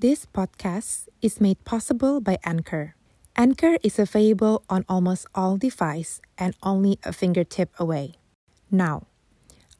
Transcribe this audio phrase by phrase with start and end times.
[0.00, 2.96] This podcast is made possible by Anchor.
[3.36, 8.14] Anchor is available on almost all devices and only a fingertip away.
[8.70, 9.08] Now,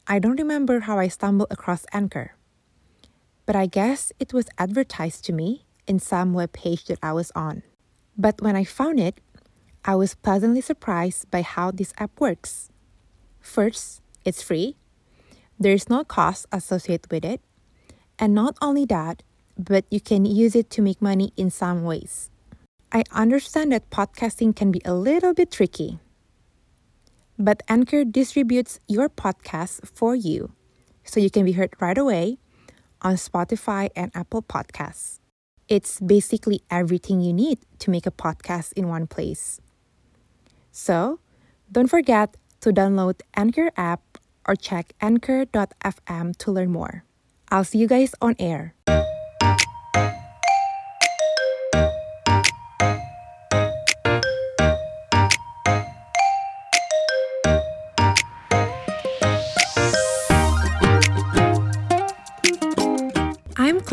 [0.07, 2.37] I don't remember how I stumbled across Anchor,
[3.47, 7.33] but I guess it was advertised to me in some web page that I was
[7.35, 7.63] on.
[8.15, 9.23] But when I found it,
[9.87, 12.69] I was pleasantly surprised by how this app works.
[13.41, 14.77] First, it's free.
[15.59, 17.41] There's no cost associated with it.
[18.19, 19.23] And not only that,
[19.65, 22.31] but you can use it to make money in some ways.
[22.93, 25.99] I understand that podcasting can be a little bit tricky.
[27.39, 30.53] But Anchor distributes your podcast for you
[31.05, 32.39] so you can be heard right away
[33.03, 35.21] on Spotify and Apple Podcasts.
[35.69, 39.61] It's basically everything you need to make a podcast in one place.
[40.73, 41.21] So,
[41.71, 47.05] don't forget to download Anchor app or check anchor.fm to learn more.
[47.51, 48.75] I'll see you guys on air.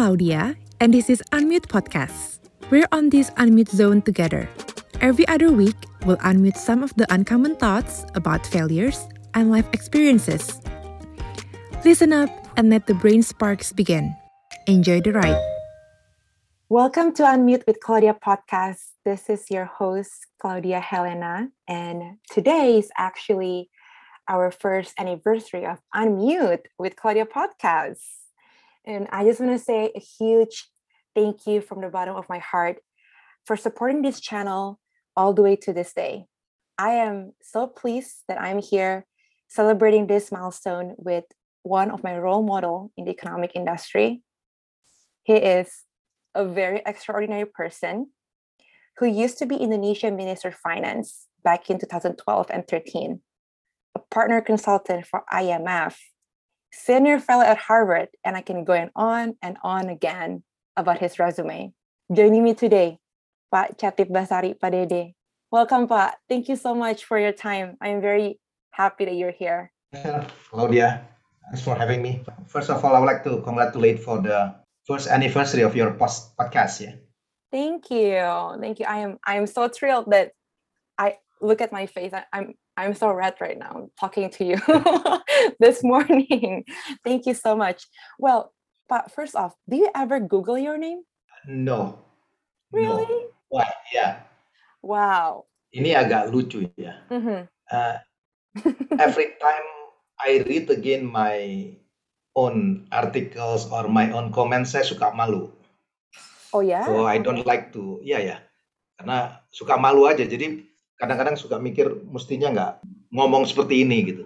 [0.08, 2.40] Claudia, and this is Unmute Podcast.
[2.72, 4.48] We're on this unmute zone together.
[5.02, 10.62] Every other week, we'll unmute some of the uncommon thoughts about failures and life experiences.
[11.84, 14.16] Listen up and let the brain sparks begin.
[14.66, 15.44] Enjoy the ride.
[16.70, 18.96] Welcome to Unmute with Claudia podcast.
[19.04, 23.70] This is your host, Claudia Helena, and today is actually
[24.30, 28.00] our first anniversary of Unmute with Claudia podcast.
[28.88, 30.70] And I just want to say a huge
[31.14, 32.78] thank you from the bottom of my heart
[33.46, 34.80] for supporting this channel
[35.14, 36.26] all the way to this day.
[36.78, 39.06] I am so pleased that I'm here
[39.50, 41.26] celebrating this milestone with
[41.64, 44.22] one of my role model in the economic industry.
[45.24, 45.84] He is
[46.34, 48.12] a very extraordinary person
[49.00, 53.20] who used to be Indonesian Minister of Finance back in 2012 and 13,
[53.96, 55.98] a partner consultant for IMF,
[56.78, 60.44] senior fellow at Harvard, and I can go on and on again
[60.78, 61.74] about his resume.
[62.14, 63.00] Joining me today,
[63.52, 65.18] Pak Chatip Basari Padede.
[65.50, 66.18] Welcome, Pak.
[66.30, 67.78] Thank you so much for your time.
[67.82, 68.40] I am very
[68.72, 69.72] happy that you're here.
[70.52, 71.08] Claudia,
[71.50, 72.22] thanks for having me.
[72.46, 74.54] First of all, I would like to congratulate for the
[74.86, 76.80] first anniversary of your post podcast.
[76.82, 76.96] Yeah.
[77.52, 78.22] Thank you.
[78.62, 78.86] Thank you.
[78.86, 80.37] I am I am so thrilled that
[81.42, 82.14] look at my face.
[82.14, 84.58] I, I'm I'm so red right now talking to you
[85.60, 86.66] this morning.
[87.06, 87.86] Thank you so much.
[88.20, 88.54] Well,
[88.90, 91.02] but first off, do you ever Google your name?
[91.48, 92.00] No.
[92.72, 93.08] Really?
[93.08, 93.32] No.
[93.50, 93.70] Why?
[93.94, 94.28] Yeah.
[94.84, 95.46] Wow.
[95.74, 97.04] Ini agak lucu ya.
[97.12, 97.48] Mhm.
[97.68, 97.98] Uh,
[98.96, 99.68] every time
[100.18, 101.72] I read again my
[102.38, 105.52] own articles or my own comments, saya suka malu.
[106.56, 106.86] Oh ya?
[106.88, 108.40] So I don't like to, ya ya,
[108.96, 110.24] karena suka malu aja.
[110.24, 110.64] Jadi
[110.98, 112.74] kadang-kadang suka mikir mestinya nggak
[113.14, 114.26] ngomong seperti ini gitu.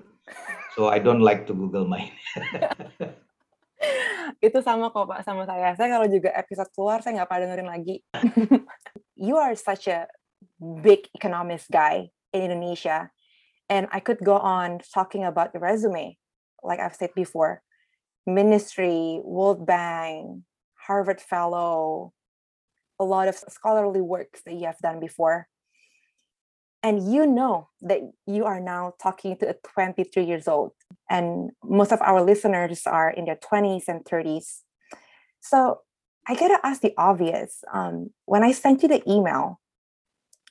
[0.76, 2.08] So I don't like to Google my.
[4.46, 5.76] Itu sama kok Pak sama saya.
[5.76, 7.96] Saya kalau juga episode keluar saya nggak pada dengerin lagi.
[9.28, 10.08] you are such a
[10.82, 13.12] big economist guy in Indonesia.
[13.68, 16.20] And I could go on talking about your resume,
[16.64, 17.64] like I've said before.
[18.28, 20.44] Ministry, World Bank,
[20.76, 22.14] Harvard Fellow,
[23.00, 25.48] a lot of scholarly works that you have done before.
[26.84, 30.72] And you know that you are now talking to a 23 years old,
[31.10, 34.62] and most of our listeners are in their 20s and 30s.
[35.42, 35.82] So
[36.28, 37.64] I gotta ask the obvious.
[37.72, 39.60] Um, when I sent you the email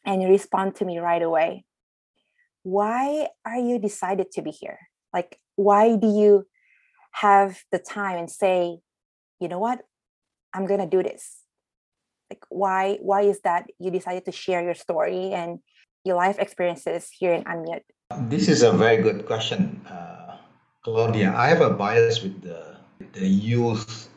[0.04, 1.64] and you respond to me right away,
[2.62, 4.78] why are you decided to be here?
[5.12, 6.46] Like, why do you
[7.12, 8.78] have the time and say,
[9.40, 9.80] you know what,
[10.54, 11.38] I'm gonna do this?
[12.30, 15.58] Like, why why is that you decided to share your story and
[16.05, 17.84] your life experiences here in Unmute?
[18.28, 20.37] This is a very good question, uh,
[20.83, 21.33] Claudia.
[21.37, 22.77] I have a bias with the
[23.15, 24.09] the youth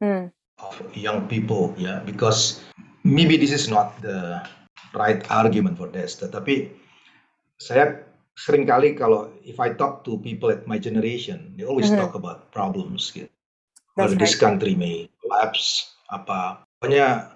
[0.00, 0.30] Hmm.
[0.62, 2.62] of young people, yeah, because
[3.02, 4.42] maybe this is not the
[4.94, 6.16] right argument for this.
[6.16, 6.70] Tetapi
[7.58, 8.06] saya
[8.38, 11.98] sering kali kalau if I talk to people at my generation, they always Mhm.
[11.98, 13.28] talk about problems gitu.
[13.98, 14.46] Whether this right.
[14.46, 16.62] country may collapse, apa.
[16.78, 17.34] Pokoknya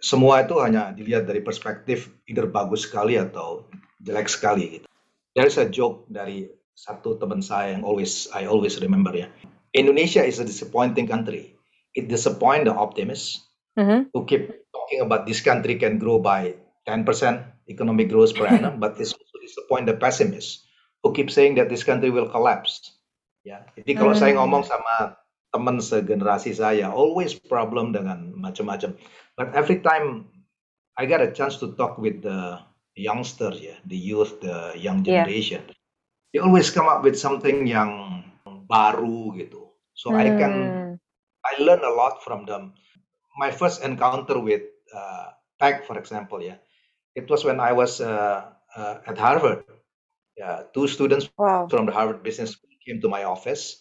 [0.00, 3.68] semua itu hanya dilihat dari perspektif either bagus sekali atau
[4.00, 4.86] jelek sekali gitu.
[5.36, 9.28] There is a joke dari satu teman saya yang always I always remember ya.
[9.76, 11.54] Indonesia is a disappointing country.
[11.94, 13.44] It disappoint the optimists
[13.78, 14.10] Mhm.
[14.10, 16.58] who keep talking about this country can grow by
[16.88, 20.66] 10% economic growth per annum, but it's also disappoint the pessimists
[21.04, 22.98] who keep saying that this country will collapse.
[23.46, 24.44] Ya, jadi kalau saya Hmm.
[24.44, 25.16] ngomong sama
[25.50, 28.94] teman segenerasi saya always problem dengan macam-macam.
[29.40, 30.28] But every time
[31.00, 32.60] I get a chance to talk with the
[32.92, 35.24] youngsters, yeah, the youth, the young Yeah.
[35.24, 35.64] generation,
[36.28, 38.20] they always come up with something yang
[38.68, 39.72] baru gitu.
[39.96, 41.00] So I can Hmm.
[41.40, 42.76] I learn a lot from them.
[43.40, 46.60] My first encounter with uh, tech, for example, yeah,
[47.16, 48.44] it was when I was uh,
[48.76, 49.64] uh, at Harvard.
[50.36, 51.72] Yeah, two students Wow.
[51.72, 53.80] from the Harvard Business School came to my office,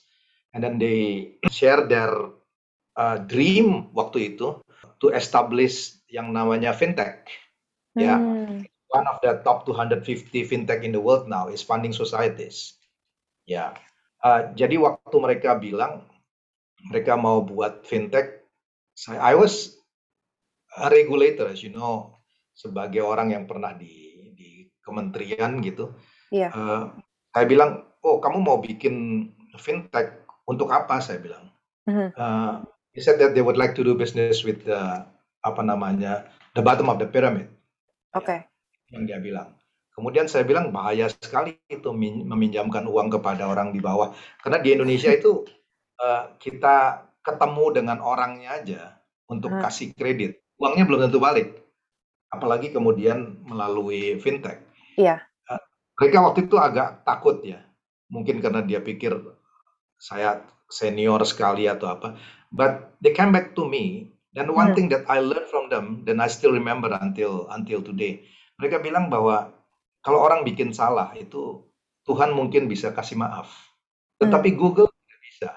[0.55, 2.15] and then they share their
[2.95, 4.63] uh, dream waktu itu
[4.99, 7.27] to establish yang namanya fintech.
[7.97, 8.63] Ya, Hmm.
[8.91, 12.77] one of the top 250 fintech in the world now is funding societies.
[13.49, 13.73] Ya,
[14.21, 16.05] uh, jadi waktu mereka bilang
[16.87, 18.45] mereka mau buat fintech,
[18.95, 19.75] saya I was
[20.79, 22.15] a regulator, as you know,
[22.55, 25.91] sebagai orang yang pernah di di kementerian gitu.
[26.29, 26.53] Iya.
[26.53, 26.83] Eh,
[27.33, 29.27] saya bilang, oh kamu mau bikin
[29.59, 31.01] fintech untuk apa?
[31.03, 31.51] Saya bilang.
[31.89, 32.15] Mhm.
[32.99, 35.07] He said that they would like to do business with the
[35.39, 37.47] apa namanya the bottom of the pyramid
[38.11, 38.43] Oke.
[38.91, 39.55] yang dia bilang.
[39.95, 44.11] Kemudian saya bilang bahaya sekali itu min- meminjamkan uang kepada orang di bawah
[44.43, 45.47] karena di Indonesia itu
[45.95, 48.81] eh, kita ketemu dengan orangnya aja
[49.31, 49.63] untuk Hmm.
[49.63, 51.55] kasih kredit, uangnya belum tentu balik,
[52.31, 54.59] apalagi kemudian melalui fintech.
[54.99, 55.23] Iya.
[55.47, 55.61] Eh,
[55.95, 57.63] mereka waktu itu agak takut ya,
[58.11, 59.15] mungkin karena dia pikir
[59.95, 62.15] saya senior sekali atau apa.
[62.49, 64.77] But they came back to me, dan one Hmm.
[64.77, 68.25] thing that I learned from them, dan I still remember until until today,
[68.57, 69.53] mereka bilang bahwa
[70.01, 71.61] kalau orang bikin salah itu
[72.09, 73.53] Tuhan mungkin bisa kasih maaf,
[74.17, 75.49] tetapi Google tidak bisa.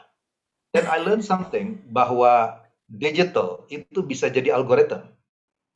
[0.76, 5.08] Dan I learned something bahwa digital itu bisa jadi algoritma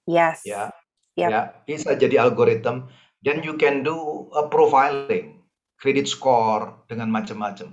[0.07, 0.43] Yes.
[0.45, 0.69] ya
[1.17, 1.33] Yep.
[1.33, 2.87] ya bisa jadi algoritma
[3.25, 5.41] dan you can do a profiling
[5.81, 7.73] credit score dengan macam-macam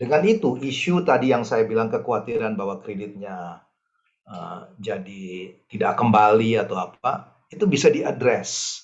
[0.00, 3.62] dengan itu isu tadi yang saya bilang kekhawatiran bahwa kreditnya
[4.28, 5.26] uh, jadi
[5.70, 7.12] tidak kembali atau apa
[7.54, 8.82] itu bisa diadres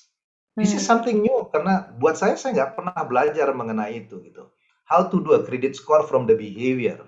[0.59, 0.89] this is Hmm.
[0.89, 4.51] something new karena buat saya saya nggak pernah belajar mengenai itu gitu
[4.87, 6.99] how to do a credit score from the behavior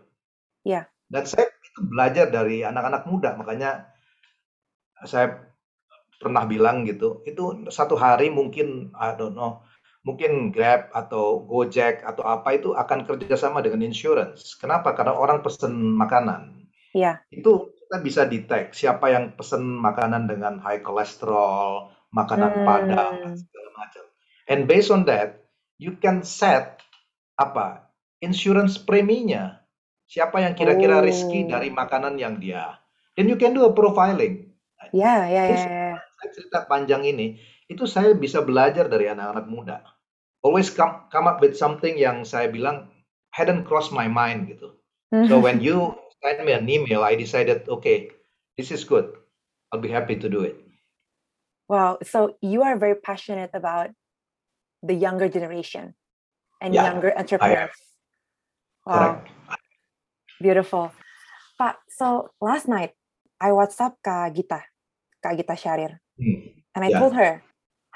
[0.63, 0.89] Ya.
[1.11, 3.71] dan saya itu belajar dari anak-anak muda makanya
[5.03, 5.27] saya
[6.21, 9.61] pernah bilang gitu, itu satu hari mungkin I don't know,
[10.03, 14.55] mungkin Grab atau Gojek atau apa itu akan kerjasama dengan insurance.
[14.59, 14.91] Kenapa?
[14.93, 16.67] Karena orang pesen makanan.
[16.93, 17.23] Iya.
[17.31, 22.65] Itu kita bisa detect siapa yang pesen makanan dengan high cholesterol, makanan Hmm.
[22.67, 24.03] padang, dan segala macam.
[24.45, 25.47] And based on that,
[25.79, 26.83] you can set
[27.39, 27.89] apa
[28.19, 29.63] insurance preminya.
[30.05, 31.57] Siapa yang kira-kira risky Oh.
[31.57, 32.77] dari makanan yang dia.
[33.17, 34.51] Then you can do a profiling.
[34.91, 35.95] Ya, ya, ya, Terus ya.
[35.97, 37.39] saya cerita panjang ini,
[37.73, 39.77] itu saya bisa belajar dari anak-anak muda.
[40.45, 42.93] Always come, come up with something yang saya bilang
[43.33, 44.77] hadn't crossed my mind gitu.
[45.25, 48.13] So when you send me an email, I decided, okay,
[48.55, 49.09] this is good.
[49.73, 50.55] I'll be happy to do it.
[51.65, 51.97] Wow.
[52.05, 53.89] So you are very passionate about
[54.83, 55.95] the younger generation
[56.61, 57.73] and Yeah, younger entrepreneurs.
[58.85, 58.93] Wow.
[58.93, 59.25] Correct.
[60.43, 60.91] Beautiful.
[61.55, 62.91] Pak, so last night
[63.39, 64.59] I WhatsApp Kak Gita,
[65.23, 66.51] Kak Gita Syarir, Hmm.
[66.75, 66.99] and I Yeah.
[66.99, 67.39] told her,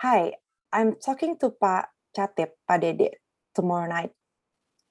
[0.01, 0.37] "Hi,
[0.71, 3.17] I'm talking to Pak Catip, Pak Dede
[3.55, 4.11] tomorrow night.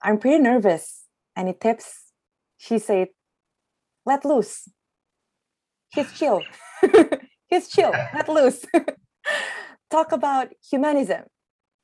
[0.02, 1.06] I'm pretty nervous.
[1.36, 2.12] Any tips?"
[2.56, 3.14] She said,
[4.04, 4.68] "Let loose.
[5.94, 6.42] He's chill.
[7.48, 7.92] He's chill.
[8.14, 8.66] Let loose.
[9.90, 11.30] Talk about humanism,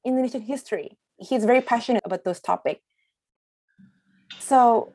[0.05, 0.99] Indonesian history.
[1.17, 2.83] He's very passionate about those topics.
[4.41, 4.93] So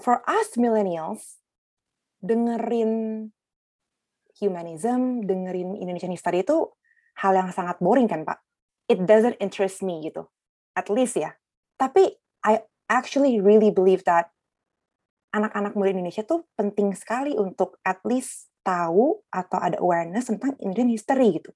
[0.00, 1.36] for us millennials,
[2.24, 3.30] dengerin
[4.34, 6.72] humanism, dengerin Indonesian history itu
[7.16, 8.40] hal yang sangat boring kan, Pak?
[8.86, 10.28] It doesn't interest me gitu.
[10.76, 11.34] At least ya.
[11.80, 14.30] Tapi I actually really believe that
[15.34, 20.90] anak-anak muda Indonesia tuh penting sekali untuk at least tahu atau ada awareness tentang Indonesian
[20.96, 21.50] history gitu.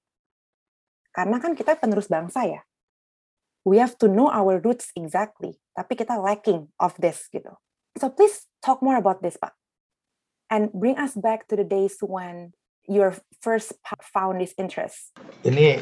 [1.11, 2.61] Karena kan kita penerus bangsa ya.
[3.67, 5.59] We have to know our roots exactly.
[5.77, 7.57] Tapi kita lacking of this gitu.
[7.99, 9.53] So please talk more about this, Pak.
[10.51, 12.55] And bring us back to the days when
[12.87, 13.73] your first
[14.13, 15.13] found this interest.
[15.45, 15.81] Ini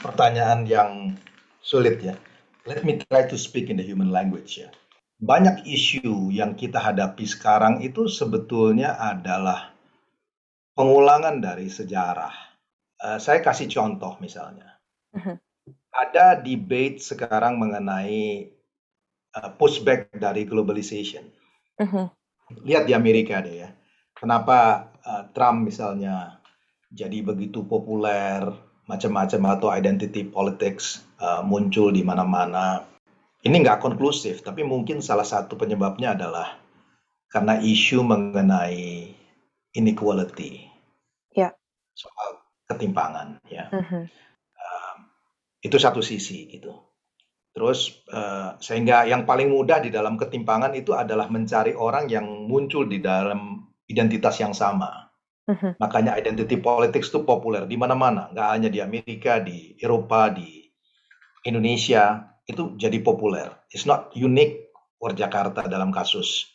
[0.00, 1.20] pertanyaan yang
[1.60, 2.16] sulit ya.
[2.68, 4.68] Let me try to speak in the human language ya.
[5.20, 9.72] Banyak isu yang kita hadapi sekarang itu sebetulnya adalah
[10.72, 12.32] pengulangan dari sejarah.
[13.00, 14.80] Eh, saya kasih contoh misalnya.
[15.12, 15.36] Mhm.
[15.90, 18.48] Ada debate sekarang mengenai
[19.30, 21.28] eh, pushback dari globalization.
[21.80, 22.04] Mhm.
[22.64, 23.70] Lihat di Amerika deh ya.
[24.16, 26.40] Kenapa eh, Trump misalnya
[26.90, 28.42] jadi begitu populer,
[28.90, 32.82] macam-macam atau identity politics eh, muncul di mana-mana.
[33.40, 36.60] Ini nggak konklusif, tapi mungkin salah satu penyebabnya adalah
[37.30, 39.14] karena isu mengenai
[39.72, 40.66] inequality.
[41.32, 41.54] Ya.
[41.94, 43.70] Soal ketimpangan ya.
[43.70, 44.10] Mhm.
[44.60, 44.96] Um,
[45.62, 46.74] itu satu sisi gitu.
[47.50, 52.86] Terus uh, sehingga yang paling mudah di dalam ketimpangan itu adalah mencari orang yang muncul
[52.86, 53.59] di dalam
[53.90, 55.10] identitas yang sama.
[55.50, 55.82] Mhm.
[55.82, 60.62] Makanya identity politics itu populer di mana-mana, nggak hanya di Amerika, di Eropa, di
[61.42, 63.66] Indonesia itu jadi populer.
[63.74, 66.46] It's not unique for Jakarta dalam kasus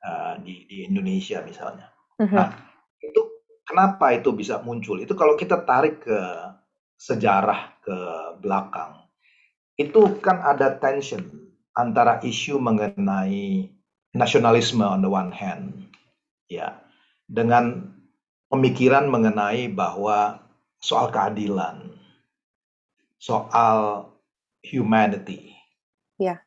[0.00, 1.92] uh, di, di Indonesia misalnya.
[2.16, 2.36] Mhm.
[2.36, 2.48] Nah,
[3.04, 3.20] itu
[3.68, 5.04] kenapa itu bisa muncul?
[5.04, 6.20] Itu kalau kita tarik ke
[6.96, 7.96] sejarah ke
[8.40, 9.04] belakang,
[9.76, 11.24] itu kan ada tension
[11.76, 13.72] antara isu mengenai
[14.12, 15.89] nasionalisme on the one hand,
[16.50, 16.82] ya,
[17.30, 17.94] dengan
[18.50, 20.42] pemikiran mengenai bahwa
[20.82, 21.94] soal keadilan,
[23.22, 24.10] soal
[24.66, 25.54] humanity.
[26.18, 26.42] Ya.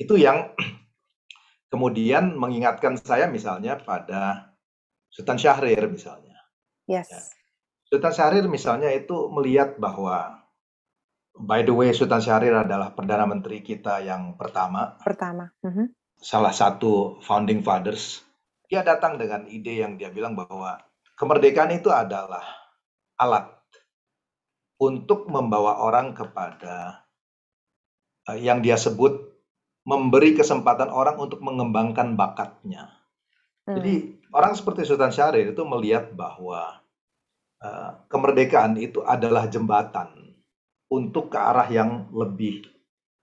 [0.00, 0.56] Itu yang
[1.72, 4.56] kemudian mengingatkan saya misalnya pada
[5.12, 6.40] Sultan Syahrir misalnya.
[6.88, 7.12] Yes.
[7.12, 7.20] Ya.
[7.90, 10.46] Sultan Syahrir misalnya itu melihat bahwa
[11.34, 15.50] by the way Sultan Syahrir adalah perdana menteri kita yang pertama, Pertama.
[15.66, 15.90] Mhm.
[16.22, 18.22] salah satu founding fathers.
[18.70, 20.78] Dia datang dengan ide yang dia bilang bahwa
[21.18, 22.46] kemerdekaan itu adalah
[23.18, 23.50] alat
[24.80, 27.04] untuk membawa orang kepada
[28.30, 29.28] uh, yang dia sebut
[29.82, 32.94] memberi kesempatan orang untuk mengembangkan bakatnya.
[33.66, 33.76] Hmm.
[33.76, 36.80] Jadi orang seperti Sultan Syahrir itu melihat bahwa
[37.60, 40.38] uh, kemerdekaan itu adalah jembatan
[40.86, 42.70] untuk ke arah yang lebih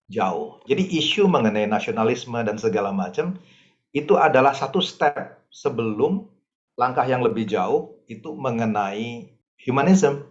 [0.08, 0.60] jauh.
[0.64, 3.36] Jadi isu mengenai nasionalisme dan segala macam
[3.92, 6.28] itu adalah satu step sebelum
[6.78, 9.34] langkah yang lebih jauh itu mengenai
[9.66, 10.24] humanism.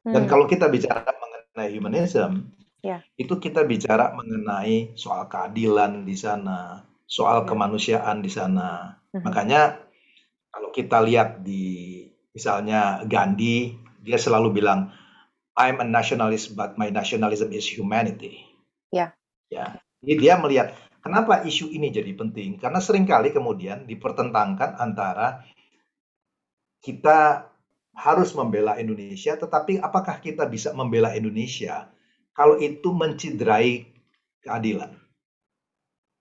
[0.00, 0.30] Dan Hmm.
[0.30, 2.48] kalau kita bicara mengenai humanism,
[2.80, 3.04] Ya.
[3.20, 7.46] itu kita bicara mengenai soal keadilan di sana, soal Ya.
[7.46, 8.96] kemanusiaan di sana.
[9.12, 9.22] Mhm.
[9.28, 9.62] Makanya
[10.48, 12.00] kalau kita lihat di
[12.32, 14.88] misalnya Gandhi, dia selalu bilang,
[15.60, 18.40] I'm a nationalist, but my nationalism is humanity.
[18.88, 19.12] Ya.
[19.52, 19.76] Ya.
[20.00, 22.56] Jadi dia melihat kenapa isu ini jadi penting?
[22.60, 25.44] Karena sering kali kemudian dipertentangkan antara
[26.80, 27.50] kita
[27.92, 31.90] harus membela Indonesia, tetapi apakah kita bisa membela Indonesia
[32.32, 33.84] kalau itu menciderai
[34.40, 34.96] keadilan?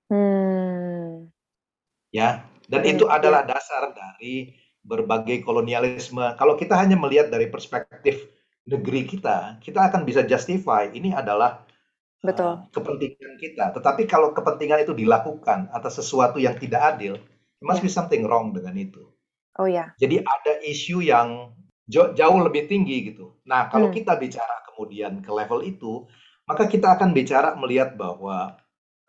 [0.10, 1.30] Hmm.
[2.10, 6.34] Ya, dan Hmm, itu adalah dasar dari berbagai kolonialisme.
[6.36, 8.26] Kalau kita hanya melihat dari perspektif
[8.66, 11.69] negeri kita, kita akan bisa justify ini adalah
[12.20, 12.68] Betul.
[12.76, 13.72] kepentingan kita.
[13.72, 17.86] Tetapi kalau kepentingan itu dilakukan atas sesuatu yang tidak adil, there must Ya.
[17.88, 19.08] be something wrong dengan itu.
[19.56, 19.96] Oh ya.
[20.00, 21.56] Jadi ada isu yang
[21.90, 23.40] jauh lebih tinggi gitu.
[23.48, 23.96] Nah, kalau Hmm.
[23.96, 26.06] kita bicara kemudian ke level itu,
[26.44, 28.60] maka kita akan bicara melihat bahwa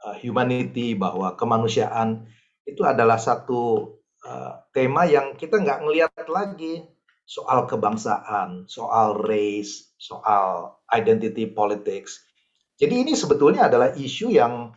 [0.01, 2.25] uh, humanity, bahwa kemanusiaan
[2.65, 6.87] itu adalah satu uh, tema yang kita nggak ngelihat lagi
[7.27, 12.23] soal kebangsaan, soal race, soal identity politics.
[12.81, 14.73] Jadi ini sebetulnya adalah isu yang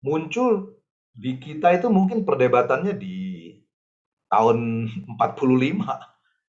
[0.00, 0.80] muncul
[1.12, 3.52] di kita itu mungkin perdebatannya di
[4.32, 4.88] tahun
[5.20, 5.84] 45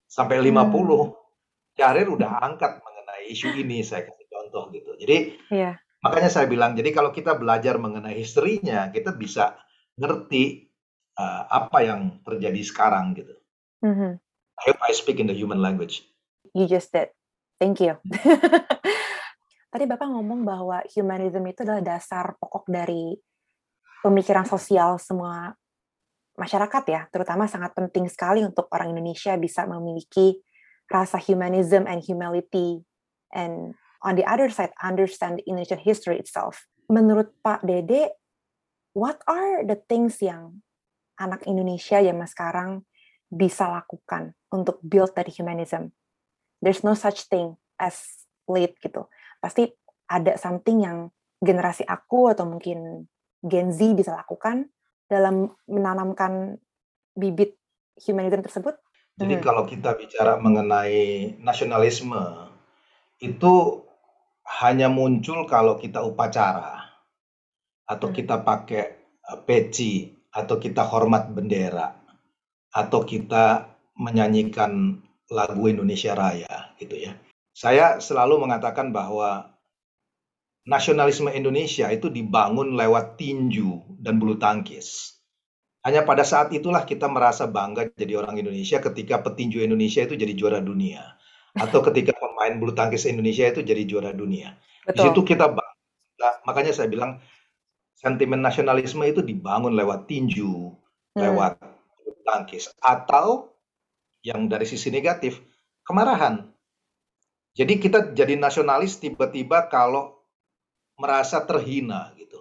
[0.08, 1.76] sampai 50.
[1.76, 4.96] Syahrir udah angkat mengenai isu ini, saya kasih contoh gitu.
[5.00, 5.80] Jadi Iya.
[6.00, 9.60] makanya saya bilang, jadi kalau kita belajar mengenai historinya, kita bisa
[10.00, 10.72] ngerti
[11.20, 13.36] uh, apa yang terjadi sekarang gitu.
[13.84, 14.20] Mhm.
[14.60, 16.04] I hope I speak in the human language.
[16.52, 17.16] You just did.
[17.60, 18.00] Thank you.
[19.70, 23.14] Tadi Bapak ngomong bahwa humanism itu adalah dasar pokok dari
[24.02, 25.54] pemikiran sosial semua
[26.34, 30.42] masyarakat ya, terutama sangat penting sekali untuk orang Indonesia bisa memiliki
[30.90, 32.82] rasa humanism and humility
[33.30, 36.66] and on the other side understand Indonesian history itself.
[36.90, 38.18] Menurut Pak Dede,
[38.98, 40.66] what are the things yang
[41.22, 42.70] anak Indonesia zaman sekarang
[43.30, 45.94] bisa lakukan untuk build that humanism?
[46.58, 49.06] There's no such thing as late gitu.
[49.40, 49.68] Pasti
[50.12, 51.08] ada something yang
[51.40, 53.08] generasi aku atau mungkin
[53.40, 54.68] Gen Z bisa lakukan
[55.08, 56.60] dalam menanamkan
[57.16, 57.56] bibit
[57.96, 58.76] humanism tersebut.
[59.20, 59.44] Jadi Mhm.
[59.44, 62.20] kalau kita bicara mengenai nasionalisme,
[63.20, 63.84] itu
[64.64, 66.88] hanya muncul kalau kita upacara,
[67.84, 68.16] atau Hmm.
[68.16, 68.84] kita pakai
[69.28, 71.96] uh, peci, atau kita hormat bendera,
[72.72, 73.68] atau kita
[74.00, 77.14] menyanyikan lagu Indonesia Raya, gitu ya.
[77.60, 79.52] Saya selalu mengatakan bahwa
[80.64, 85.20] nasionalisme Indonesia itu dibangun lewat tinju dan bulu tangkis.
[85.84, 90.32] Hanya pada saat itulah kita merasa bangga jadi orang Indonesia ketika petinju Indonesia itu jadi
[90.40, 91.04] juara dunia.
[91.52, 94.56] Atau ketika pemain bulu tangkis Indonesia itu jadi juara dunia.
[94.88, 95.28] Di situ Betul.
[95.36, 96.30] kita bangga.
[96.48, 97.20] Makanya saya bilang
[98.00, 100.80] sentimen nasionalisme itu dibangun lewat tinju,
[101.12, 101.60] lewat
[102.24, 103.52] tangkis atau
[104.24, 105.44] yang dari sisi negatif
[105.84, 106.56] kemarahan.
[107.60, 110.24] Jadi kita jadi nasionalis tiba-tiba kalau
[110.96, 112.40] merasa terhina gitu.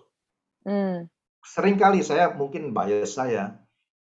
[0.62, 1.10] Hmm.
[1.42, 3.58] Seringkali saya mungkin bias saya,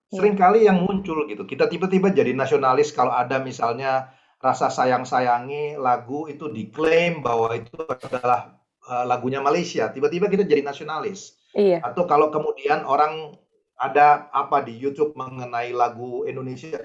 [0.07, 0.24] Iya.
[0.24, 1.43] sering kali yang muncul gitu.
[1.43, 8.55] Kita tiba-tiba jadi nasionalis kalau ada misalnya rasa sayang-sayangi lagu itu diklaim bahwa itu adalah
[8.88, 9.91] uh, lagunya Malaysia.
[9.91, 11.36] Tiba-tiba kita jadi nasionalis.
[11.51, 11.83] Iya.
[11.83, 13.36] Atau kalau kemudian orang
[13.75, 16.79] ada apa di YouTube mengenai lagu Indonesia,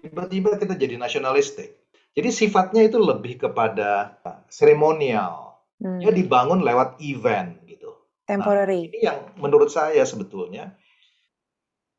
[0.00, 1.77] tiba-tiba kita jadi nasionalistik.
[2.18, 4.18] Jadi sifatnya itu lebih kepada
[4.50, 5.54] seremonial.
[5.78, 6.02] Hmm.
[6.02, 7.94] Ya dibangun lewat event gitu.
[8.26, 8.90] Nah, Temporary.
[8.90, 10.74] ini yang menurut saya sebetulnya,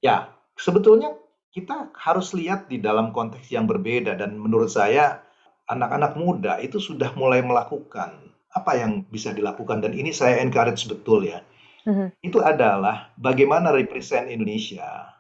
[0.04, 1.16] ya sebetulnya
[1.56, 5.24] kita harus lihat di dalam konteks yang berbeda dan menurut saya
[5.72, 8.20] anak-anak muda itu sudah mulai melakukan
[8.52, 11.40] apa yang bisa dilakukan dan ini saya encourage betul ya.
[11.88, 12.20] Mhm.
[12.20, 15.16] Itu adalah bagaimana represent Indonesia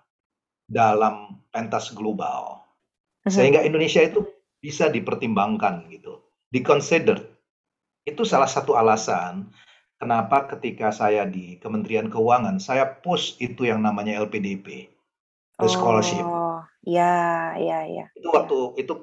[0.68, 2.68] dalam pentas global.
[3.24, 3.32] Mhm.
[3.32, 4.27] Sehingga Indonesia itu
[4.60, 7.20] bisa dipertimbangkan gitu, diconsider.
[8.04, 9.51] Itu salah satu alasan
[10.00, 14.88] kenapa ketika saya di Kementerian Keuangan, saya push itu yang namanya LPDP,
[15.60, 16.24] the scholarship.
[16.24, 18.06] Oh, ya, ya, ya.
[18.16, 18.94] Itu waktu itu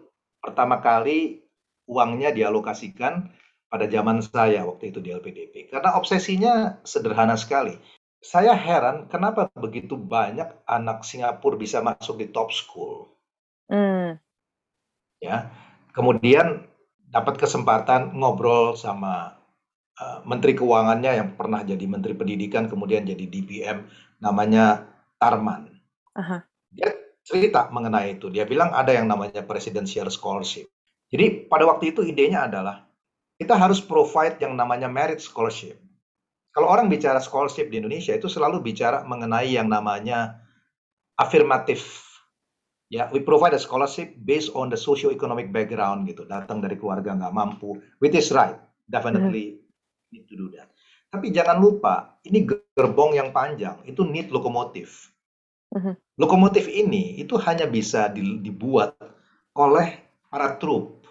[0.40, 1.44] pertama kali
[1.86, 3.30] uangnya dialokasikan
[3.66, 5.68] pada zaman saya waktu itu di LPDP.
[5.70, 7.76] Karena obsesinya sederhana sekali.
[8.24, 13.12] Saya heran kenapa begitu banyak anak Singapura bisa masuk di top school.
[13.70, 14.18] Hmm.
[15.26, 15.50] Ya.
[15.90, 16.62] Kemudian
[17.10, 19.36] dapat kesempatan ngobrol sama
[19.98, 23.86] uh, menteri keuangannya yang pernah jadi menteri pendidikan kemudian jadi DPM
[24.22, 25.72] namanya Tarman.
[26.16, 26.44] Aha.
[26.72, 28.32] dia cerita mengenai itu.
[28.32, 30.70] Dia bilang ada yang namanya presidential scholarship.
[31.12, 32.86] Jadi pada waktu itu idenya adalah
[33.36, 35.76] kita harus provide yang namanya merit scholarship.
[36.56, 40.40] Kalau orang bicara scholarship di Indonesia itu selalu bicara mengenai yang namanya
[41.20, 42.05] afirmatif
[42.86, 47.34] Ya, we provide a scholarship based on the socio-economic background gitu, datang dari keluarga nggak
[47.34, 48.54] mampu, which is right,
[48.86, 49.58] definitely
[50.14, 50.70] need to do that.
[51.10, 55.10] Tapi jangan lupa, ini gerbong yang panjang, itu need lokomotif.
[55.74, 55.98] Mhm.
[56.14, 58.94] Lokomotif ini itu hanya bisa di- dibuat
[59.58, 61.02] oleh para trup.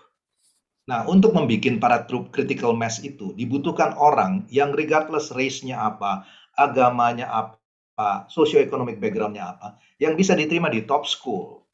[0.87, 6.23] Nah, untuk membuat para trup critical mass itu dibutuhkan orang yang regardless race-nya apa,
[6.55, 11.64] agamanya apa, socio-economic background-nya apa, yang bisa diterima di top school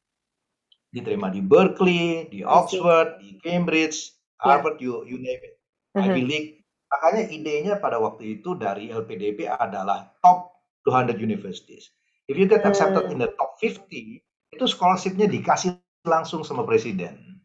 [0.92, 2.44] diterima di Berkeley, di.
[2.44, 4.58] Oxford, di Cambridge, Ya.
[4.58, 5.54] Harvard, you, you name it,
[5.96, 6.04] Mhm.
[6.04, 6.50] Ivy League.
[6.92, 10.52] Makanya idenya pada waktu itu dari LPDP adalah top
[10.84, 11.88] 200 universities.
[12.28, 13.16] If you get accepted Hmm.
[13.16, 14.20] in the top 50,
[14.52, 17.40] itu scholarship-nya dikasih langsung sama presiden.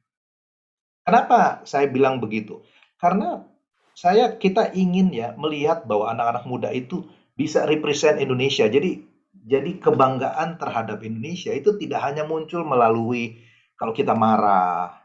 [1.07, 2.59] Kenapa saya bilang begitu?
[2.99, 3.47] Karena
[3.95, 7.07] saya kita ingin ya melihat bahwa anak-anak muda itu
[7.39, 8.67] bisa represent Indonesia.
[8.67, 9.06] Jadi
[9.47, 13.39] jadi kebanggaan terhadap Indonesia itu tidak hanya muncul melalui
[13.79, 14.99] kalau kita marah,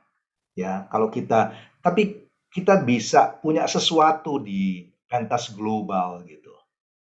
[0.59, 6.51] ya, kalau kita, tapi kita bisa punya sesuatu di pentas global gitu.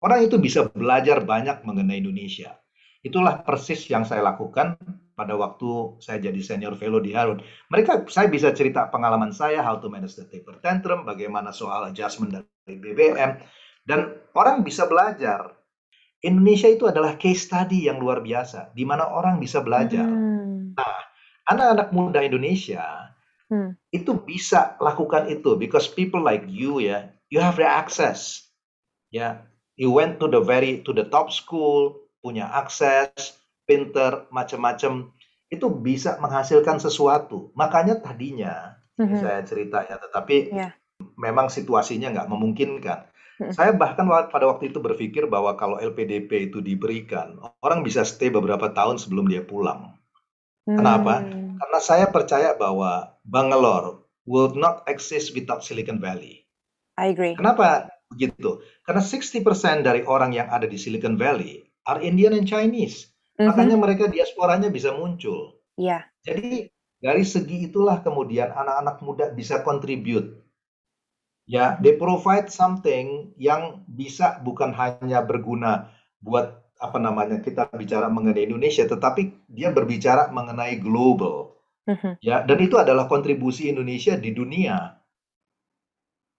[0.03, 2.59] Orang itu bisa belajar banyak mengenai Indonesia.
[3.07, 4.75] Itulah persis yang saya lakukan
[5.15, 7.47] pada waktu saya jadi senior fellow di Harvard.
[7.71, 12.35] Mereka, saya bisa cerita pengalaman saya, how to manage the taper tantrum, bagaimana soal adjustment
[12.35, 13.39] dari BBM,
[13.87, 15.62] dan orang bisa belajar.
[16.23, 20.07] Indonesia itu adalah case study yang luar biasa, di mana orang bisa belajar.
[20.07, 20.73] Hmm.
[21.51, 23.11] Anak-anak muda Indonesia
[23.53, 23.77] Hmm.
[23.93, 28.49] itu bisa lakukan itu because people like you ya, you have the access.
[29.13, 29.45] Ya,
[29.77, 33.37] you went to the very to the top school, punya akses,
[33.69, 35.13] pinter, macam-macam.
[35.53, 37.53] Itu bisa menghasilkan sesuatu.
[37.53, 39.21] Makanya tadinya Mhm.
[39.21, 40.73] saya cerita ya, tetapi Ya.
[41.21, 43.12] memang situasinya nggak memungkinkan.
[43.57, 48.71] Saya bahkan pada waktu itu berpikir bahwa kalau LPDP itu diberikan, orang bisa stay beberapa
[48.71, 49.99] tahun sebelum dia pulang.
[50.63, 51.27] Kenapa?
[51.27, 51.59] Hmm.
[51.59, 56.47] Karena saya percaya bahwa Bangalore will not exist without Silicon Valley.
[56.95, 57.35] I agree.
[57.35, 58.63] Kenapa begitu?
[58.87, 63.11] Karena 60% dari orang yang ada di Silicon Valley are Indian and Chinese.
[63.41, 63.51] Mhm.
[63.51, 65.59] Makanya mereka diasporanya bisa muncul.
[65.75, 66.07] Ya.
[66.23, 66.71] Jadi
[67.03, 70.39] dari segi itulah kemudian anak-anak muda bisa contribute.
[71.53, 75.93] Ya, they provide something yang bisa bukan hanya berguna
[76.25, 81.61] buat apa namanya kita bicara mengenai Indonesia, tetapi dia berbicara mengenai global.
[81.85, 82.25] Mhm.
[82.25, 84.97] Ya, dan itu adalah kontribusi Indonesia di dunia.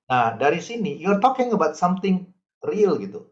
[0.09, 2.33] Nah, dari sini you're talking about something
[2.65, 3.29] real gitu.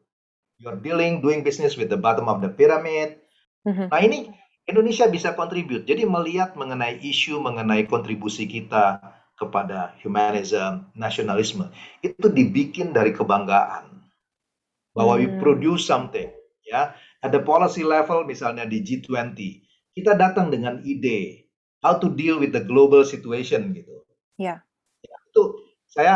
[0.61, 3.17] You're dealing, doing business with the bottom of the pyramid.
[3.65, 3.89] Mhm.
[3.89, 4.29] Nah, ini
[4.69, 5.89] Indonesia bisa contribute.
[5.89, 9.01] Jadi melihat mengenai isu, mengenai kontribusi kita
[9.41, 11.73] kepada humanism, nasionalisme,
[12.05, 13.89] itu dibikin dari kebanggaan.
[14.93, 15.39] Bahwa we Hmm.
[15.41, 16.29] produce something,
[16.61, 16.93] ya.
[17.23, 19.65] At the policy level misalnya di G20,
[19.97, 21.47] kita datang dengan ide
[21.81, 24.05] how to deal with the global situation gitu.
[24.37, 24.61] Ya.
[25.01, 25.57] Ya, Itu
[25.89, 26.13] saya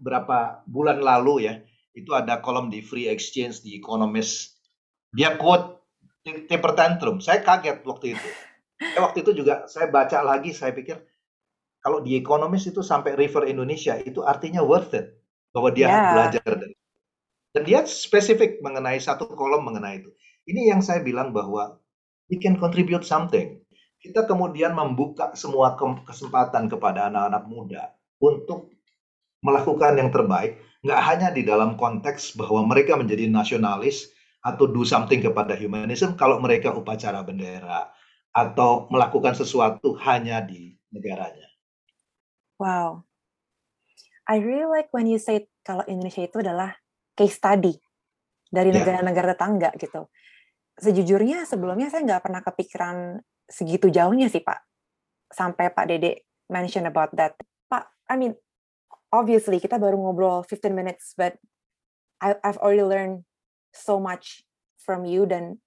[0.00, 1.54] berapa bulan lalu ya,
[1.96, 4.60] itu ada kolom di Free Exchange di Economist.
[5.10, 5.80] Dia quote
[6.46, 7.18] taper tantrum.
[7.18, 8.28] Saya kaget waktu itu.
[8.80, 11.00] Eh, waktu itu juga saya baca lagi, saya pikir
[11.84, 15.06] kalau di Economist itu sampai refer Indonesia itu artinya worth it
[15.54, 16.00] bahwa dia Ya.
[16.14, 16.74] belajar dari
[17.50, 20.10] dan dia spesifik mengenai satu kolom mengenai itu.
[20.46, 21.82] Ini yang saya bilang bahwa
[22.30, 23.58] we can contribute something.
[23.98, 27.82] Kita kemudian membuka semua ke- kesempatan kepada anak-anak muda
[28.22, 28.70] untuk
[29.42, 34.14] melakukan yang terbaik, nggak hanya di dalam konteks bahwa mereka menjadi nasionalis
[34.46, 37.90] atau do something kepada humanism kalau mereka upacara bendera
[38.32, 41.49] atau melakukan sesuatu hanya di negaranya.
[42.60, 43.08] Wow.
[44.28, 46.76] I really like when you say kalau Indonesia itu adalah
[47.16, 47.72] case study
[48.52, 48.84] dari Ya.
[48.84, 50.12] negara-negara tetangga gitu.
[50.76, 53.18] Sejujurnya sebelumnya saya nggak pernah kepikiran
[53.48, 54.60] segitu jauhnya sih Pak.
[55.32, 57.34] Sampai Pak Dede mention about that.
[57.72, 58.36] Pak, I mean,
[59.08, 61.40] obviously kita baru ngobrol 15 minutes, but
[62.20, 63.24] I, I've already learned
[63.72, 64.44] so much
[64.84, 65.58] from you dan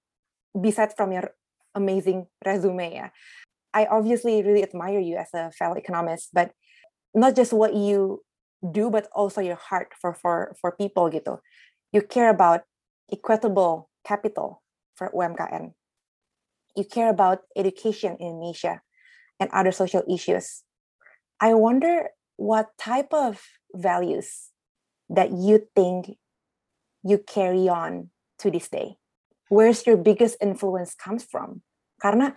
[0.54, 1.34] besides from your
[1.74, 3.08] amazing resume ya.
[3.74, 6.54] I obviously really admire you as a fellow economist, but
[7.14, 8.22] not just what you
[8.60, 11.40] do, but also your heart for for for people gitu.
[11.94, 12.66] You care about
[13.12, 14.66] equitable capital
[14.98, 15.78] for UMKM.
[16.74, 18.82] You care about education in Indonesia
[19.40, 20.66] and other social issues.
[21.38, 23.46] I wonder what type of
[23.76, 24.50] values
[25.10, 26.18] that you think
[27.06, 28.98] you carry on to this day.
[29.54, 31.62] Where's your biggest influence comes from?
[32.02, 32.34] Karena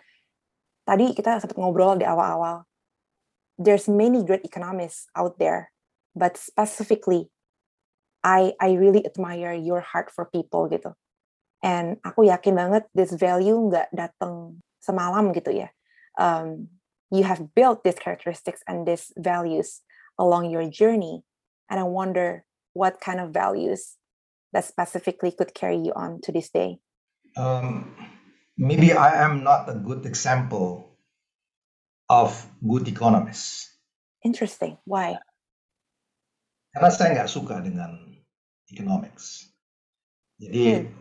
[0.84, 2.68] tadi kita sempat ngobrol di awal-awal
[3.58, 5.72] there's many great economists out there,
[6.14, 7.28] but specifically,
[8.24, 10.94] I I really admire your heart for people gitu.
[11.64, 15.68] And aku yakin banget this value nggak datang semalam gitu ya.
[16.20, 16.68] Um,
[17.10, 19.80] you have built these characteristics and these values
[20.20, 21.24] along your journey,
[21.68, 22.44] and I wonder
[22.76, 23.96] what kind of values
[24.52, 26.80] that specifically could carry you on to this day.
[27.36, 27.92] Um,
[28.56, 30.85] maybe I am not a good example
[32.06, 33.72] of good economist
[34.22, 34.74] Interesting.
[34.82, 35.18] Why?
[36.74, 38.20] karena saya nggak suka dengan
[38.68, 39.48] economics.
[40.36, 40.92] Jadi, Hmm.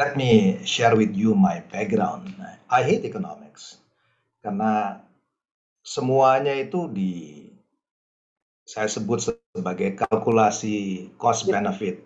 [0.00, 2.32] let me share with you my background.
[2.72, 3.76] I hate economics
[4.40, 5.04] karena
[5.84, 7.44] semuanya itu di
[8.64, 12.00] saya sebut sebagai kalkulasi cost benefit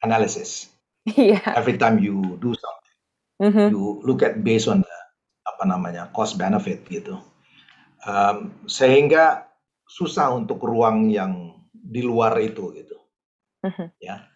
[0.00, 0.70] analysis.
[1.04, 1.44] Yeah.
[1.52, 2.96] Every time you do something,
[3.44, 3.66] Mhm.
[3.76, 4.93] you look at based on the
[5.54, 7.22] apa namanya cost benefit gitu.
[8.04, 9.46] Um, sehingga
[9.86, 12.98] susah untuk ruang yang di luar itu gitu.
[13.64, 13.94] Mhm.
[14.02, 14.28] Ya,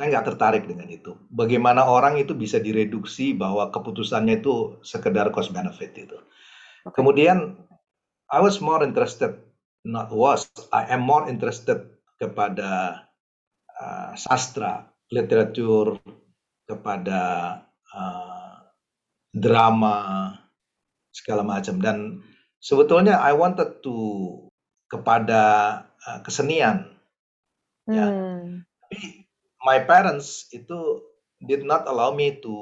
[0.00, 1.16] saya nggak tertarik dengan itu.
[1.32, 6.16] Bagaimana orang itu bisa direduksi bahwa keputusannya itu sekedar cost benefit itu.
[6.86, 6.96] Okay.
[6.96, 7.60] Kemudian
[8.32, 9.36] I was more interested,
[9.84, 11.84] not was, I am more interested
[12.16, 13.04] kepada
[13.76, 16.00] uh, sastra, literatur,
[16.64, 17.20] kepada
[17.92, 18.56] uh,
[19.34, 20.39] drama,
[21.10, 21.78] segala macam.
[21.78, 22.24] Dan
[22.58, 23.96] sebetulnya I wanted to
[24.90, 25.42] kepada
[26.06, 26.90] uh, kesenian.
[27.86, 28.06] Ya.
[28.06, 28.66] Hmm.
[28.86, 29.26] Tapi
[29.62, 31.04] my parents itu
[31.40, 32.54] did not allow me to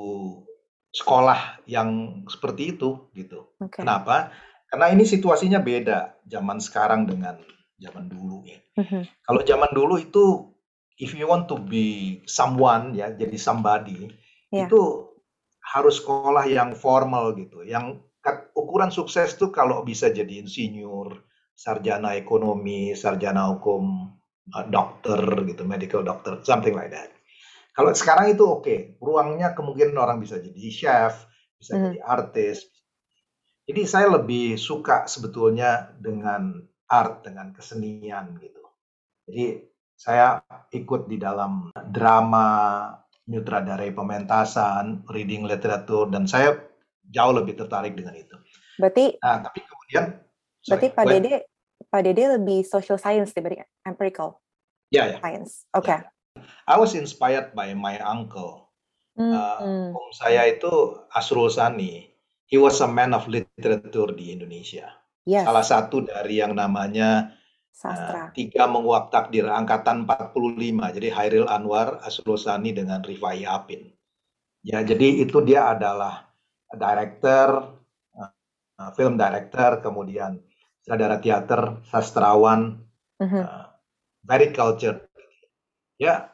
[0.92, 3.52] sekolah yang seperti itu gitu.
[3.60, 3.84] Okay.
[3.84, 4.32] Kenapa?
[4.68, 7.40] Karena ini situasinya beda zaman sekarang dengan
[7.80, 8.60] zaman dulu ya.
[8.76, 9.02] Mhm.
[9.24, 10.52] Kalau zaman dulu itu
[10.98, 14.10] if you want to be someone ya, jadi somebody,
[14.50, 14.66] Iya.
[14.66, 14.82] itu
[15.62, 17.62] harus sekolah yang formal gitu.
[17.62, 18.02] Yang
[18.56, 21.22] ukuran sukses tuh kalau bisa jadi insinyur,
[21.54, 24.14] sarjana ekonomi, sarjana hukum,
[24.54, 27.10] uh, dokter gitu, medical doctor, something like that.
[27.74, 31.26] Kalau sekarang itu oke, ruangnya kemungkinan orang bisa jadi chef,
[31.58, 31.82] bisa Mhm.
[31.94, 32.66] jadi artis.
[33.68, 38.64] Jadi saya lebih suka sebetulnya dengan art, dengan kesenian gitu.
[39.28, 39.62] Jadi
[39.92, 40.40] saya
[40.72, 42.88] ikut di dalam drama,
[43.28, 46.56] nyutradarai pementasan, reading literatur, dan saya
[47.08, 48.36] jauh lebih tertarik dengan itu.
[48.76, 50.04] Berarti Nah, tapi kemudian,
[50.62, 51.22] berarti sorry, Pak go ahead.
[51.22, 51.36] Dede
[51.88, 54.38] Pak Dede lebih social science dibanding empirical
[54.88, 55.16] Ya, ya.
[55.18, 55.64] science.
[55.72, 55.92] Oke.
[56.64, 58.70] I was inspired by my uncle.
[59.12, 59.90] Uh, Hmm.
[59.90, 60.70] om saya itu
[61.10, 62.06] Asrul Sani.
[62.46, 64.94] He was a man of literature di Indonesia.
[65.26, 65.42] Yes.
[65.44, 67.34] Salah satu dari yang namanya
[67.68, 68.30] Sastra.
[68.30, 70.94] uh, tiga menguak takdir angkatan 45.
[70.94, 73.90] Jadi Hairil Anwar, Asrul Sani dengan Rifai Apin.
[74.62, 76.27] Ya, jadi itu dia adalah
[76.76, 77.48] director,
[78.18, 80.40] uh, film director, kemudian
[80.84, 82.84] sutradara teater, sastrawan,
[83.20, 83.42] Mhm.
[83.42, 83.66] uh,
[84.24, 85.08] very cultured.
[85.98, 86.30] Ya,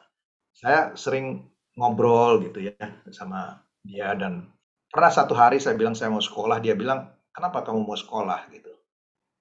[0.53, 2.79] saya sering ngobrol gitu ya
[3.11, 4.47] sama dia dan
[4.87, 8.71] pernah satu hari saya bilang saya mau sekolah, dia bilang, "Kenapa kamu mau sekolah?" gitu.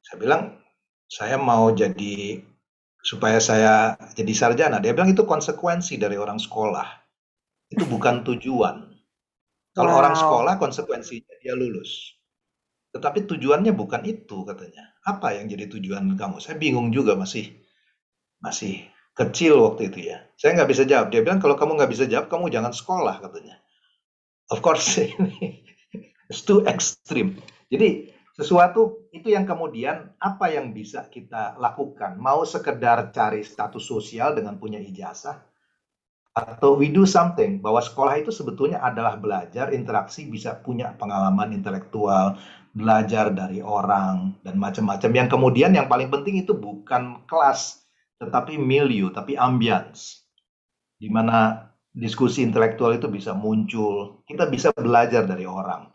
[0.02, 0.42] Saya bilang,
[1.06, 2.42] "Saya mau jadi
[3.04, 6.88] supaya saya jadi sarjana." Dia bilang, "Itu konsekuensi dari orang sekolah.
[7.70, 8.93] Itu bukan tujuan."
[9.74, 12.14] Kalau orang sekolah konsekuensinya dia lulus.
[12.94, 14.94] Tetapi tujuannya bukan itu katanya.
[15.02, 16.38] Apa yang jadi tujuan kamu?
[16.38, 17.50] Saya bingung juga masih
[18.38, 18.86] masih
[19.18, 20.22] kecil waktu itu ya.
[20.38, 21.10] Saya nggak bisa jawab.
[21.10, 23.58] Dia bilang kalau kamu nggak bisa jawab, kamu jangan sekolah katanya.
[24.54, 25.66] Of course ini
[26.30, 27.42] it's too extreme.
[27.66, 32.18] Jadi sesuatu itu yang kemudian apa yang bisa kita lakukan?
[32.18, 35.53] Mau sekedar cari status sosial dengan punya ijazah?
[36.34, 42.34] Atau we do something bahwa sekolah itu sebetulnya adalah belajar interaksi bisa punya pengalaman intelektual
[42.74, 45.14] belajar dari orang dan macam-macam.
[45.14, 47.86] Yang kemudian yang paling penting itu bukan kelas
[48.18, 50.26] tetapi milieu tapi ambience
[50.98, 54.26] di mana diskusi intelektual itu bisa muncul.
[54.26, 55.86] Kita bisa belajar dari orang.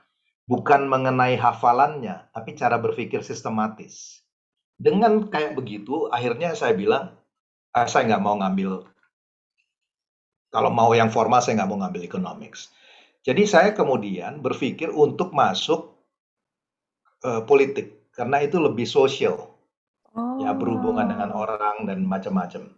[0.47, 4.23] Bukan mengenai hafalannya tapi cara berpikir sistematis.
[4.79, 7.19] Dengan kayak begitu akhirnya saya bilang
[7.75, 8.87] ah, saya nggak mau ngambil
[10.49, 12.73] kalau mau yang formal saya nggak mau ngambil economics.
[13.21, 16.01] Jadi saya kemudian berpikir untuk masuk
[17.21, 19.53] uh, politik karena itu lebih sosial.
[20.17, 20.41] Oh.
[20.41, 22.73] Ya berhubungan dengan orang dan macam-macam.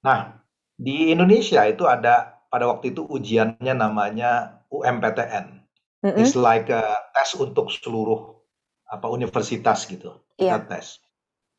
[0.00, 0.40] Nah,
[0.80, 5.60] di Indonesia itu ada pada waktu itu ujiannya namanya UMPTN.
[6.00, 6.20] Mm -hmm.
[6.24, 8.40] It's like a tes untuk seluruh
[8.88, 10.24] apa universitas gitu.
[10.40, 10.64] Yeah.
[10.64, 10.98] tes.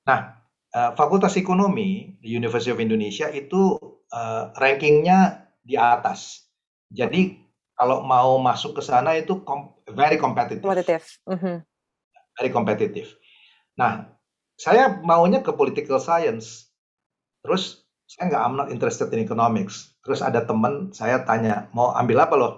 [0.10, 0.41] Nah,
[0.74, 3.78] uh, Fakultas Ekonomi di University of Indonesia itu
[4.10, 6.50] uh, rankingnya di atas.
[6.91, 7.38] Jadi
[7.78, 10.65] kalau mau masuk ke sana itu kom very competitive.
[10.65, 11.21] Kompetitif.
[11.26, 11.56] Mm -hmm.
[12.38, 13.17] Very kompetitif.
[13.80, 14.12] Nah,
[14.60, 16.69] saya maunya ke political science.
[17.41, 19.97] Terus saya nggak I'm not interested in economics.
[20.06, 22.54] Terus ada teman saya tanya mau ambil apa loh?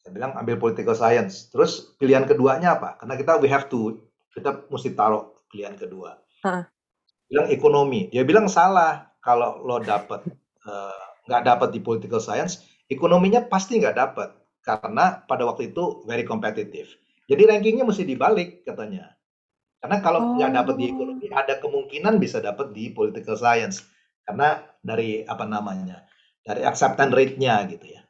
[0.00, 1.52] Saya bilang ambil political science.
[1.52, 2.96] Terus pilihan keduanya apa?
[2.96, 4.00] Karena kita we have to
[4.32, 6.16] kita mesti taruh pilihan kedua.
[6.46, 6.64] Huh.
[7.28, 8.08] Bilang ekonomi.
[8.08, 10.24] Dia bilang salah kalau lo dapet
[10.64, 14.28] uh, nggak dapat di political science, ekonominya pasti nggak dapat
[14.62, 16.88] karena pada waktu itu very competitive.
[17.26, 19.14] Jadi rankingnya mesti dibalik katanya.
[19.82, 20.56] Karena kalau nggak oh.
[20.62, 23.82] dapat di ekonomi, ada kemungkinan bisa dapat di political science
[24.22, 26.06] karena dari apa namanya,
[26.46, 28.02] dari acceptance rate-nya gitu ya.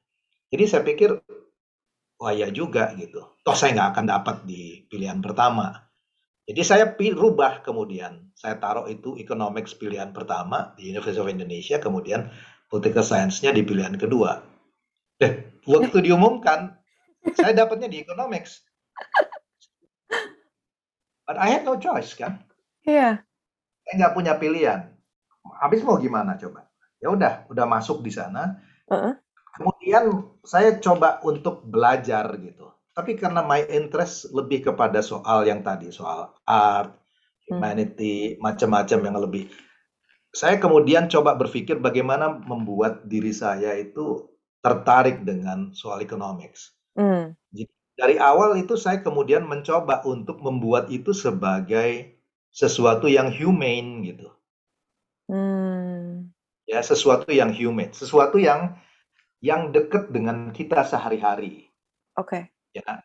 [0.52, 1.16] Jadi saya pikir,
[2.20, 3.24] wah ya juga gitu.
[3.40, 5.72] Toh saya nggak akan dapat di pilihan pertama.
[6.44, 12.28] Jadi saya rubah kemudian, saya taruh itu economics pilihan pertama di University of Indonesia, kemudian
[12.72, 14.40] political science-nya di pilihan kedua.
[15.20, 16.72] Eh, waktu diumumkan,
[17.36, 18.64] saya dapatnya di economics.
[21.28, 22.40] But I had no choice kan?
[22.88, 23.20] Iya.
[23.20, 23.84] Yeah.
[23.84, 24.88] Saya nggak punya pilihan.
[25.60, 26.64] Habis mau gimana coba?
[26.96, 28.56] Ya udah, udah masuk di sana.
[28.88, 29.14] Uh -uh.
[29.52, 32.72] Kemudian saya coba untuk belajar gitu.
[32.96, 37.52] Tapi karena my interest lebih kepada soal yang tadi, soal art, hmm.
[37.52, 38.40] humanity, hmm.
[38.40, 39.44] macam-macam yang lebih
[40.32, 44.32] saya kemudian coba berpikir bagaimana membuat diri saya itu
[44.64, 46.72] tertarik dengan soal economics.
[46.92, 47.36] Mm.
[47.92, 52.16] dari awal itu saya kemudian mencoba untuk membuat itu sebagai
[52.48, 54.28] sesuatu yang humane gitu.
[55.28, 56.32] Mm.
[56.64, 58.76] Ya, sesuatu yang humane, sesuatu yang
[59.44, 61.68] yang dekat dengan kita sehari-hari.
[62.16, 62.48] Oke.
[62.72, 62.80] Okay.
[62.80, 63.04] Ya.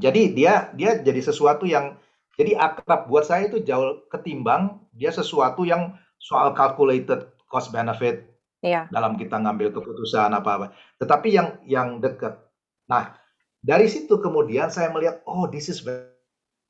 [0.00, 2.00] Jadi dia dia jadi sesuatu yang
[2.36, 8.30] jadi akrab buat saya itu jauh ketimbang dia sesuatu yang soal calculated cost benefit
[8.62, 8.86] yeah.
[8.94, 10.70] dalam kita ngambil keputusan apa-apa.
[11.02, 12.38] Tetapi yang yang dekat.
[12.86, 13.18] Nah,
[13.58, 16.06] dari situ kemudian saya melihat oh this is very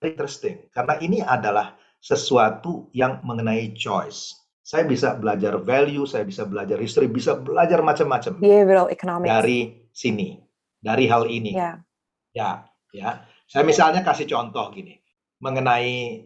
[0.00, 4.32] interesting karena ini adalah sesuatu yang mengenai choice.
[4.62, 8.38] Saya bisa belajar value, saya bisa belajar history, bisa belajar macam-macam.
[9.26, 10.38] Dari sini,
[10.78, 11.52] dari hal ini.
[11.52, 11.82] Yeah.
[12.32, 12.50] Ya,
[12.94, 13.26] ya.
[13.50, 15.02] Saya misalnya kasih contoh gini
[15.42, 16.22] mengenai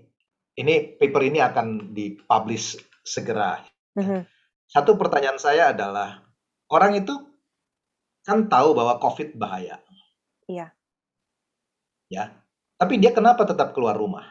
[0.56, 3.62] ini paper ini akan dipublish segera.
[3.94, 4.20] Mm-hmm.
[4.66, 6.26] Satu pertanyaan saya adalah
[6.66, 7.14] orang itu
[8.26, 9.78] kan tahu bahwa COVID bahaya.
[10.50, 10.74] Iya.
[12.10, 12.34] Ya.
[12.76, 14.26] Tapi dia kenapa tetap keluar rumah?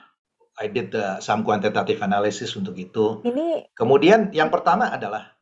[0.56, 3.24] I did the, some quantitative analysis untuk itu.
[3.24, 5.36] Ini kemudian yang pertama adalah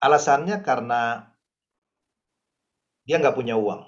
[0.00, 1.32] alasannya karena
[3.04, 3.84] dia nggak punya uang.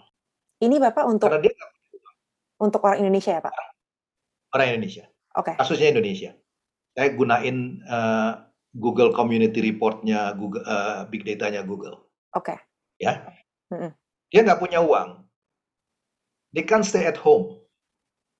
[0.60, 2.16] Ini bapak untuk karena dia gak punya uang.
[2.68, 3.52] untuk orang Indonesia ya pak?
[4.52, 5.04] Orang Indonesia.
[5.32, 5.52] Oke.
[5.52, 5.54] Okay.
[5.56, 6.30] Kasusnya Indonesia.
[6.92, 11.98] Saya gunain uh, Google Community Report-nya Google uh, Big Data-nya Google.
[12.35, 12.54] Oke.
[12.54, 12.59] Okay.
[13.02, 13.26] Ya.
[13.74, 13.90] Mm-hmm.
[14.30, 15.26] Dia nggak punya uang.
[16.54, 17.59] Dia kan stay at home.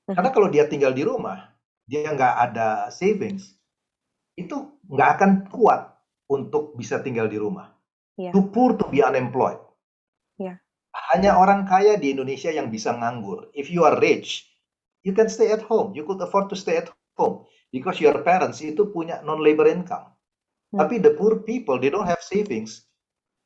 [0.07, 0.15] Mm-hmm.
[0.15, 1.51] Karena kalau dia tinggal di rumah,
[1.91, 3.59] dia nggak ada savings,
[4.39, 5.99] itu nggak akan kuat
[6.31, 7.75] untuk bisa tinggal di rumah.
[8.15, 8.31] Yeah.
[8.31, 9.59] Too poor to be unemployed.
[10.39, 10.63] Yeah.
[11.15, 13.51] hanya orang kaya di Indonesia yang bisa nganggur.
[13.55, 14.47] If you are rich,
[15.07, 15.95] you can stay at home.
[15.95, 20.11] You could afford to stay at home because your parents itu punya non-labor income.
[20.71, 20.87] Hmm.
[20.87, 22.87] Tapi the poor people, they don't have savings.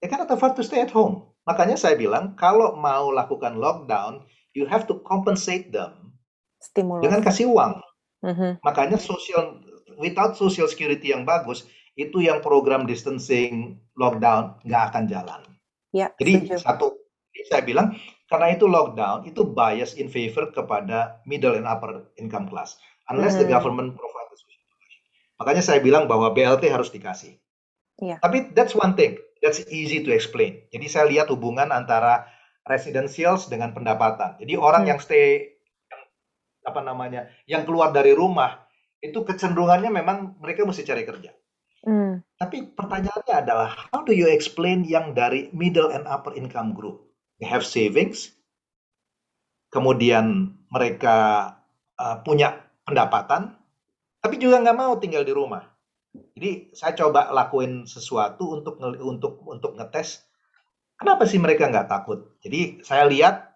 [0.00, 1.32] They cannot afford to stay at home.
[1.44, 4.24] Makanya saya bilang, kalau mau lakukan lockdown,
[4.56, 6.16] you have to compensate them
[6.60, 7.04] Stimulus.
[7.04, 7.80] dengan kasih uang.
[8.24, 8.64] Mm-hmm.
[8.64, 9.60] Makanya social
[10.00, 15.40] without social security yang bagus, itu yang program distancing lockdown nggak akan jalan.
[15.94, 16.64] Ya, Jadi setuju.
[16.64, 16.86] satu,
[17.46, 17.94] saya bilang
[18.26, 22.80] karena itu lockdown itu bias in favor kepada middle and upper income class,
[23.12, 23.46] unless mm-hmm.
[23.46, 24.23] the government provide
[25.40, 27.38] Makanya saya bilang bahwa BLT harus dikasih.
[28.02, 28.18] Ya.
[28.22, 30.66] Tapi that's one thing, that's easy to explain.
[30.70, 32.26] Jadi saya lihat hubungan antara
[32.66, 34.38] residentials dengan pendapatan.
[34.40, 34.90] Jadi orang hmm.
[34.94, 35.54] yang stay
[36.64, 38.64] apa namanya, yang keluar dari rumah
[39.04, 41.30] itu kecenderungannya memang mereka mesti cari kerja.
[41.84, 42.24] Hmm.
[42.40, 47.04] Tapi pertanyaannya adalah how do you explain yang dari middle and upper income group?
[47.36, 48.32] They have savings,
[49.68, 51.50] kemudian mereka
[52.00, 53.60] uh, punya pendapatan,
[54.24, 55.68] tapi juga nggak mau tinggal di rumah.
[56.32, 60.24] Jadi saya coba lakuin sesuatu untuk untuk untuk ngetes
[60.96, 62.32] kenapa sih mereka nggak takut.
[62.40, 63.52] Jadi saya lihat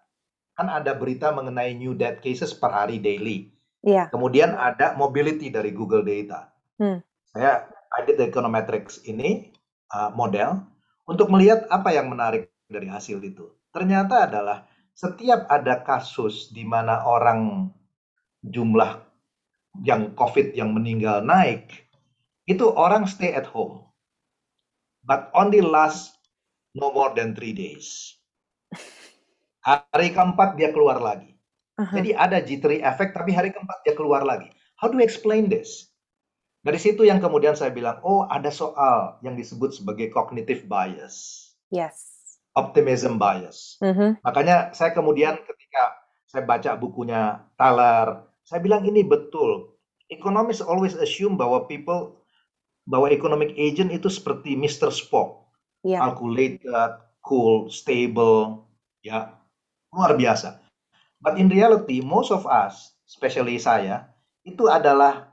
[0.53, 3.49] kan ada berita mengenai new death cases per hari daily.
[3.81, 4.13] Yeah.
[4.13, 6.53] Kemudian ada mobility dari Google Data.
[6.77, 7.01] Hmm.
[7.33, 7.65] Saya
[8.05, 9.49] the econometrics ini
[9.89, 10.61] uh, model
[11.09, 13.49] untuk melihat apa yang menarik dari hasil itu.
[13.73, 17.73] Ternyata adalah setiap ada kasus di mana orang
[18.45, 19.08] jumlah
[19.85, 21.69] yang COVID yang meninggal naik,
[22.49, 23.85] itu orang stay at home.
[25.05, 26.17] But only last
[26.73, 28.17] no more than three days.
[29.65, 31.37] Hari keempat dia keluar lagi.
[31.79, 31.95] Uh -huh.
[32.01, 34.49] Jadi ada G3 effect, tapi hari keempat dia keluar lagi.
[34.79, 35.89] How do you explain this?
[36.59, 41.47] Dari situ yang kemudian saya bilang, oh ada soal yang disebut sebagai cognitive bias.
[41.71, 42.03] Yes.
[42.51, 43.79] Optimism bias.
[43.79, 44.09] Mm -hmm.
[44.19, 45.83] Makanya saya kemudian ketika
[46.27, 49.77] saya baca bukunya Thaler, saya bilang ini betul.
[50.09, 52.17] Economists always assume bahwa people,
[52.89, 54.89] bahwa economic agent itu seperti Mr.
[54.89, 55.45] Spock.
[55.85, 56.01] Yeah.
[56.01, 58.65] Calculated, cool, stable,
[59.05, 59.37] ya
[59.93, 60.65] luar biasa.
[61.21, 64.09] But in reality, most of us, especially saya,
[64.41, 65.29] itu adalah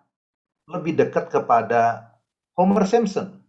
[0.68, 2.12] lebih dekat kepada
[2.52, 3.40] Homer Simpson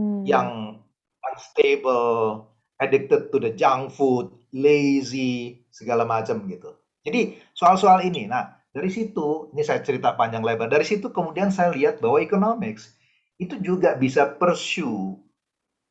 [0.00, 0.24] hmm.
[0.24, 0.80] yang
[1.28, 2.48] unstable,
[2.80, 6.72] addicted to the junk food, lazy, segala macam gitu.
[7.04, 11.68] Jadi soal-soal ini, nah dari situ, ini saya cerita panjang lebar, dari situ kemudian saya
[11.76, 12.96] lihat bahwa economics
[13.36, 15.20] itu juga bisa pursue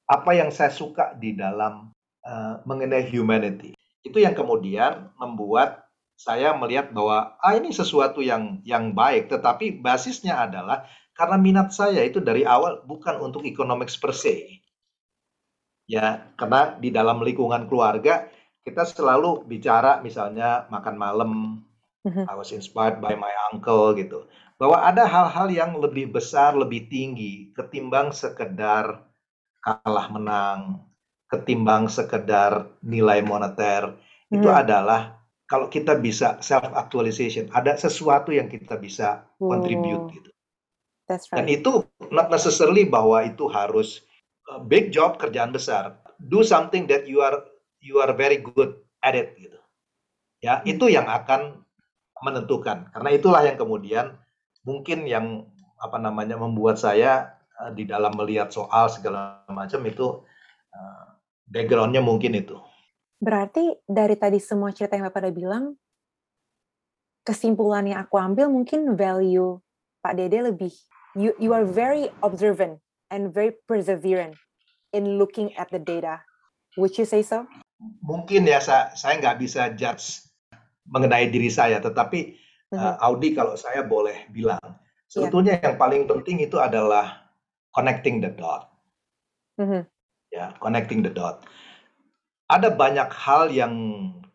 [0.09, 1.93] apa yang saya suka di dalam
[2.25, 3.77] uh, mengenai humanity.
[4.01, 5.85] Itu yang kemudian membuat
[6.17, 12.01] saya melihat bahwa ah ini sesuatu yang yang baik, tetapi basisnya adalah karena minat saya
[12.01, 14.61] itu dari awal bukan untuk economics per se.
[15.85, 18.25] Ya, karena di dalam lingkungan keluarga
[18.61, 21.31] kita selalu bicara misalnya makan malam,
[22.05, 22.25] mm-hmm.
[22.29, 24.25] I was inspired by my uncle gitu.
[24.61, 29.01] Bahwa ada hal-hal yang lebih besar, lebih tinggi ketimbang sekedar
[29.61, 30.85] kalah menang,
[31.29, 33.97] ketimbang sekedar nilai moneter.
[34.29, 34.61] Itu mm.
[34.61, 40.13] adalah kalau kita bisa self actualization, ada sesuatu yang kita bisa contribute hmm.
[40.15, 40.31] gitu.
[41.11, 41.43] That's right.
[41.43, 43.99] Dan itu not necessarily bahwa itu harus
[44.47, 45.99] uh, big job kerjaan besar.
[46.23, 47.43] Do something that you are
[47.83, 49.59] you are very good at it gitu.
[50.39, 50.71] Ya, hmm.
[50.71, 51.67] itu yang akan
[52.21, 52.89] menentukan.
[52.93, 54.15] Karena itulah yang kemudian
[54.65, 55.49] mungkin yang
[55.81, 60.21] apa namanya membuat saya uh, di dalam melihat soal segala macam itu
[60.73, 61.05] uh,
[61.49, 62.57] backgroundnya mungkin itu.
[63.21, 65.63] Berarti dari tadi semua cerita yang Bapak udah bilang,
[67.21, 69.61] kesimpulan yang aku ambil mungkin value
[70.01, 70.73] Pak Dede lebih,
[71.13, 72.81] you, you are very observant
[73.13, 74.33] and very perseverant
[74.89, 76.25] in looking at the data.
[76.77, 77.45] Would you say so?
[78.01, 80.30] Mungkin ya, saya, saya nggak bisa judge
[80.91, 82.35] mengenai diri saya, tetapi
[82.75, 85.07] uh, Audi kalau saya boleh bilang, iya.
[85.07, 85.71] sebetulnya yeah.
[85.71, 87.31] yang paling penting itu adalah
[87.71, 88.67] connecting the dot.
[89.55, 89.81] Mm -hmm.
[90.31, 91.47] Ya, connecting the dot
[92.51, 93.73] ada banyak hal yang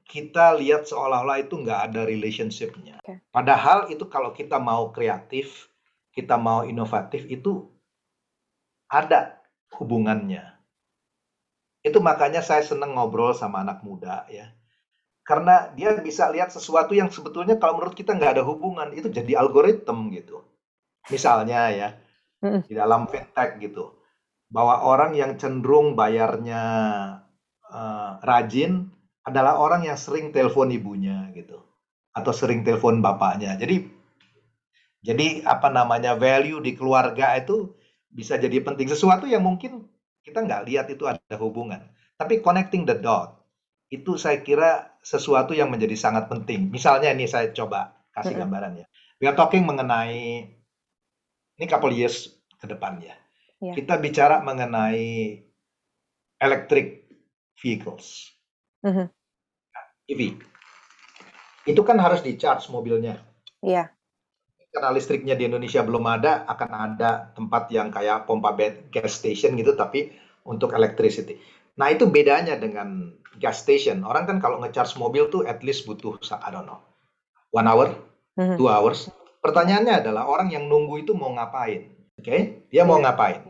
[0.09, 2.97] kita lihat seolah-olah itu nggak ada relationship-nya.
[3.05, 3.21] Okay.
[3.29, 5.69] Padahal itu kalau kita mau kreatif,
[6.17, 7.69] kita mau inovatif itu
[8.89, 9.37] ada
[9.77, 10.57] hubungannya.
[11.85, 14.56] Itu makanya saya senang ngobrol sama anak muda ya.
[15.27, 19.43] Karena dia bisa lihat sesuatu yang sebetulnya kalau menurut kita nggak ada hubungan, itu jadi
[19.43, 20.47] algoritma gitu.
[21.11, 21.89] Misalnya ya,
[22.41, 23.99] di dalam fintech gitu.
[24.47, 26.63] Bahwa orang yang cenderung bayarnya
[27.67, 28.95] uh, rajin
[29.27, 31.59] adalah orang yang sering telepon ibunya gitu
[32.15, 33.59] atau sering telepon bapaknya.
[33.59, 33.91] Jadi
[35.03, 37.75] jadi apa namanya value di keluarga itu
[38.07, 39.91] bisa jadi penting sesuatu yang mungkin
[40.23, 41.83] kita nggak lihat itu ada hubungan.
[42.17, 43.35] Tapi connecting the dot.
[43.87, 46.67] itu saya kira sesuatu yang menjadi sangat penting.
[46.67, 48.43] Misalnya ini saya coba kasih Mm-mm.
[48.43, 48.87] gambarannya.
[49.23, 50.51] We are talking mengenai
[51.57, 53.15] ini couple years ke depan ya.
[53.63, 53.73] Iya.
[53.79, 55.39] Kita bicara mengenai
[56.43, 57.07] electric
[57.57, 58.35] vehicles,
[58.83, 59.07] Mhm.
[60.11, 60.21] EV.
[61.65, 63.17] Itu kan harus di charge mobilnya.
[63.65, 63.95] Iya.
[64.69, 68.53] Karena listriknya di Indonesia belum ada, akan ada tempat yang kayak pompa
[68.93, 70.13] gas station gitu, tapi
[70.45, 71.41] untuk electricity.
[71.81, 74.03] Nah itu bedanya dengan gas station.
[74.03, 76.81] Orang kan kalau nge-charge mobil tuh at least butuh, I don't know,
[77.53, 77.93] one hour,
[78.37, 78.57] Mhm.
[78.61, 79.09] two hours.
[79.45, 81.93] Pertanyaannya adalah orang yang nunggu itu mau ngapain?
[82.19, 83.05] Oke, dia mau Iya.
[83.07, 83.41] ngapain?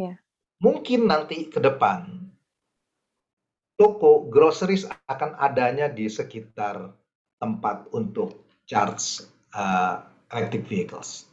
[0.00, 0.14] Iya.
[0.58, 2.24] Mungkin nanti ke depan
[3.74, 6.94] toko groceries akan adanya di sekitar
[7.42, 11.26] tempat untuk charge uh, electric vehicles.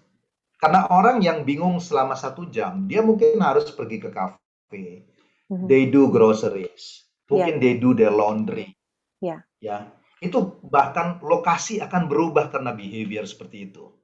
[0.62, 5.06] Karena orang yang bingung selama satu jam, dia mungkin harus pergi ke cafe,
[5.50, 5.66] Mhm.
[5.66, 8.76] they do groceries, mungkin they do their laundry.
[9.24, 9.48] Iya.
[9.64, 9.88] Ya,
[10.20, 13.96] itu bahkan lokasi akan berubah karena behavior seperti itu.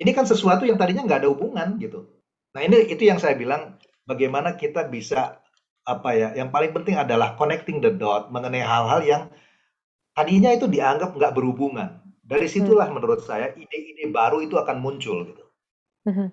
[0.00, 2.06] Ini kan sesuatu yang tadinya nggak ada hubungan gitu.
[2.56, 5.42] Nah ini itu yang saya bilang bagaimana kita bisa
[5.84, 6.28] apa ya?
[6.38, 9.22] Yang paling penting adalah connecting the dot mengenai hal-hal yang
[10.16, 12.00] tadinya itu dianggap nggak berhubungan.
[12.24, 15.44] Dari situlah menurut saya ide-ide baru itu akan muncul gitu.
[16.06, 16.30] Mhm.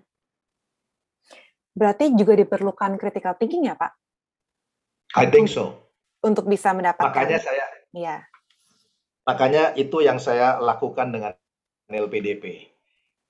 [1.77, 3.93] Berarti juga diperlukan critical thinking ya, Pak,
[5.15, 5.86] I think so.
[6.23, 7.09] Untuk bisa mendapatkan.
[7.13, 7.65] Makanya saya
[7.95, 8.15] Iya.
[9.27, 11.33] Makanya itu yang saya lakukan dengan
[11.91, 12.71] LPDP.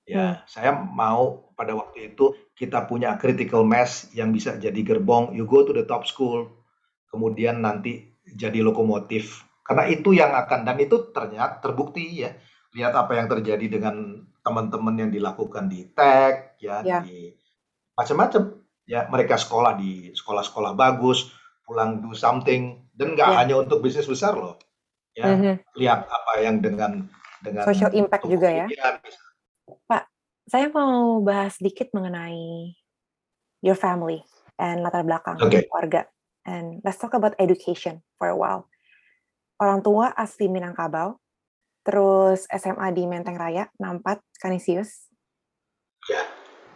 [0.08, 5.36] Ya, saya mau pada waktu itu kita punya critical mass yang bisa jadi gerbong.
[5.36, 6.48] You go to the top school,
[7.12, 9.44] kemudian nanti jadi lokomotif.
[9.60, 12.32] Karena itu yang akan dan itu ternyata terbukti ya.
[12.72, 17.04] Lihat apa yang terjadi dengan teman-teman yang dilakukan di tech ya, Ya.
[17.04, 17.36] di
[17.92, 18.64] macam-macam.
[18.88, 21.28] Ya, mereka sekolah di sekolah-sekolah bagus,
[21.68, 23.36] pulang do something dan nggak Ya.
[23.44, 24.56] hanya untuk bisnis besar loh.
[25.12, 25.60] Ya, Mhm.
[25.76, 27.04] lihat apa yang dengan
[27.44, 28.66] dengan Social impact juga ya.
[28.66, 29.28] Misalnya.
[30.48, 32.72] Saya mau bahas sedikit mengenai
[33.60, 34.24] your family
[34.56, 35.68] and latar belakang Oke.
[35.68, 36.08] keluarga.
[36.48, 38.64] And let's talk about education for a while.
[39.60, 41.20] Orang tua asli Minangkabau,
[41.84, 45.12] terus SMA di Menteng Raya, Nampat, Kanisius.
[46.08, 46.24] Ya.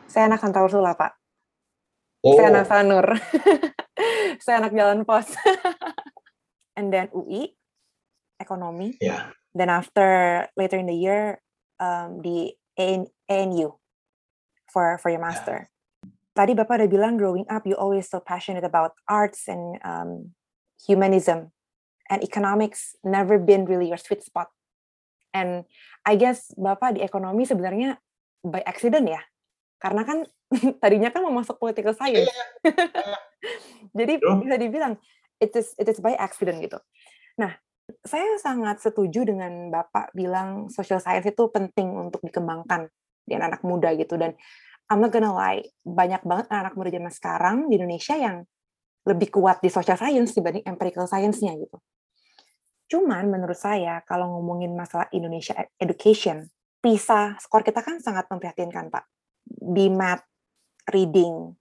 [0.05, 1.17] Saya anak kantor Sula, Pak.
[2.21, 3.07] Oh, Saya anak Sanur.
[4.41, 5.35] Saya anak Jalan Pos.
[6.79, 7.53] And then UI,
[8.41, 8.97] ekonomi.
[9.03, 9.35] ya.
[9.53, 11.45] Then after later in the year
[11.77, 13.77] um, di AN ANU
[14.73, 15.69] for for your master.
[16.33, 20.33] Tadi Bapak udah bilang growing up you always so passionate about arts and um,
[20.81, 21.53] humanism
[22.09, 24.49] and economics never been really your sweet spot.
[25.37, 25.69] And
[26.09, 28.01] I guess Bapak di ekonomi sebenarnya
[28.41, 29.21] by accident ya.
[29.83, 30.23] Karena kan
[30.83, 32.31] tadinya kan mau masuk political science.
[33.99, 34.47] Jadi Betul.
[34.47, 34.95] bisa dibilang
[35.43, 36.79] it is it is by accident gitu.
[37.43, 37.59] Nah,
[38.07, 42.87] saya sangat setuju dengan Bapak bilang social science itu penting untuk dikembangkan
[43.27, 44.39] di anak-anak muda gitu dan
[44.91, 48.45] I'm not gonna lie, banyak banget anak-anak muda zaman sekarang di Indonesia yang
[49.09, 51.81] lebih kuat di social science dibanding empirical science-nya gitu.
[52.93, 56.45] Cuman menurut saya kalau ngomongin masalah Indonesia education,
[56.85, 59.05] PISA skor kita kan sangat memprihatinkan, Pak.
[59.47, 60.27] Di math,
[60.91, 61.55] reading,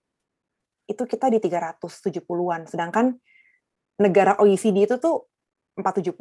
[0.90, 3.14] itu kita di 370-an, sedangkan
[4.02, 5.30] negara OECD itu tuh
[5.78, 6.12] 470,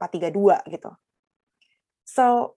[0.00, 0.90] 432 gitu.
[2.02, 2.56] So,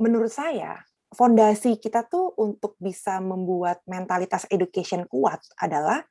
[0.00, 0.80] menurut saya,
[1.12, 6.06] fondasi kita tuh untuk bisa membuat mentalitas education kuat adalah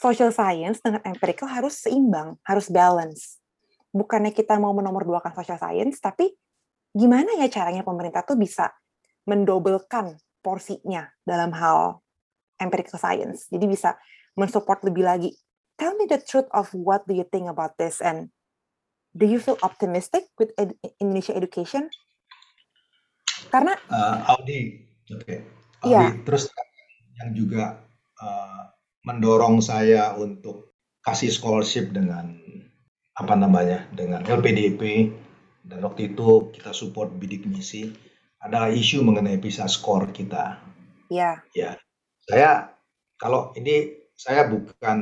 [0.00, 3.38] social science dengan empirical harus seimbang, harus balance.
[3.94, 6.34] Bukannya kita mau menomorduakan social science, tapi
[6.90, 8.74] gimana ya caranya pemerintah tuh bisa
[9.30, 12.04] mendobelkan porsinya dalam hal
[12.60, 13.48] empirical science.
[13.48, 13.96] Jadi bisa
[14.36, 15.30] mensupport lebih lagi.
[15.74, 18.28] Tell me the truth of what do you think about this and
[19.16, 21.88] do you feel optimistic with ed- Indonesia education?
[23.48, 24.60] Karena Eh, Audi,
[25.10, 25.36] oke.
[25.82, 26.08] Audi, Iya.
[26.22, 26.50] terus
[27.18, 27.82] yang juga
[28.14, 28.62] eh,
[29.02, 32.38] mendorong saya untuk kasih scholarship dengan
[33.14, 35.12] apa namanya dengan LPDP
[35.62, 37.94] dan waktu itu kita support bidik misi
[38.44, 40.60] ada isu mengenai PISA skor kita.
[41.08, 41.80] ya, Ya,
[42.28, 42.76] saya
[43.16, 45.00] kalau ini saya bukan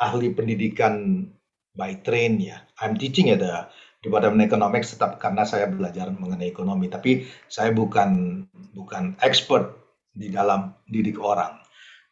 [0.00, 1.28] ahli pendidikan
[1.76, 2.64] by train ya.
[2.80, 3.68] I'm teaching at the
[4.00, 9.76] Department Economics tetap karena saya belajar mengenai ekonomi, tapi saya bukan bukan expert
[10.12, 11.60] di dalam didik orang.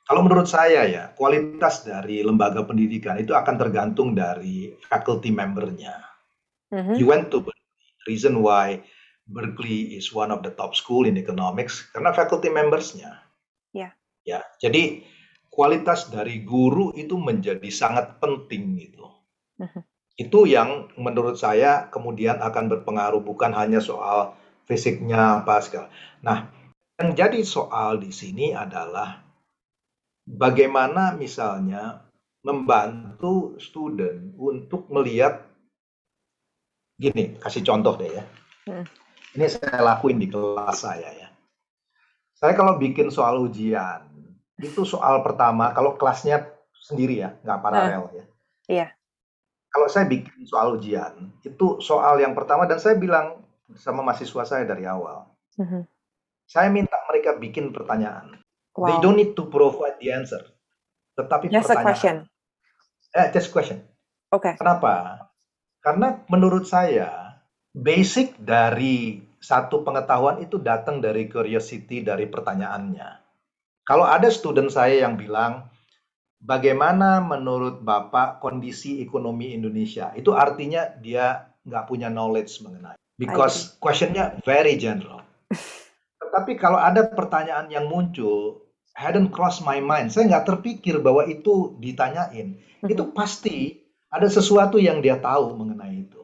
[0.03, 5.97] Kalau menurut saya ya, kualitas dari lembaga pendidikan itu akan tergantung dari faculty membernya.
[6.75, 7.47] mhm, You went to.
[8.03, 8.83] Reason why
[9.27, 13.23] Berkeley is one of the top school in economics karena faculty membersnya.
[13.71, 13.95] Ya.
[14.23, 15.03] Ya, jadi
[15.51, 19.07] kualitas dari guru itu menjadi sangat penting gitu.
[19.59, 19.83] Mhm.
[20.17, 24.37] Itu yang menurut saya kemudian akan berpengaruh bukan hanya soal
[24.69, 25.89] fisiknya apa segala.
[26.23, 26.47] Nah,
[27.01, 29.21] yang jadi soal di sini adalah
[30.29, 32.07] bagaimana misalnya
[32.43, 35.47] membantu student untuk melihat
[36.99, 38.25] gini, kasih contoh deh ya.
[38.71, 38.87] Hmm.
[39.33, 41.29] Ini saya lakuin di kelas saya ya.
[42.37, 44.05] Saya kalau bikin soal ujian,
[44.59, 48.25] itu soal pertama kalau kelasnya sendiri ya, nggak paralel ya.
[48.69, 48.87] Iya.
[49.73, 53.41] Kalau saya bikin soal ujian, itu soal yang pertama dan saya bilang
[53.73, 55.89] sama mahasiswa saya dari awal, Mhm.
[56.45, 58.37] saya minta mereka bikin pertanyaan.
[58.77, 59.01] They Wow.
[59.01, 60.45] don't need to provide the answer,
[61.17, 61.85] tetapi Just a pertanyaan.
[61.89, 62.17] question.
[63.13, 63.81] Eh, just question.
[64.29, 64.57] Oke.
[64.57, 65.25] Kenapa?
[65.81, 67.22] Karena menurut saya
[67.73, 73.19] basic dari satu pengetahuan itu datang dari curiosity dari pertanyaannya.
[73.83, 75.67] Kalau ada student saya yang bilang,
[76.39, 80.15] bagaimana menurut Bapak kondisi ekonomi Indonesia?
[80.15, 82.95] Itu artinya dia nggak punya knowledge mengenai.
[83.19, 85.27] Because questionnya very general.
[86.23, 88.63] Tetapi kalau ada pertanyaan yang muncul,
[88.95, 92.55] hadn't cross my mind, saya nggak terpikir bahwa itu ditanyain.
[92.87, 96.22] Itu pasti ada sesuatu yang dia tahu mengenai itu.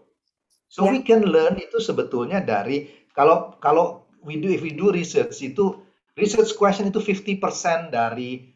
[0.69, 0.93] So Ya.
[0.93, 5.81] we can learn itu sebetulnya dari kalau kalau we do if we do research itu
[6.15, 8.53] research question itu 50% dari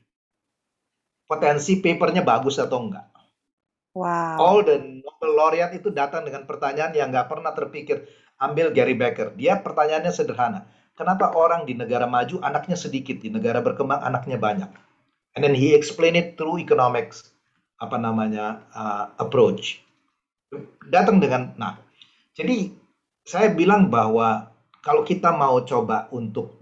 [1.25, 3.07] potensi papernya bagus atau enggak.
[3.97, 4.37] Wow.
[4.41, 8.05] All the Nobel laureate itu datang dengan pertanyaan yang nggak pernah terpikir.
[8.43, 10.67] Ambil Gary Becker, dia pertanyaannya sederhana.
[10.99, 14.67] Kenapa orang di negara maju anaknya sedikit, di negara berkembang anaknya banyak?
[15.39, 17.33] And then he explain it through economics,
[17.79, 19.81] apa namanya uh, approach.
[20.91, 21.79] Datang dengan, nah,
[22.33, 22.73] jadi
[23.23, 24.51] saya bilang bahwa
[24.83, 26.59] kalau kita mau coba untuk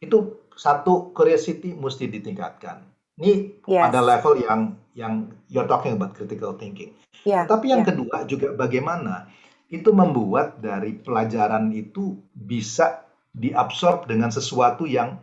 [0.00, 2.82] itu satu curiosity mesti ditingkatkan.
[3.18, 3.82] Ini Yes.
[3.90, 4.60] pada level yang
[4.94, 5.14] yang
[5.50, 6.94] you're talking about critical thinking.
[7.26, 7.44] Ya.
[7.46, 7.94] Tapi yang ya.
[7.94, 9.30] kedua juga bagaimana
[9.68, 13.04] itu membuat dari pelajaran itu bisa
[13.36, 15.18] diabsorb dengan sesuatu yang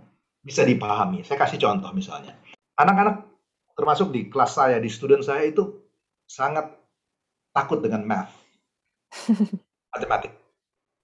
[0.46, 1.26] bisa dipahami.
[1.26, 2.38] Saya kasih contoh misalnya.
[2.78, 3.26] Anak-anak
[3.74, 5.82] termasuk di kelas saya, di student saya itu
[6.30, 6.70] sangat
[7.56, 8.32] takut dengan math.
[9.96, 10.32] Matematik.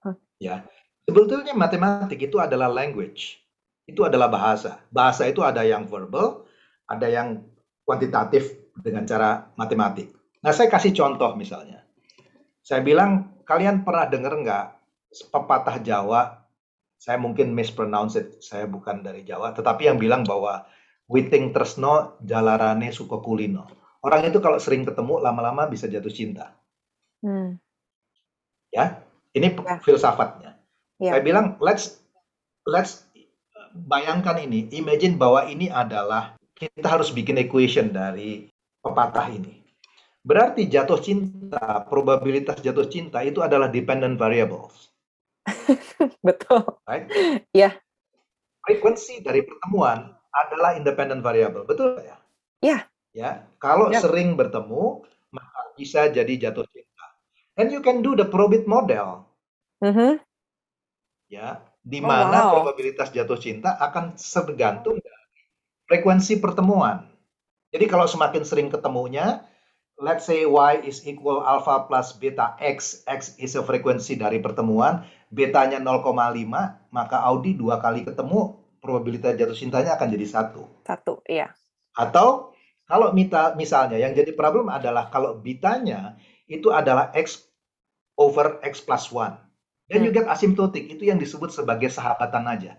[0.04, 0.16] Huh.
[0.36, 0.68] Ya.
[1.08, 3.40] Sebetulnya matematik itu adalah language.
[3.88, 4.78] Itu adalah bahasa.
[4.92, 6.46] Bahasa itu ada yang verbal,
[6.86, 7.42] ada yang
[7.82, 10.12] kuantitatif dengan cara matematik.
[10.42, 11.82] Nah, saya kasih contoh misalnya.
[12.62, 14.64] Saya bilang, kalian pernah dengar nggak
[15.34, 16.46] pepatah Jawa?
[17.02, 20.62] Saya mungkin mispronounce it, saya bukan dari Jawa, tetapi yang bilang bahwa
[21.10, 23.66] Witing Tresno Jalarane Sukokulino.
[24.02, 26.54] Orang itu kalau sering ketemu, lama-lama bisa jatuh cinta.
[27.22, 27.58] Hmm.
[28.72, 29.04] Ya,
[29.36, 29.76] ini Ya.
[29.84, 30.56] filsafatnya.
[30.96, 31.12] Ya.
[31.14, 32.00] Saya bilang, let's
[32.64, 33.04] let's
[33.76, 38.48] bayangkan ini, imagine bahwa ini adalah kita harus bikin equation dari
[38.80, 39.60] pepatah ini.
[40.22, 44.94] Berarti jatuh cinta, probabilitas jatuh cinta itu adalah dependent variables,
[46.26, 46.78] Betul.
[46.86, 47.10] right?
[47.50, 47.74] Iya.
[48.62, 52.16] Frekuensi dari pertemuan adalah independent variable, betul ya?
[52.62, 52.78] Iya.
[53.12, 54.00] Ya, kalau Yap.
[54.00, 55.02] sering bertemu
[55.34, 56.64] maka bisa jadi jatuh
[57.52, 59.28] And you can do the probit model,
[59.84, 60.20] Mhm.
[61.28, 62.52] ya, di Oh, mana wow.
[62.60, 65.26] probabilitas jatuh cinta akan tergantung dari
[65.84, 67.04] frekuensi pertemuan.
[67.72, 69.44] Jadi kalau semakin sering ketemunya,
[70.00, 75.04] let's say y is equal alpha plus beta x, x is a frekuensi dari pertemuan,
[75.28, 80.62] betanya 0,5, maka Audi dua kali ketemu, probabilitas jatuh cintanya akan jadi satu.
[80.84, 81.20] Satu.
[81.28, 81.52] Iya.
[81.96, 82.52] Atau
[82.88, 86.16] kalau mita, misalnya yang jadi problem adalah kalau bitanya
[86.52, 87.48] itu adalah x
[88.20, 89.40] over x plus 1.
[89.88, 90.06] Dan Hmm.
[90.08, 92.78] you get asymptotic, itu yang disebut sebagai sahabatan aja.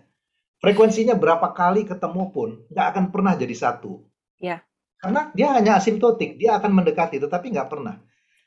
[0.62, 4.00] Frekuensinya berapa kali ketemu pun nggak akan pernah jadi satu.
[4.40, 4.64] Ya.
[4.96, 8.00] Karena dia hanya asymptotic, dia akan mendekati tetapi nggak pernah.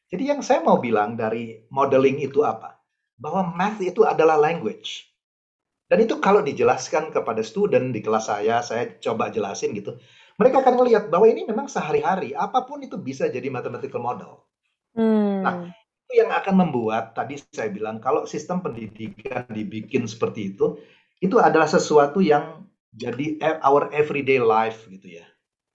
[0.08, 2.80] Jadi yang saya mau bilang dari modeling itu apa?
[3.20, 5.06] Bahwa math itu adalah language.
[5.88, 9.96] Dan itu kalau dijelaskan kepada student di kelas saya, saya coba jelasin gitu.
[10.36, 14.44] Mereka akan melihat bahwa ini memang sehari-hari, apa pun itu bisa jadi mathematical model.
[14.98, 15.44] Hmm.
[15.46, 15.56] Nah,
[16.08, 20.80] Itu yang akan membuat, tadi saya bilang, kalau sistem pendidikan dibikin seperti itu,
[21.20, 22.64] itu adalah sesuatu yang
[22.96, 25.26] jadi e- our everyday life gitu ya.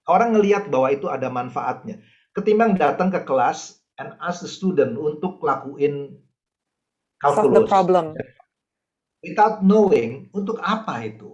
[0.09, 2.01] Orang ngelihat bahwa itu ada manfaatnya.
[2.37, 6.21] Ketimbang datang ke kelas and ask the student untuk lakuin
[7.27, 8.15] Solve the problem.
[9.25, 11.31] Without knowing untuk apa itu.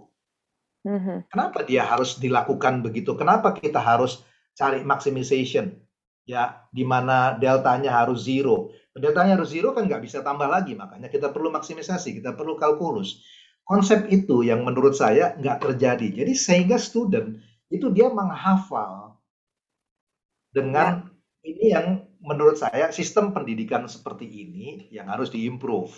[0.85, 1.23] Mhm.
[1.29, 3.11] Kenapa dia harus dilakukan begitu?
[3.17, 4.21] Kenapa kita harus
[4.57, 5.77] cari maximization?
[6.29, 8.69] Ya, di mana deltanya harus zero.
[8.93, 13.25] Deltanya harus zero kan nggak bisa tambah lagi, makanya kita perlu maksimisasi, kita perlu kalkulus.
[13.65, 16.21] Konsep itu yang menurut saya nggak terjadi.
[16.21, 17.41] Jadi sehingga student
[17.73, 19.17] itu dia menghafal
[20.53, 21.09] dengan
[21.41, 25.93] ini yang menurut saya sistem pendidikan seperti ini yang harus diimprove.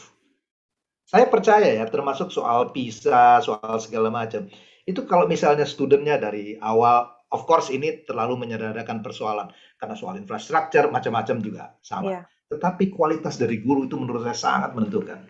[1.11, 4.47] Saya percaya ya, termasuk soal PISA, soal segala macam.
[4.87, 9.51] Itu kalau misalnya studentnya dari awal, of course ini terlalu menyederhanakan persoalan
[9.81, 12.21] karena soal infrastruktur macam-macam juga sama.
[12.21, 12.23] Yeah.
[12.53, 15.25] Tetapi kualitas dari guru itu menurut saya sangat menentukan.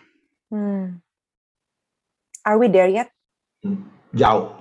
[0.52, 1.00] Hmm.
[2.44, 3.08] Are we there yet?
[3.64, 4.60] Hmm, Jauh.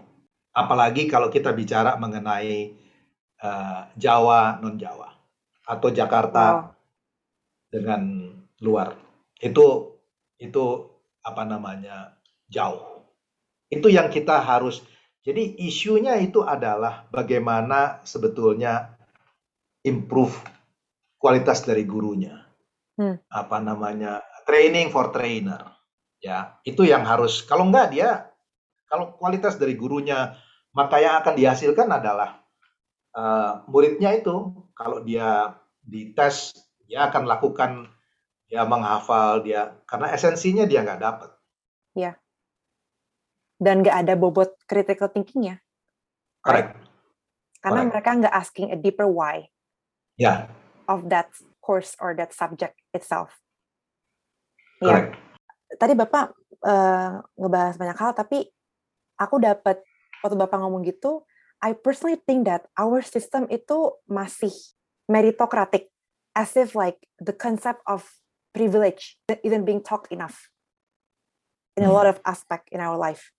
[0.55, 2.70] Apalagi kalau kita bicara mengenai
[3.43, 5.11] uh, Jawa non Jawa
[5.66, 6.70] atau Jakarta Wow.
[7.74, 8.03] dengan
[8.62, 8.95] luar.
[9.43, 9.99] Itu
[10.38, 10.86] itu
[11.26, 12.14] apa namanya?
[12.51, 13.07] jauh.
[13.70, 14.82] Itu yang kita harus
[15.22, 18.99] jadi isunya itu adalah bagaimana sebetulnya
[19.87, 20.35] improve
[21.20, 22.45] kualitas dari gurunya.
[22.97, 23.16] Hmm.
[23.33, 24.20] Apa namanya?
[24.51, 25.62] training for trainer.
[26.20, 28.28] Ya, itu yang harus kalau enggak dia
[28.91, 30.35] kalau kualitas dari gurunya
[30.74, 32.43] maka yang akan dihasilkan adalah
[33.14, 36.53] uh, muridnya itu kalau dia dites
[36.85, 37.87] dia akan lakukan
[38.51, 41.31] dia menghafal dia karena esensinya dia nggak dapat
[43.61, 45.62] Dan nggak ada bobot critical thinking-nya.
[46.43, 46.76] correct
[47.61, 47.93] Karena Correct.
[47.93, 49.47] mereka nggak asking a deeper why
[50.21, 50.45] ya
[50.85, 51.33] of that
[51.64, 53.41] course or that subject itself.
[54.85, 55.31] Ya, correct
[55.79, 56.35] tadi Bapak
[56.66, 58.49] eh, ngebahas banyak hal, tapi
[59.21, 59.85] aku dapat
[60.25, 61.23] waktu Bapak ngomong gitu,
[61.61, 64.51] I personally think that our system itu masih
[65.07, 65.93] meritocratic,
[66.33, 68.09] as if like the concept of
[68.57, 70.51] privilege isn't being talked enough
[71.79, 71.95] in a Hmm.
[71.95, 73.31] lot of aspect in our life.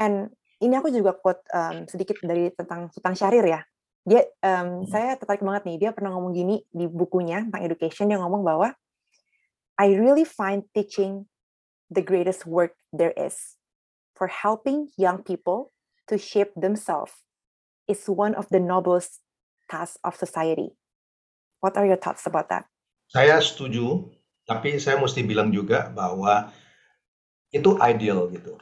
[0.00, 3.60] And ini aku juga quote um, sedikit dari tentang Sultan Syahrir ya.
[4.02, 5.76] Dia, um, saya tertarik banget nih.
[5.78, 8.10] Dia pernah ngomong gini di bukunya tentang education.
[8.10, 8.74] Dia ngomong bahwa
[9.78, 11.30] I really find teaching
[11.88, 13.56] the greatest work there is
[14.18, 15.70] for helping young people
[16.10, 17.24] to shape themselves
[17.86, 19.22] is one of the noblest
[19.70, 20.74] tasks of society.
[21.62, 22.66] What are your thoughts about that?
[23.12, 24.08] saya setuju
[24.48, 26.48] tapi saya mesti bilang juga bahwa
[27.52, 28.56] itu ideal gitu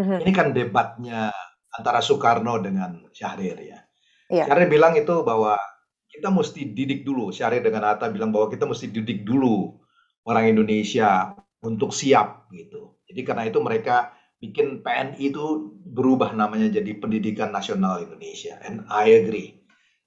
[0.00, 0.24] Mhm.
[0.24, 1.28] ini kan debatnya
[1.68, 3.84] antara Soekarno dengan Syahrir ya
[4.32, 4.48] Iya.
[4.48, 5.60] Syahrir bilang itu bahwa
[6.08, 9.76] kita mesti didik dulu Syahrir dengan Hatta bilang bahwa kita mesti didik dulu
[10.24, 16.96] orang Indonesia untuk siap gitu jadi karena itu mereka bikin PNI itu berubah namanya jadi
[16.96, 19.62] Pendidikan Nasional Indonesia and I agree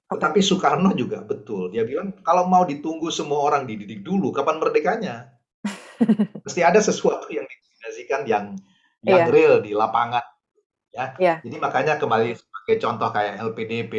[0.06, 0.22] Oke.
[0.22, 1.74] Tetapi Soekarno juga betul.
[1.74, 5.34] Dia bilang kalau mau ditunggu semua orang dididik dulu, kapan merdekanya?
[6.46, 8.44] Mesti ada sesuatu yang dikombinasikan yang
[9.02, 9.34] yang Iya.
[9.34, 10.22] real di lapangan.
[10.94, 11.10] Ya.
[11.18, 11.34] Iya.
[11.42, 13.94] Jadi makanya kembali sebagai contoh kayak LPDP,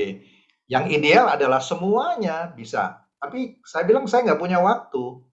[0.68, 3.00] yang ideal adalah semuanya bisa.
[3.16, 5.24] Tapi saya bilang saya nggak punya waktu.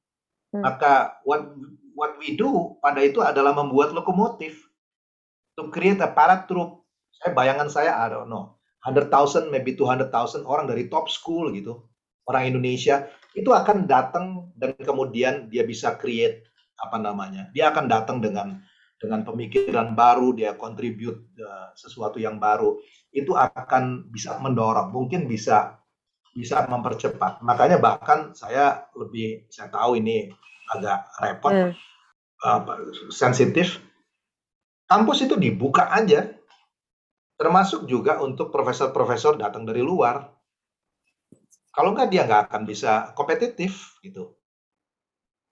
[0.54, 0.62] Hmm.
[0.62, 1.50] Maka what
[1.98, 4.54] what we do pada itu adalah membuat lokomotif
[5.58, 6.86] to create a parrot troop.
[7.10, 8.54] Saya bayangan saya I don't know
[8.86, 11.90] 100,000 maybe 200,000 orang dari top school gitu.
[12.30, 16.46] Orang Indonesia itu akan datang dan kemudian dia bisa create
[16.78, 17.50] apa namanya?
[17.50, 18.62] Dia akan datang dengan
[19.04, 22.80] dengan pemikiran baru, dia contribute uh, sesuatu yang baru.
[23.12, 25.78] Itu akan bisa mendorong, mungkin bisa
[26.34, 27.44] bisa mempercepat.
[27.46, 30.32] Makanya bahkan saya lebih saya tahu ini
[30.74, 31.72] agak repot Hmm.
[32.44, 32.76] apa,
[33.08, 33.80] sensitif.
[34.84, 36.28] Kampus itu dibuka aja,
[37.40, 40.28] termasuk juga untuk profesor-profesor datang dari luar.
[41.72, 44.36] Kalau nggak dia nggak akan bisa kompetitif gitu.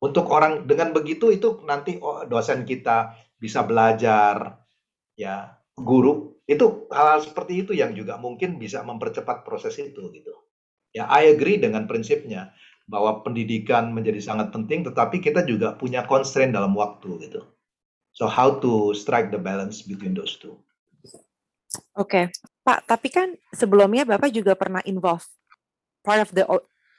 [0.03, 4.63] Untuk orang dengan begitu itu nanti oh, dosen kita bisa belajar,
[5.19, 10.35] ya guru itu hal-hal seperti itu yang juga mungkin bisa mempercepat proses itu gitu.
[10.95, 12.55] Ya, I agree dengan prinsipnya
[12.87, 17.43] bahwa pendidikan menjadi sangat penting, tetapi kita juga punya constraint dalam waktu gitu.
[18.13, 20.61] So how to strike the balance between those two?
[21.97, 22.29] Oke,
[22.61, 22.85] Pak.
[22.85, 25.25] Tapi kan sebelumnya Bapak juga pernah involve
[26.05, 26.45] part of the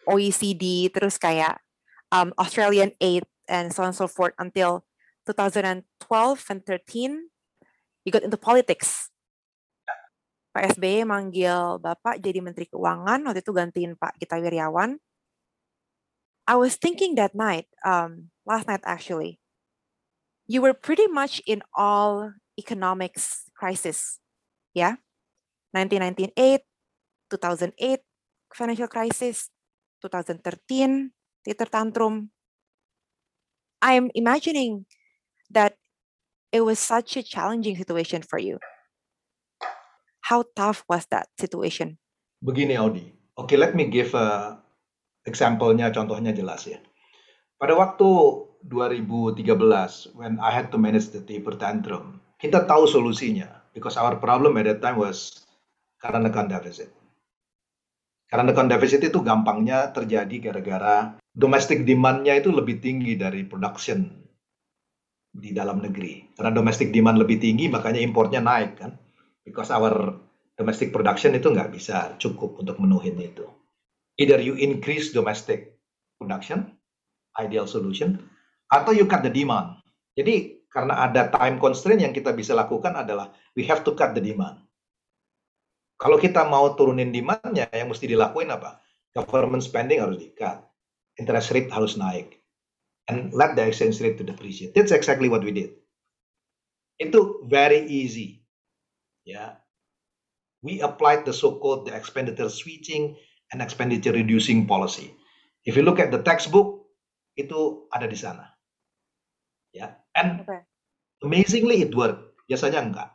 [0.10, 1.62] OECD, terus kayak
[2.10, 4.82] um, Australian Aid and so on and so forth until
[5.26, 5.84] 2012
[6.52, 7.30] and 13,
[8.04, 9.10] you got into politics.
[10.54, 15.02] Pak SBY manggil Bapak jadi Menteri Keuangan, waktu itu gantiin Pak Gita Wirjawan.
[16.46, 19.40] I was thinking that night, um, last night actually,
[20.46, 24.20] you were pretty much in all economics crisis,
[24.76, 25.02] yeah?
[25.74, 26.62] 1998,
[27.34, 28.04] 2008,
[28.54, 29.50] financial crisis,
[30.06, 31.10] 2013,
[31.42, 32.30] theater tantrum.
[33.82, 34.86] I'm imagining
[35.52, 35.76] that
[36.54, 38.62] it was such a challenging situation for you.
[40.24, 42.00] How tough was that situation?
[42.40, 43.12] Begini Audi.
[43.36, 44.62] Oke, let me give a
[45.28, 46.80] example-nya, contohnya jelas ya.
[47.58, 48.08] Pada waktu
[48.68, 53.64] 2013, when I had to manage the taper tantrum, kita tahu solusinya.
[53.74, 55.44] Because our problem at that time was
[55.98, 56.94] current account deficit.
[58.30, 64.23] Current account deficit itu gampangnya terjadi gara-gara domestic demand-nya itu lebih tinggi dari production
[65.34, 66.38] di dalam negeri.
[66.38, 68.94] Karena domestic demand lebih tinggi, makanya importnya naik kan.
[69.42, 70.14] Because our
[70.54, 73.50] domestic production itu nggak bisa cukup untuk menuhin itu.
[74.22, 75.82] Either you increase domestic
[76.22, 76.78] production,
[77.42, 78.22] ideal solution,
[78.70, 79.82] atau you cut the demand.
[80.14, 84.22] Jadi karena ada time constraint yang kita bisa lakukan adalah we have to cut the
[84.22, 84.62] demand.
[85.98, 88.82] Kalau kita mau turunin demand-nya, yang mesti dilakuin apa?
[89.14, 90.62] Government spending harus di-cut.
[91.16, 92.43] Interest rate harus naik.
[93.12, 94.76] And let the exchange rate to depreciate.
[94.76, 95.76] That's exactly what we did.
[97.00, 98.48] Itu very easy.
[99.28, 99.34] Ya.
[99.34, 99.52] Yeah.
[100.64, 103.20] We applied the so-called the expenditure switching
[103.52, 105.12] and expenditure reducing policy.
[105.68, 106.88] If you look at the textbook,
[107.36, 108.48] itu ada di sana.
[109.76, 109.80] Ya.
[109.80, 109.92] Yeah.
[110.16, 110.64] And okay.
[111.20, 112.40] amazingly it worked.
[112.48, 113.10] Biasanya enggak.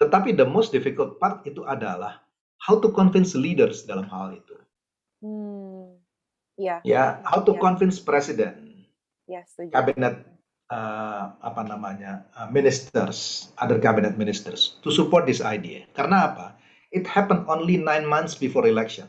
[0.00, 2.24] Tetapi the most difficult part itu adalah
[2.62, 4.56] how to convince leaders dalam hal itu.
[5.20, 5.98] Hmm.
[6.58, 6.82] Ya.
[6.82, 7.60] Ya, how to ya.
[7.62, 8.67] convince president,
[9.28, 10.24] ya, cabinet
[10.72, 15.84] uh, apa namanya uh, ministers, other cabinet ministers to support this idea.
[15.92, 16.46] Karena apa?
[16.88, 19.06] It happened only nine months before election.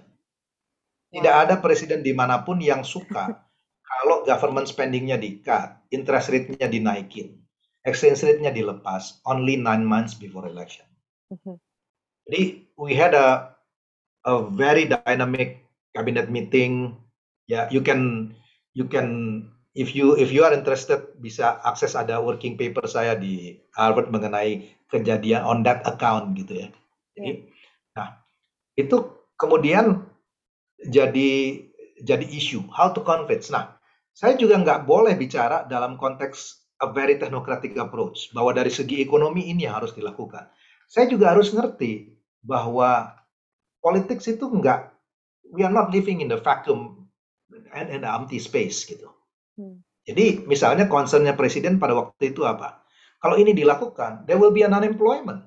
[1.10, 3.32] Tidak ada presiden di mana pun yang suka
[3.90, 7.40] kalau government spendingnya di-cut, interest rate-nya dinaikin
[7.88, 10.86] exchange rate-nya dilepas only nine months before election.
[11.32, 11.56] Mm-hmm.
[12.30, 12.42] Jadi
[12.76, 13.56] we had a
[14.28, 15.64] a very dynamic
[15.96, 16.98] cabinet meeting.
[17.50, 18.34] Ya, yeah, you can
[18.78, 19.08] you can
[19.78, 24.66] if you if you are interested bisa akses ada working paper saya di Harvard mengenai
[24.90, 26.68] kejadian on that account gitu ya.
[27.14, 27.38] Jadi, yeah.
[27.94, 28.10] nah
[28.74, 28.98] itu
[29.38, 30.10] kemudian
[30.82, 31.62] jadi
[32.02, 33.52] jadi isu how to convince.
[33.52, 33.76] Nah,
[34.16, 39.52] saya juga nggak boleh bicara dalam konteks a very technocratic approach bahwa dari segi ekonomi
[39.52, 40.48] ini harus dilakukan.
[40.90, 43.14] Saya juga harus ngerti bahwa
[43.84, 44.96] politik itu enggak
[45.52, 47.06] we are not living in the vacuum
[47.76, 49.12] and in the empty space gitu.
[49.60, 49.84] Hmm.
[50.08, 52.82] Jadi misalnya concernnya presiden pada waktu itu apa?
[53.20, 55.44] Kalau ini dilakukan, there will be an unemployment.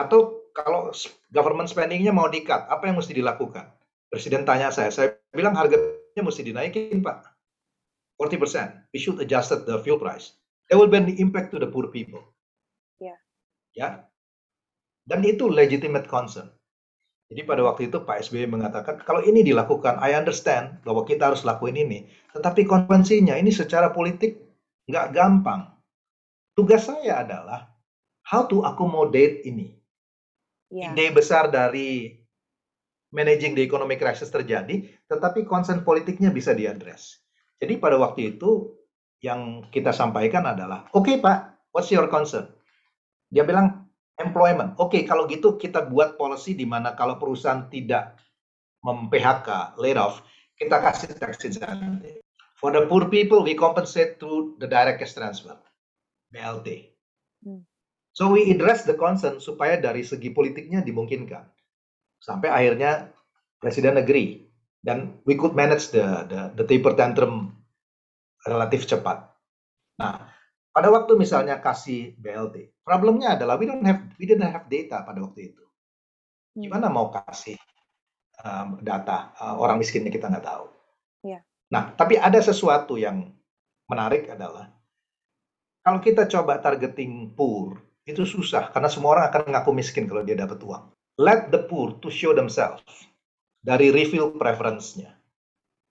[0.00, 0.88] Atau kalau
[1.28, 3.68] government spendingnya mau di-cut, apa yang mesti dilakukan?
[4.08, 7.30] Presiden tanya saya, saya bilang harganya mesti dinaikin Pak.
[8.18, 8.90] 40%.
[8.92, 10.34] We should adjust the fuel price.
[10.66, 12.32] There will be an impact to the poor people.
[13.00, 13.16] Yeah.
[13.76, 13.88] Ya.
[15.04, 16.52] Dan itu legitimate concern.
[17.30, 21.46] Jadi pada waktu itu Pak SBY mengatakan, kalau ini dilakukan, I understand bahwa kita harus
[21.46, 22.10] lakuin ini.
[22.34, 24.42] Tetapi konvensinya ini secara politik
[24.90, 25.70] nggak gampang.
[26.58, 27.70] Tugas saya adalah
[28.26, 29.78] how to accommodate ini.
[30.74, 30.90] Yeah.
[30.98, 32.18] Ide besar dari
[33.14, 37.22] managing the economic crisis terjadi, tetapi concern politiknya bisa diadres.
[37.62, 38.74] Jadi pada waktu itu
[39.22, 42.50] yang kita sampaikan adalah, oke okay, Pak, what's your concern?
[43.30, 43.79] Dia bilang
[44.20, 44.76] employment.
[44.76, 48.20] Oke, okay, kalau gitu kita buat policy di mana kalau perusahaan tidak
[48.84, 50.20] mem-PHK, laid off,
[50.56, 52.20] kita kasih tax incentive.
[52.60, 55.56] For the poor people, we compensate through the direct cash transfer,
[56.28, 56.92] BLT.
[57.40, 57.64] Hmm.
[58.12, 61.48] So we address the concern supaya dari segi politiknya dimungkinkan.
[62.20, 63.08] Sampai akhirnya
[63.60, 64.48] Presiden agree
[64.80, 67.52] dan we could manage the the, the taper tantrum
[68.48, 69.28] relatif cepat.
[70.00, 70.29] Nah,
[70.70, 75.18] pada waktu misalnya kasih BLT, problemnya adalah we don't have we didn't have data pada
[75.18, 75.64] waktu itu.
[76.54, 76.62] Hmm.
[76.66, 77.58] Gimana mau kasih
[78.42, 80.66] um, data uh, orang miskinnya kita nggak tahu.
[81.26, 81.42] Yeah.
[81.74, 83.34] Nah, tapi ada sesuatu yang
[83.90, 84.70] menarik adalah
[85.82, 90.38] kalau kita coba targeting poor itu susah karena semua orang akan ngaku miskin kalau dia
[90.38, 90.94] dapat uang.
[91.20, 92.86] Let the poor to show themselves
[93.60, 95.12] dari reveal preference-nya.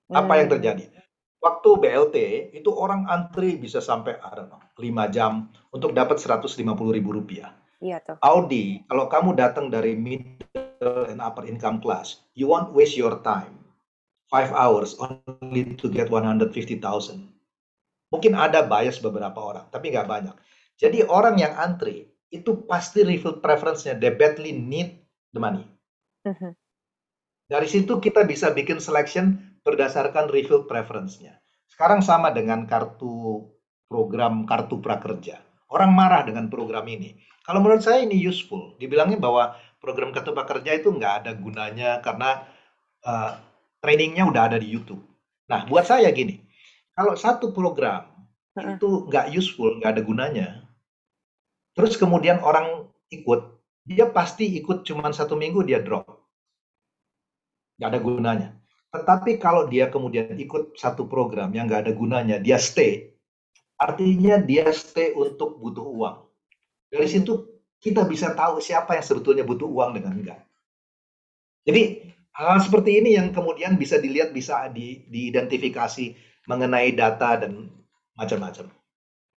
[0.10, 0.40] Apa hmm.
[0.40, 0.86] yang terjadi?
[1.40, 2.18] Waktu BLT
[2.58, 6.56] itu orang antri bisa sampai I don't know, 5 jam untuk dapat 150
[6.96, 7.54] ribu rupiah.
[7.80, 8.16] Iya tuh.
[8.20, 13.56] Audi, kalau kamu datang dari middle and upper income class, you won't waste your time.
[14.32, 16.52] Five hours only to get 150,000.
[18.10, 20.36] Mungkin ada bias beberapa orang, tapi nggak banyak.
[20.80, 25.02] Jadi orang yang antri itu pasti refill preference-nya, they badly need
[25.34, 25.66] the money.
[26.26, 26.54] -huh.
[27.50, 31.42] Dari situ kita bisa bikin selection berdasarkan refill preference-nya.
[31.70, 33.46] Sekarang sama dengan kartu
[33.90, 35.42] program kartu prakerja.
[35.70, 37.18] Orang marah dengan program ini.
[37.42, 38.78] Kalau menurut saya ini useful.
[38.78, 42.46] Dibilangnya bahwa program kartu prakerja itu nggak ada gunanya karena
[43.04, 43.42] uh,
[43.82, 45.02] trainingnya udah ada di YouTube.
[45.50, 46.46] Nah, buat saya gini,
[46.94, 48.06] kalau satu program
[48.54, 50.48] itu nggak useful, nggak ada gunanya,
[51.72, 53.56] terus kemudian orang ikut,
[53.88, 56.20] dia pasti ikut cuma satu minggu dia drop
[57.80, 58.50] nggak ada gunanya.
[58.92, 63.16] Tetapi kalau dia kemudian ikut satu program yang nggak ada gunanya, dia stay,
[63.80, 66.18] artinya dia stay untuk butuh uang.
[66.92, 67.48] Dari situ
[67.80, 70.40] kita bisa tahu siapa yang sebetulnya butuh uang dengan enggak.
[71.64, 76.16] Jadi hal seperti ini yang kemudian bisa dilihat, bisa di, diidentifikasi
[76.52, 77.72] mengenai data dan
[78.20, 78.68] macam-macam.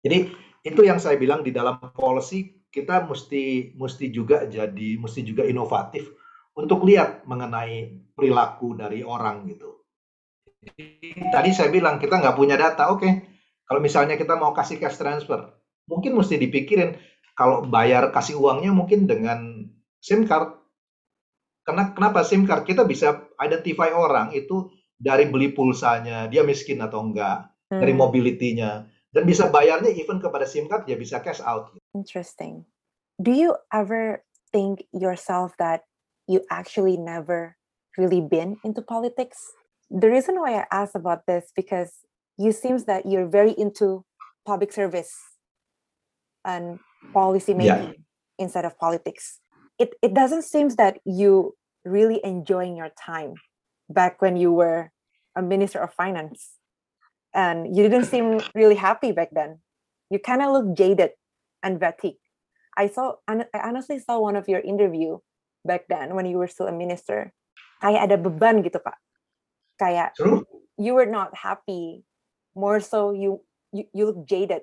[0.01, 0.18] Jadi
[0.64, 6.07] itu yang saya bilang di dalam policy kita mesti mesti juga jadi mesti juga inovatif
[6.55, 9.80] untuk lihat mengenai perilaku dari orang gitu.
[10.61, 13.01] Jadi, tadi saya bilang kita nggak punya data, oke.
[13.01, 13.30] Okay.
[13.71, 15.47] Kalau misalnya kita mau kasih cash transfer,
[15.87, 16.99] mungkin mesti dipikirin
[17.39, 19.71] kalau bayar kasih uangnya mungkin dengan
[20.03, 20.59] SIM card.
[21.62, 22.66] Karena kenapa SIM card?
[22.66, 27.79] Kita bisa identify orang itu dari beli pulsanya, dia miskin atau enggak, hmm.
[27.79, 31.71] dari mobility-nya, dan bisa bayarnya even kepada SIM card dia bisa cash out.
[31.95, 32.66] Interesting.
[33.23, 35.87] Do you ever think yourself that
[36.27, 37.55] you actually never
[37.95, 39.39] really been into politics?
[39.95, 41.95] The reason why I ask about this because
[42.41, 44.05] you seems that you're very into
[44.49, 45.12] public service
[46.45, 46.80] and
[47.12, 48.01] policy making yeah.
[48.41, 49.45] instead of politics.
[49.76, 51.53] It it doesn't seem that you
[51.84, 53.36] really enjoying your time
[53.93, 54.88] back when you were
[55.36, 56.57] a minister of finance
[57.34, 59.61] and you didn't seem really happy back then
[60.11, 61.11] you kind of look jaded
[61.62, 62.18] and fatigued.
[62.76, 65.18] i saw i honestly saw one of your interview
[65.64, 67.32] back then when you were still a minister
[67.82, 68.99] kayak ada beban gitu pak
[69.78, 70.45] kayak True.
[70.76, 72.03] you were not happy
[72.55, 73.41] more so you
[73.73, 74.63] you, you look jaded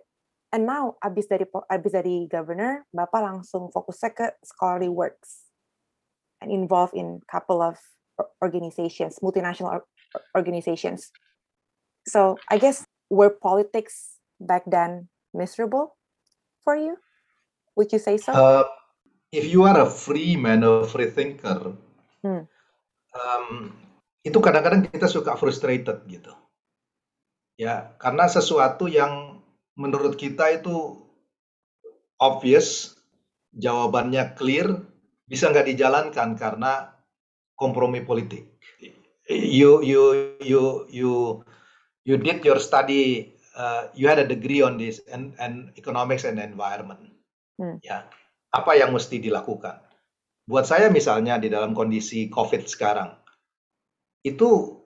[0.51, 5.47] and now abis dari abis dari governor bapak langsung fokusnya ke scholarly works
[6.43, 7.79] and involved in couple of
[8.43, 9.83] organizations multinational
[10.35, 11.11] organizations
[12.07, 15.95] so i guess were politics back then miserable
[16.63, 16.95] for you
[17.75, 18.63] would you say so uh,
[19.31, 21.75] if you are a free man or free thinker,
[22.23, 22.43] hmm.
[23.15, 23.75] um,
[24.23, 26.31] itu kadang-kadang kita suka frustrated gitu.
[27.57, 29.41] Ya, karena sesuatu yang
[29.73, 31.01] menurut kita itu
[32.21, 32.93] obvious,
[33.57, 34.85] jawabannya clear,
[35.25, 36.93] bisa nggak dijalankan karena
[37.57, 38.45] kompromi politik.
[39.27, 41.13] You you you you
[42.05, 46.37] you did your study, uh, you had a degree on this and and economics and
[46.37, 47.11] environment.
[47.57, 47.81] Hmm.
[47.81, 48.05] Ya,
[48.53, 49.81] apa yang mesti dilakukan.
[50.47, 53.17] Buat saya misalnya di dalam kondisi COVID sekarang,
[54.23, 54.79] itu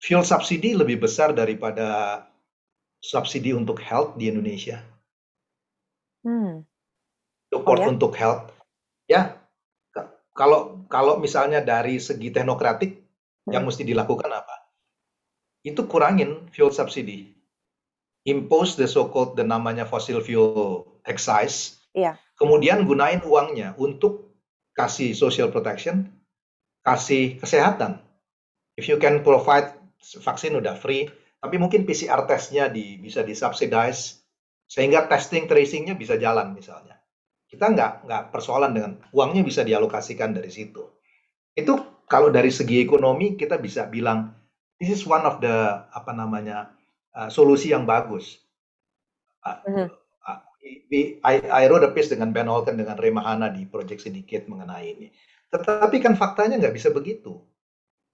[0.00, 2.20] fuel subsidi lebih besar daripada
[3.00, 4.80] subsidi untuk health di Indonesia.
[6.24, 6.64] Hmm.
[7.52, 7.88] Support oh, ya?
[7.88, 8.50] untuk health.
[9.06, 9.22] Ya,
[10.32, 13.52] kalau kalau misalnya dari segi teknokratik hmm.
[13.52, 14.56] yang mesti dilakukan apa?
[15.60, 17.36] Itu kurangin fuel subsidi.
[18.28, 22.14] Impose the so-called the namanya fossil fuel excise Iya.
[22.38, 24.30] Kemudian gunain uangnya untuk
[24.78, 26.08] kasih social protection,
[26.86, 28.00] kasih kesehatan.
[28.78, 31.08] If you can provide vaksin udah free,
[31.40, 34.20] tapi mungkin PCR testnya di, bisa disubsidize
[34.70, 36.98] sehingga testing tracingnya bisa jalan misalnya.
[37.50, 40.86] Kita nggak nggak persoalan dengan uangnya bisa dialokasikan dari situ.
[41.52, 44.30] Itu kalau dari segi ekonomi kita bisa bilang
[44.78, 46.70] this is one of the apa namanya
[47.14, 48.38] uh, solusi yang bagus.
[49.42, 49.88] Uh, mm -hmm
[51.24, 54.86] I, I wrote a piece dengan Ben Holken dengan Ray Mahana di Project Syndicate mengenai
[54.86, 55.08] ini.
[55.50, 57.40] Tetapi kan faktanya nggak bisa begitu.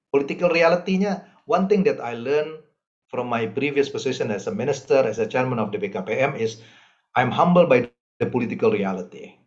[0.09, 2.61] Political reality-nya, one thing that I learned
[3.09, 6.61] from my previous position as a minister, as a chairman of the BKPM is
[7.15, 7.89] I'm humbled by
[8.21, 9.39] the political reality.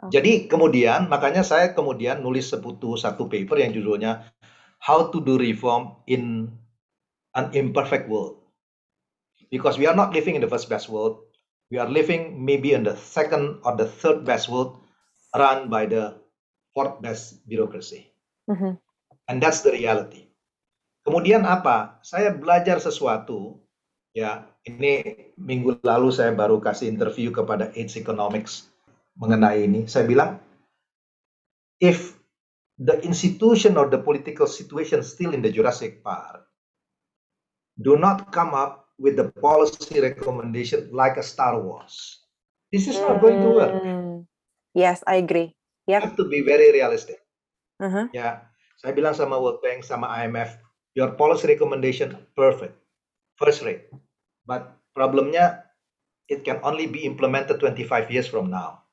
[0.00, 0.10] Okay.
[0.16, 4.32] Jadi kemudian makanya saya kemudian nulis sebutu satu paper yang judulnya
[4.80, 6.48] How to do Reform in
[7.36, 8.40] an Imperfect World.
[9.52, 11.20] Because we are not living in the first best world,
[11.68, 14.80] we are living maybe in the second or the third best world
[15.36, 16.16] run by the
[16.72, 18.08] fourth best bureaucracy.
[18.48, 18.80] Mm-hmm.
[19.28, 20.29] And that's the reality.
[21.10, 21.98] Kemudian apa?
[22.06, 23.58] Saya belajar sesuatu.
[24.14, 28.70] Ya, ini minggu lalu saya baru kasih interview kepada Age Economics
[29.18, 29.90] mengenai ini.
[29.90, 30.38] Saya bilang,
[31.82, 32.14] if
[32.78, 36.46] the institution or the political situation still in the Jurassic Park
[37.74, 42.22] do not come up with the policy recommendation like a Star Wars.
[42.70, 43.74] This is not going to work.
[43.82, 44.30] Hmm.
[44.78, 45.58] Yes, I agree.
[45.90, 47.18] You have to be very realistic.
[47.82, 48.06] Uh-huh.
[48.14, 48.46] Ya,
[48.78, 50.54] saya bilang sama World Bank, sama IMF,
[50.94, 52.74] your policy recommendation perfect,
[53.38, 53.88] first rate.
[54.46, 55.70] But problemnya,
[56.26, 58.86] it can only be implemented 25 years from now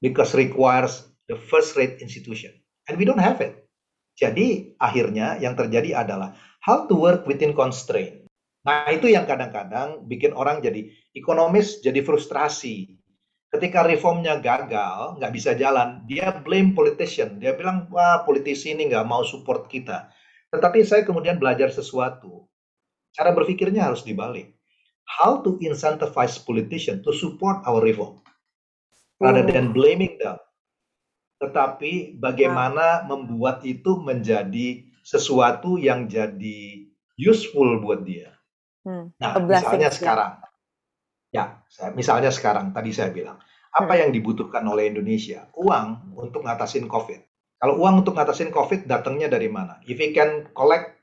[0.00, 2.52] because requires the first rate institution.
[2.88, 3.62] And we don't have it.
[4.18, 8.28] Jadi akhirnya yang terjadi adalah how to work within constraint.
[8.62, 10.86] Nah, itu yang kadang-kadang bikin orang jadi
[11.16, 12.94] ekonomis jadi frustrasi.
[13.52, 17.36] Ketika reformnya gagal, nggak bisa jalan, dia blame politician.
[17.36, 20.08] Dia bilang, wah politisi ini nggak mau support kita.
[20.52, 22.46] Tetapi saya kemudian belajar sesuatu.
[23.12, 24.52] Cara berpikirnya harus dibalik.
[25.04, 28.22] How to incentivize politician to support our reform
[29.18, 30.38] rather than blaming them.
[31.42, 36.86] tetapi bagaimana membuat itu menjadi sesuatu yang jadi
[37.18, 38.30] useful buat dia.
[38.86, 39.10] Hmm.
[39.18, 40.38] Nah, misalnya sekarang,
[41.34, 43.42] ya, saya, misalnya sekarang tadi saya bilang,
[43.74, 44.00] apa hmm.
[44.06, 45.50] yang dibutuhkan oleh Indonesia?
[45.58, 47.31] Uang untuk ngatasin COVID.
[47.62, 49.78] Kalau uang untuk ngatasin COVID datangnya dari mana?
[49.86, 50.98] If we can collect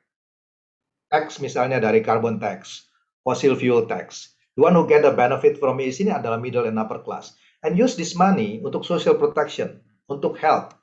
[1.08, 2.92] tax misalnya dari carbon tax,
[3.24, 6.76] fossil fuel tax, the one who get the benefit from it ini adalah middle and
[6.76, 7.32] upper class.
[7.64, 9.80] And use this money untuk social protection,
[10.12, 10.76] untuk health.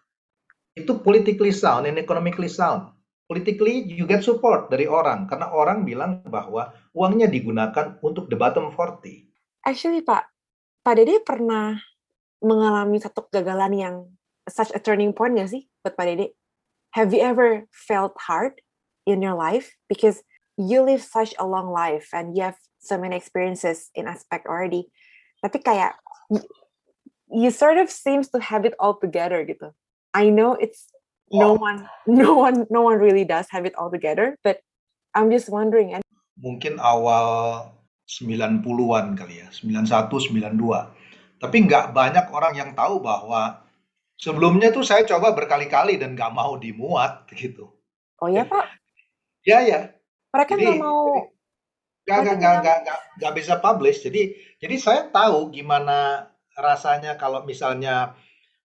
[0.73, 2.97] Itu politically sound and economically sound
[3.27, 8.71] politically you get support dari orang karena orang bilang bahwa uangnya digunakan untuk the bottom
[8.73, 9.67] 40.
[9.67, 10.31] Actually Pak,
[10.87, 11.75] Pak Dede pernah
[12.39, 13.97] mengalami satu kegagalan yang
[14.49, 16.27] such a turning point gak sih buat Pak Dede?
[16.95, 18.63] Have you ever felt hard
[19.07, 20.25] in your life because
[20.57, 24.89] you live such a long life and you have so many experiences in aspect already.
[25.43, 25.99] Tapi kayak
[27.31, 29.75] you sort of seems to have it all together gitu.
[30.17, 30.89] I know it's
[31.29, 34.63] no one no one no one really does have it all together but
[35.13, 36.03] I'm just wondering and
[36.39, 37.75] mungkin awal
[38.07, 38.63] 90-an
[39.19, 43.66] kali ya 91 92 tapi nggak banyak orang yang tahu bahwa
[44.17, 47.73] sebelumnya tuh saya coba berkali-kali dan nggak mau dimuat gitu.
[48.21, 48.65] Oh ya pak?
[49.47, 49.97] Ya ya
[50.37, 51.33] mereka nggak mau
[52.07, 54.05] nggak nggak nggak nggak nggak bisa publish.
[54.05, 58.17] Jadi jadi saya tahu gimana rasanya kalau misalnya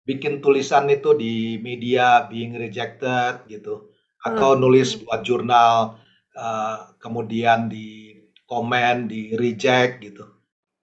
[0.08, 3.92] bikin tulisan itu di media being rejected gitu.
[4.22, 4.60] Atau hmm.
[4.62, 5.98] nulis buat jurnal
[6.38, 8.14] uh, kemudian di
[8.46, 10.28] komen di reject gitu.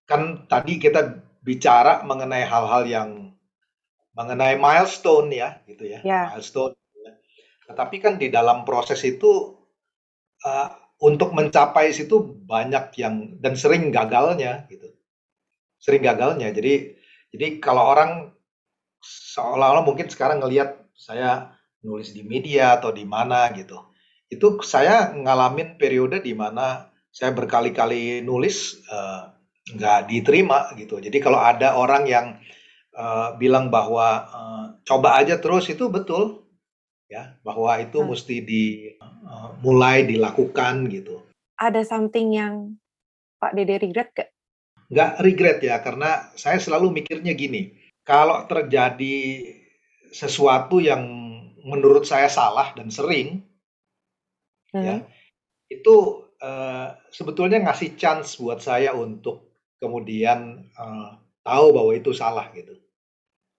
[0.09, 3.11] Kan tadi kita bicara mengenai hal-hal yang
[4.19, 6.35] mengenai milestone ya gitu ya yeah.
[6.35, 6.75] milestone
[7.71, 9.55] tetapi kan di dalam proses itu
[10.43, 14.91] uh, untuk mencapai situ banyak yang dan sering gagalnya gitu
[15.79, 16.99] sering gagalnya jadi
[17.31, 18.35] jadi kalau orang
[19.05, 21.55] seolah-olah mungkin sekarang ngelihat saya
[21.85, 23.79] nulis di media atau di mana gitu.
[24.29, 29.33] Itu saya ngalamin periode di mana saya berkali-kali nulis uh,
[29.73, 31.01] nggak diterima gitu.
[31.01, 32.27] Jadi kalau ada orang yang
[32.99, 36.43] uh, bilang bahwa uh, coba aja terus itu betul
[37.07, 38.09] ya bahwa itu hmm.
[38.11, 41.23] mesti dimulai uh, dilakukan gitu.
[41.57, 42.77] Ada something yang
[43.39, 44.29] Pak Dede regret gak?
[44.91, 49.45] Nggak regret ya karena saya selalu mikirnya gini kalau terjadi
[50.11, 51.05] sesuatu yang
[51.61, 53.45] menurut saya salah dan sering,
[54.73, 54.81] hmm.
[54.81, 54.97] ya
[55.69, 62.81] itu uh, sebetulnya ngasih chance buat saya untuk kemudian uh, tahu bahwa itu salah gitu.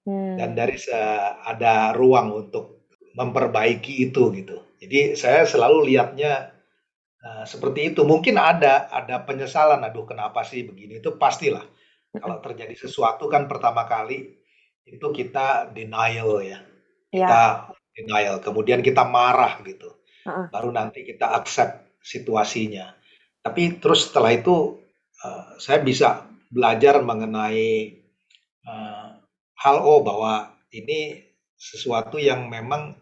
[0.08, 0.40] Hmm.
[0.40, 0.80] Dan dari
[1.44, 4.58] ada ruang untuk memperbaiki itu gitu.
[4.80, 6.56] Jadi saya selalu lihatnya
[7.20, 8.08] uh, seperti itu.
[8.08, 11.68] Mungkin ada ada penyesalan, aduh kenapa sih begini itu pastilah.
[12.10, 14.40] Kalau terjadi sesuatu kan pertama kali
[14.88, 16.58] itu kita denial ya.
[17.14, 17.28] ya.
[17.28, 17.44] Kita
[17.94, 20.00] denial, kemudian kita marah gitu.
[20.26, 20.50] Uh-uh.
[20.50, 22.96] Baru nanti kita accept situasinya.
[23.46, 24.80] Tapi terus setelah itu
[25.22, 28.00] uh, saya bisa belajar mengenai
[28.66, 29.19] uh,
[29.60, 31.20] hal oh bahwa ini
[31.60, 32.96] sesuatu yang memang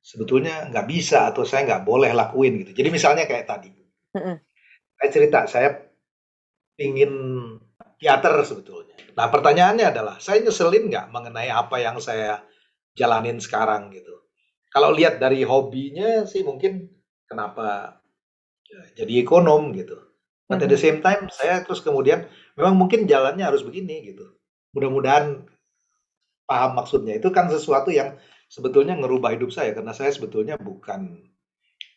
[0.00, 2.72] sebetulnya nggak bisa atau saya nggak boleh lakuin gitu.
[2.72, 3.68] Jadi misalnya kayak tadi,
[4.16, 4.36] uh-uh.
[4.96, 5.68] saya cerita saya
[6.80, 7.12] ingin
[8.00, 8.96] teater sebetulnya.
[9.12, 12.40] Nah pertanyaannya adalah, saya nyeselin nggak mengenai apa yang saya
[12.96, 14.14] jalanin sekarang gitu.
[14.72, 16.88] Kalau lihat dari hobinya sih mungkin
[17.28, 18.00] kenapa
[18.64, 19.96] ya, jadi ekonom gitu.
[20.48, 20.80] But at the mm-hmm.
[20.80, 22.24] same time saya terus kemudian
[22.56, 24.38] memang mungkin jalannya harus begini gitu.
[24.72, 25.44] Mudah-mudahan
[26.48, 27.20] paham maksudnya.
[27.20, 28.16] Itu kan sesuatu yang
[28.48, 31.20] sebetulnya ngerubah hidup saya karena saya sebetulnya bukan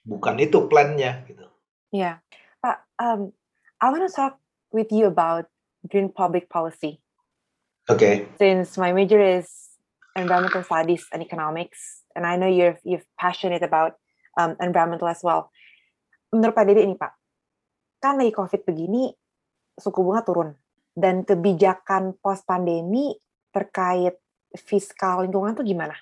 [0.03, 1.47] bukan itu plannya gitu.
[1.95, 2.15] Ya, yeah.
[2.59, 3.31] Pak, um,
[3.79, 4.37] I want to talk
[4.75, 5.47] with you about
[5.87, 6.99] green public policy.
[7.89, 8.29] Okay.
[8.37, 9.49] Since my major is
[10.13, 13.97] environmental studies and economics, and I know you're you're passionate about
[14.37, 15.49] um, environmental as well.
[16.31, 17.11] Menurut Pak Dede ini Pak,
[17.99, 19.11] kan lagi COVID begini,
[19.75, 20.49] suku bunga turun
[20.93, 23.17] dan kebijakan post pandemi
[23.51, 24.20] terkait
[24.55, 25.95] fiskal lingkungan tuh gimana?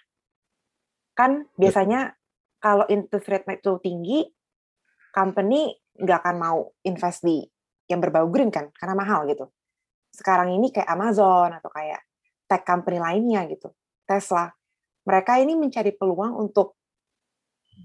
[1.13, 2.15] Kan biasanya
[2.59, 4.19] kalau interest rate itu tinggi,
[5.13, 7.43] company nggak akan mau invest di
[7.89, 9.49] yang berbau green kan, karena mahal gitu
[10.13, 12.01] sekarang ini kayak Amazon atau kayak
[12.49, 13.69] tech company lainnya gitu,
[14.09, 14.49] Tesla.
[15.05, 16.77] Mereka ini mencari peluang untuk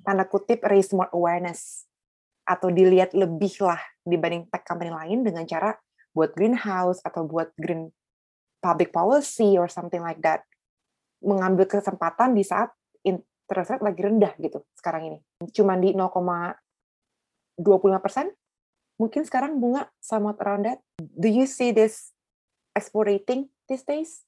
[0.04, 1.86] tanda kutip raise more awareness
[2.44, 5.72] atau dilihat lebih lah dibanding tech company lain dengan cara
[6.12, 7.88] buat greenhouse atau buat green
[8.60, 10.44] public policy or something like that.
[11.24, 12.68] Mengambil kesempatan di saat
[13.02, 15.18] interest rate lagi rendah gitu sekarang ini.
[15.50, 18.28] Cuman di 0,25 persen.
[18.94, 20.78] Mungkin sekarang bunga somewhat around that.
[21.00, 22.14] Do you see this
[22.78, 24.22] explorating these days?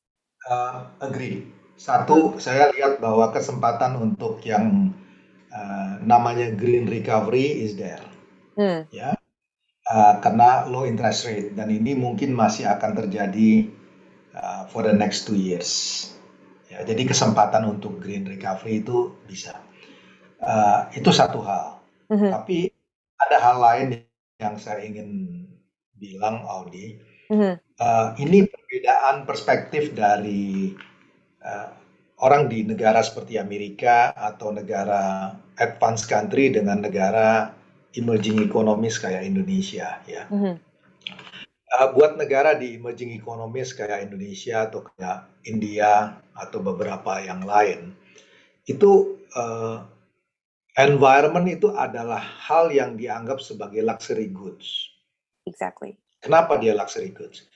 [0.49, 1.47] Uh, agree.
[1.77, 4.97] Satu, saya lihat bahwa kesempatan untuk yang
[5.53, 8.01] uh, namanya green recovery is there,
[8.57, 8.89] hmm.
[8.89, 9.13] ya,
[9.85, 13.69] uh, karena low interest rate dan ini mungkin masih akan terjadi
[14.33, 16.09] uh, for the next two years.
[16.67, 19.63] Ya, jadi kesempatan untuk green recovery itu bisa.
[20.43, 21.81] Uh, itu satu hal.
[22.11, 22.31] -hmm.
[22.31, 22.69] Tapi
[23.17, 23.87] ada hal lain
[24.37, 25.43] yang saya ingin
[25.97, 26.99] bilang, Audi.
[27.31, 27.55] -hmm.
[27.77, 30.75] Uh, ini perbedaan perspektif dari
[31.45, 31.71] uh,
[32.25, 37.53] orang di negara seperti Amerika atau negara advanced country dengan negara
[37.97, 40.29] emerging economies kayak Indonesia ya.
[40.29, 40.55] Mm -hmm.
[41.75, 47.95] Uh, buat negara di emerging economies kayak Indonesia atau kayak India atau beberapa yang lain
[48.67, 49.83] itu uh,
[50.79, 54.93] environment itu adalah hal yang dianggap sebagai luxury goods.
[55.47, 55.95] Exactly.
[56.19, 57.47] Kenapa dia luxury goods?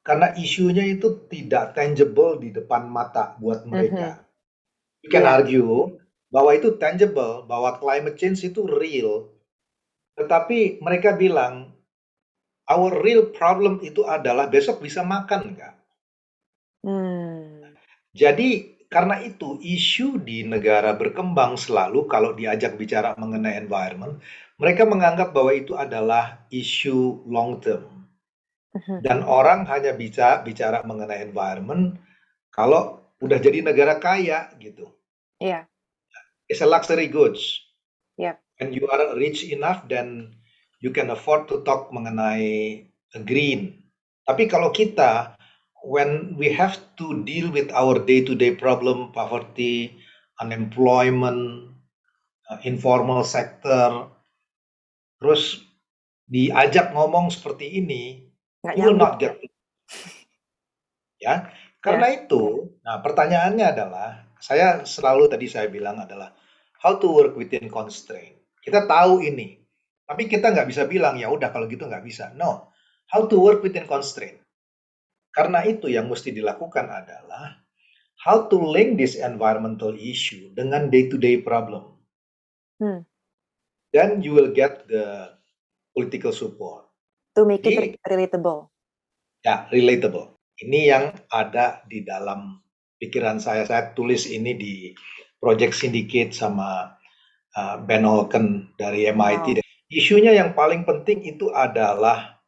[0.00, 4.16] karena isunya itu tidak tangible di depan mata buat mereka.
[4.16, 5.04] Mm-hmm.
[5.04, 5.36] You can yeah.
[5.36, 5.72] argue
[6.32, 9.32] bahwa itu tangible, bahwa climate change itu real,
[10.16, 11.72] tetapi mereka bilang
[12.70, 15.74] our real problem itu adalah besok bisa makan nggak?
[16.86, 17.74] Hmm.
[18.14, 24.22] Jadi karena itu isu di negara berkembang selalu kalau diajak bicara mengenai environment,
[24.58, 28.06] mereka menganggap bahwa itu adalah isu long term.
[28.70, 29.02] Mhm.
[29.02, 31.98] Dan orang hanya bisa bicara mengenai environment
[32.54, 34.86] kalau udah jadi negara kaya gitu.
[35.42, 35.66] Iya.
[36.46, 37.62] It's a luxury goods.
[38.18, 38.38] Yeah.
[38.58, 40.39] And you are rich enough then
[40.80, 42.84] you can afford to talk mengenai
[43.24, 43.84] green.
[44.24, 45.36] Tapi kalau kita
[45.86, 49.96] when we have to deal with our day-to-day problem, poverty,
[50.40, 51.72] unemployment,
[52.52, 54.12] uh, informal sector,
[55.20, 55.64] terus
[56.28, 59.40] diajak ngomong seperti ini, Nggak you will not get
[61.24, 61.48] ya
[61.80, 62.16] karena yeah.
[62.24, 62.44] itu
[62.84, 64.08] nah pertanyaannya adalah
[64.40, 66.32] saya selalu tadi saya bilang adalah
[66.80, 69.59] how to work within constraint kita tahu ini
[70.10, 72.74] tapi kita nggak bisa bilang ya udah kalau gitu nggak bisa no
[73.14, 74.42] how to work within constraint
[75.30, 77.62] karena itu yang mesti dilakukan adalah
[78.26, 81.94] how to link this environmental issue dengan day to day problem
[82.82, 83.06] hmm.
[83.94, 85.30] then you will get the
[85.94, 86.90] political support
[87.38, 88.74] To make it relatable.
[89.46, 90.34] Ya, relatable.
[90.58, 92.58] Ini yang ada di dalam
[92.98, 93.62] pikiran saya.
[93.64, 94.74] Saya tulis ini di
[95.38, 96.90] Project Syndicate sama
[97.54, 99.62] uh, Ben Holken dari MIT.
[99.62, 99.69] Wow.
[99.90, 102.38] Isunya yang paling penting itu adalah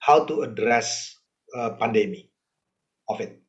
[0.00, 1.20] how to address
[1.52, 2.32] uh, pandemi
[3.04, 3.44] COVID.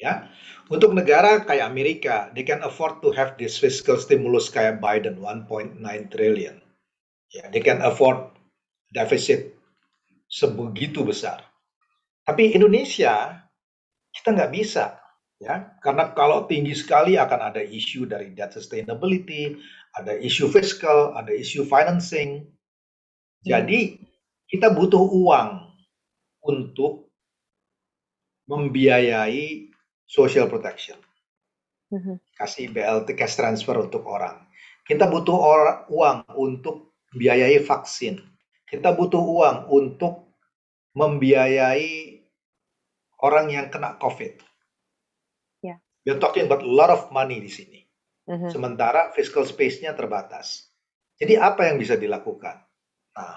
[0.00, 0.32] Ya,
[0.72, 5.76] untuk negara kayak Amerika, they can afford to have this fiscal stimulus kayak Biden 1.9
[6.08, 6.56] trillion.
[7.34, 8.32] Ya, they can afford
[8.94, 9.52] deficit
[10.30, 11.44] sebegitu besar.
[12.24, 13.42] Tapi Indonesia
[14.14, 14.99] kita nggak bisa
[15.40, 19.56] ya karena kalau tinggi sekali akan ada isu dari debt sustainability,
[19.96, 22.44] ada isu fiskal, ada isu financing.
[23.40, 23.96] Jadi
[24.44, 25.72] kita butuh uang
[26.44, 27.08] untuk
[28.44, 29.72] membiayai
[30.04, 31.00] social protection.
[31.88, 32.16] Mm-hmm.
[32.36, 34.44] Kasih BLT cash transfer untuk orang.
[34.84, 38.30] Kita butuh orang, uang untuk biayai vaksin
[38.70, 40.30] kita butuh uang untuk
[40.94, 42.22] membiayai
[43.18, 44.38] orang yang kena COVID.
[46.04, 47.80] We're talking about a lot of money di sini.
[48.30, 48.50] Mm-hmm.
[48.50, 50.72] Sementara fiscal space-nya terbatas.
[51.20, 52.56] Jadi apa yang bisa dilakukan?
[53.12, 53.36] Nah,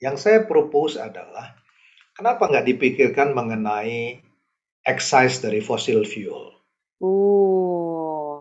[0.00, 1.52] yang saya propose adalah
[2.16, 4.24] kenapa nggak dipikirkan mengenai
[4.88, 6.56] excise dari fossil fuel?
[7.04, 8.40] Ooh.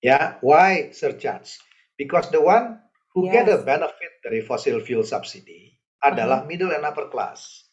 [0.00, 1.60] Ya, why surcharge?
[2.00, 2.80] Because the one
[3.12, 3.44] who yes.
[3.44, 6.48] get a benefit dari fossil fuel subsidy adalah uh-huh.
[6.48, 7.68] middle and upper class.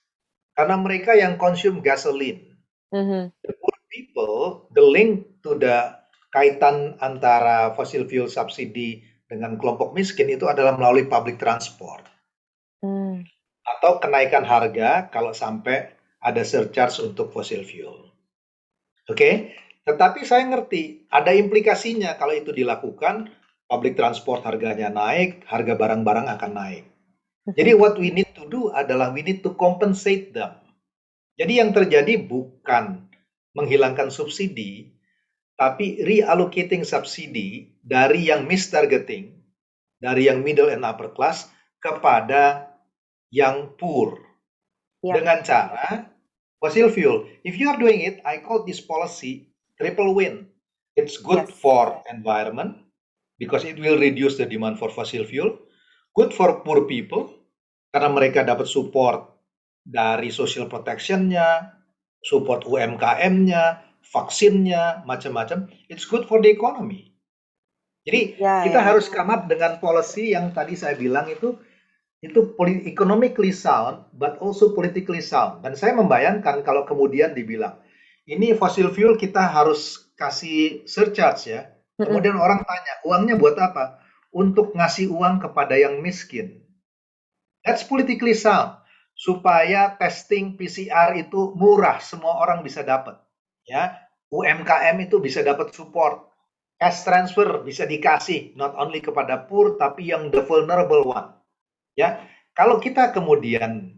[0.58, 2.52] Karena mereka yang consume gasoline.
[2.92, 3.32] Uh-huh.
[3.48, 3.55] The
[3.96, 5.96] people, the link to the
[6.36, 12.04] kaitan antara fossil fuel subsidy dengan kelompok miskin itu adalah melalui public transport.
[12.84, 13.24] Hmm.
[13.64, 18.12] Atau kenaikan harga kalau sampai ada surcharge untuk fossil fuel.
[19.06, 19.34] Oke, okay?
[19.88, 23.32] tetapi saya ngerti ada implikasinya kalau itu dilakukan
[23.70, 26.86] public transport harganya naik, harga barang-barang akan naik.
[27.54, 30.58] Jadi what we need to do adalah we need to compensate them.
[31.38, 33.05] Jadi yang terjadi bukan
[33.56, 34.92] menghilangkan subsidi,
[35.56, 39.40] tapi reallocating subsidi dari yang mistargeting,
[39.98, 41.48] dari yang middle and upper class
[41.80, 42.76] kepada
[43.32, 44.20] yang poor.
[45.00, 45.22] Yeah.
[45.22, 46.12] Dengan cara
[46.60, 47.30] fossil fuel.
[47.46, 50.50] If you are doing it, I call this policy triple win.
[50.98, 51.56] It's good yes.
[51.60, 52.82] for environment,
[53.38, 55.62] because it will reduce the demand for fossil fuel.
[56.16, 57.44] Good for poor people
[57.92, 59.36] karena mereka dapat support
[59.84, 61.75] dari social protection-nya,
[62.26, 67.14] support UMKM-nya, vaksinnya, macam-macam, it's good for the economy.
[68.06, 68.86] Jadi Ya, kita ya.
[68.86, 71.58] harus come up dengan policy yang tadi saya bilang itu
[72.22, 72.58] itu
[72.90, 75.62] economically sound, but also politically sound.
[75.62, 77.82] Dan saya membayangkan kalau kemudian dibilang
[78.26, 81.62] ini fossil fuel kita harus kasih surcharge ya.
[81.98, 84.02] Kemudian orang tanya uangnya buat apa?
[84.34, 86.66] Untuk ngasih uang kepada yang miskin.
[87.64, 88.85] That's politically sound.
[89.26, 93.18] Supaya testing PCR itu murah, semua orang bisa dapat.
[93.66, 96.30] Ya, UMKM itu bisa dapat support.
[96.78, 101.34] Cash transfer bisa dikasih not only kepada poor tapi yang the vulnerable one.
[101.98, 102.22] Ya,
[102.54, 103.98] kalau kita kemudian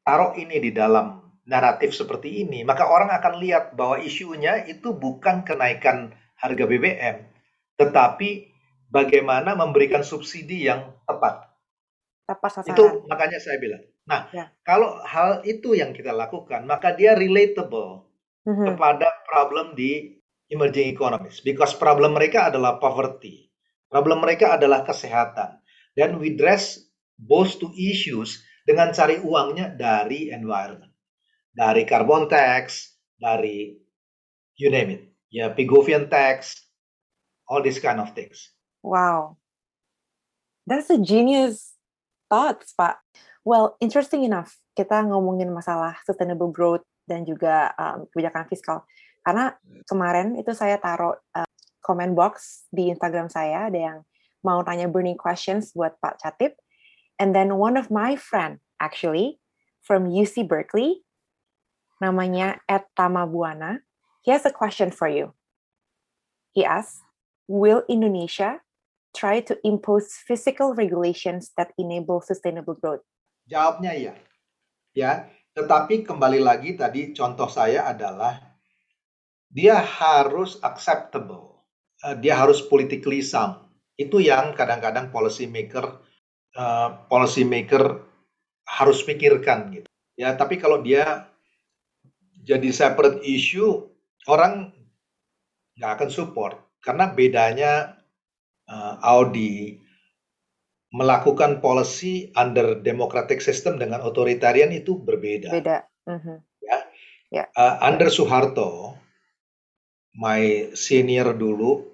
[0.00, 5.44] taruh ini di dalam naratif seperti ini, maka orang akan lihat bahwa isunya itu bukan
[5.44, 7.28] kenaikan harga BBM,
[7.76, 8.48] tetapi
[8.88, 11.52] bagaimana memberikan subsidi yang tepat.
[12.24, 12.72] Tepat sasaran.
[12.72, 13.84] Itu makanya saya bilang.
[14.08, 14.48] Nah, Ya.
[14.64, 18.08] kalau hal itu yang kita lakukan, maka dia relatable
[18.48, 18.72] Mhm.
[18.72, 20.16] kepada problem di
[20.48, 23.52] emerging economies because problem mereka adalah poverty.
[23.92, 25.60] Problem mereka adalah kesehatan.
[25.92, 26.80] Dan we address
[27.20, 30.92] both two issues dengan cari uangnya dari environment.
[31.52, 33.76] Dari carbon tax, dari
[34.56, 35.02] you name it.
[35.28, 36.56] Ya, Pigovian tax,
[37.48, 38.56] all these kind of things.
[38.80, 39.36] Wow.
[40.64, 41.76] That's a genius
[42.28, 43.00] thoughts, Pak.
[43.46, 48.84] Well, interesting enough, kita ngomongin masalah sustainable growth dan juga um, kebijakan fiskal.
[49.24, 49.56] Karena
[49.88, 51.48] kemarin itu saya taruh uh,
[51.80, 53.98] comment box di Instagram saya, ada yang
[54.44, 56.60] mau tanya burning questions buat Pak Catip.
[57.18, 59.42] And then one of my friend, actually,
[59.82, 61.02] from UC Berkeley,
[61.98, 63.82] namanya Ed Tamabuana,
[64.22, 65.34] he has a question for you.
[66.54, 67.02] He asks,
[67.50, 68.62] will Indonesia
[69.16, 73.02] try to impose physical regulations that enable sustainable growth?
[73.48, 74.14] Jawabnya iya.
[74.92, 78.36] Ya, tetapi kembali lagi tadi contoh saya adalah
[79.48, 81.64] dia harus acceptable.
[82.04, 83.64] Eh, dia harus politically sound.
[83.96, 86.04] Itu yang kadang-kadang policy maker
[86.52, 88.04] eh, policy maker
[88.68, 89.88] harus pikirkan gitu.
[90.20, 91.32] Ya, tapi kalau dia
[92.44, 93.88] jadi separate issue,
[94.28, 94.76] orang
[95.78, 97.96] nggak akan support karena bedanya
[98.68, 99.87] eh, Audi
[100.88, 105.52] melakukan policy under democratic system dengan authoritarian itu berbeda.
[105.52, 105.84] Beda.
[106.08, 106.48] Mhm.
[107.28, 108.96] Uh, under Soeharto,
[110.16, 111.84] my senior dulu,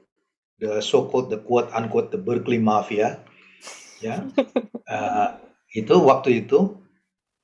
[0.62, 3.18] the so-called the quote unquote the Berkeley Mafia,
[3.98, 4.22] ya,
[4.94, 5.28] uh,
[5.74, 6.78] itu waktu itu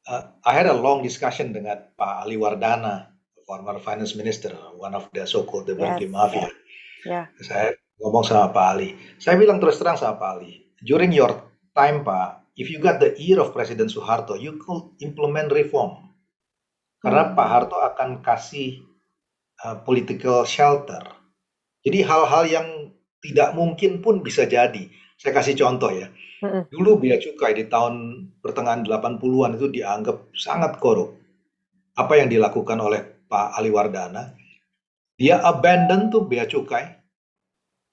[0.07, 3.11] uh, I had a long discussion dengan Pak Ali Wardana,
[3.43, 6.49] former finance minister, one of the so-called the Berkeley Yes, Mafia.
[7.03, 7.27] Yeah.
[7.43, 8.95] Saya ngomong sama Pak Ali.
[9.19, 11.45] Saya bilang terus terang sama Pak Ali, during your
[11.77, 16.11] time Pak, if you got the ear of President Soeharto, you could implement reform.
[17.01, 17.37] Karena Hmm.
[17.37, 18.85] Pak Harto akan kasih
[19.65, 21.01] uh, political shelter.
[21.81, 22.69] Jadi hal-hal yang
[23.25, 24.89] tidak mungkin pun bisa jadi.
[25.17, 26.09] Saya kasih contoh ya.
[26.41, 26.73] Mm-mm.
[26.73, 31.17] Dulu bea cukai di tahun pertengahan 80-an itu dianggap sangat korup.
[31.97, 34.33] Apa yang dilakukan oleh Pak Ali Wardana?
[35.21, 36.97] Dia abandon tuh bea cukai.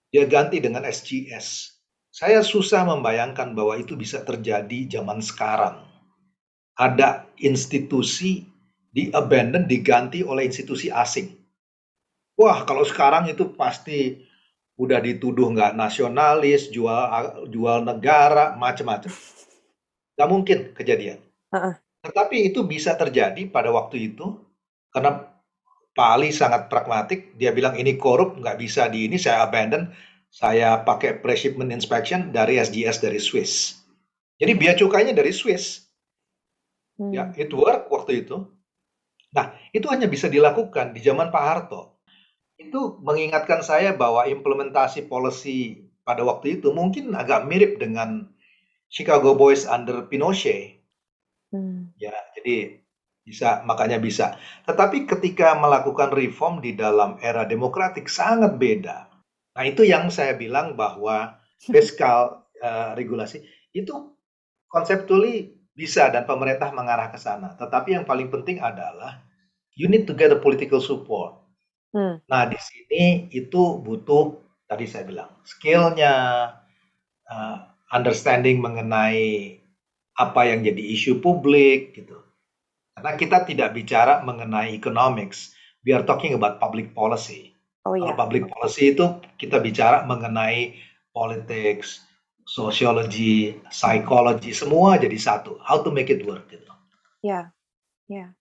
[0.07, 1.76] Dia ganti dengan SGS.
[2.17, 5.85] Saya susah membayangkan bahwa itu bisa terjadi zaman sekarang.
[6.73, 8.49] Ada institusi
[8.89, 11.37] di abandon diganti oleh institusi asing.
[12.33, 14.17] Wah, kalau sekarang itu pasti
[14.81, 19.13] udah dituduh nggak nasionalis, jual jual negara, macam-macam.
[20.17, 21.21] Nggak mungkin kejadian.
[21.53, 21.77] Uh-uh.
[22.01, 24.41] Tetapi itu bisa terjadi pada waktu itu
[24.89, 25.21] karena
[25.93, 27.37] Pak Ali sangat pragmatik.
[27.37, 29.93] Dia bilang ini korup, nggak bisa di ini, saya abandon.
[30.27, 33.79] Saya pakai pre-shipment inspection dari SGS dari Swiss.
[34.37, 35.87] Jadi biaya cukainya dari Swiss.
[36.97, 37.13] Hmm.
[37.13, 38.45] Ya, it work waktu itu.
[39.33, 42.01] Nah, itu hanya bisa dilakukan di zaman Pak Harto.
[42.57, 48.31] Itu mengingatkan saya bahwa implementasi policy pada waktu itu mungkin agak mirip dengan
[48.87, 50.81] Chicago Boys under Pinochet.
[51.51, 51.91] Hmm.
[51.99, 52.81] Ya, jadi
[53.27, 54.39] bisa makanya bisa.
[54.63, 59.06] Tetapi ketika melakukan reform di dalam era demokratik sangat beda.
[59.57, 63.41] Nah, itu yang saya bilang bahwa fiskal eh, regulasi
[63.73, 64.13] itu
[64.69, 67.57] conceptually bisa dan pemerintah mengarah ke sana.
[67.57, 69.17] Tetapi yang paling penting adalah
[69.73, 71.41] you need to get a political support.
[71.89, 72.21] Hmm.
[72.29, 74.37] Nah, di sini itu butuh
[74.69, 76.15] tadi saya bilang skillnya,
[77.25, 77.57] uh,
[77.89, 79.57] understanding mengenai
[80.17, 82.21] apa yang jadi isu publik gitu.
[82.93, 85.53] Karena kita tidak bicara mengenai economics,
[85.85, 87.56] we are talking about public policy.
[87.87, 88.19] Oh Kalau iya.
[88.19, 89.05] public policy itu
[89.39, 90.75] kita bicara mengenai
[91.15, 92.03] politics,
[92.43, 95.55] sociology, psychology, semua jadi satu.
[95.63, 96.67] How to make it work gitu.
[97.23, 97.55] Yeah.
[98.11, 98.35] Yeah.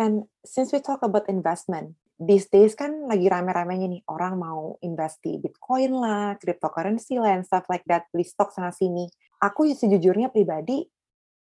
[0.00, 5.20] And since we talk about investment, these days kan lagi rame-ramenya nih orang mau invest
[5.20, 9.08] di Bitcoin lah, cryptocurrency lah, and stuff like that, beli stok sana sini.
[9.42, 10.86] Aku sejujurnya pribadi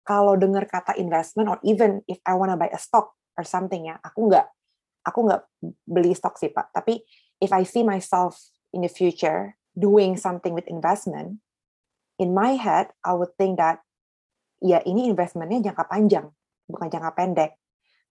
[0.03, 4.01] kalau dengar kata investment or even if I wanna buy a stock or something ya,
[4.03, 4.47] aku nggak
[5.03, 5.43] aku nggak
[5.87, 6.71] beli stok sih pak.
[6.75, 7.03] Tapi
[7.43, 8.39] if I see myself
[8.75, 11.43] in the future doing something with investment,
[12.19, 13.83] in my head I would think that
[14.63, 16.27] ya ini investmentnya jangka panjang,
[16.71, 17.53] bukan jangka pendek.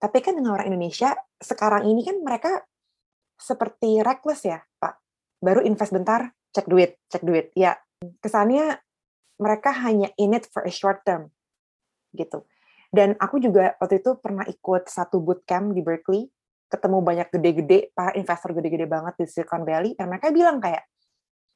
[0.02, 2.66] Tapi kan dengan orang Indonesia sekarang ini kan mereka
[3.38, 4.98] seperti reckless ya, Pak.
[5.42, 7.50] Baru invest bentar, cek duit, cek duit.
[7.54, 7.78] Ya,
[8.22, 8.82] kesannya
[9.38, 11.30] mereka hanya in it for a short term
[12.14, 12.44] gitu.
[12.92, 16.28] Dan aku juga waktu itu pernah ikut satu bootcamp di Berkeley,
[16.72, 20.88] ketemu banyak gede-gede, para investor gede-gede banget di Silicon Valley, dan mereka bilang kayak,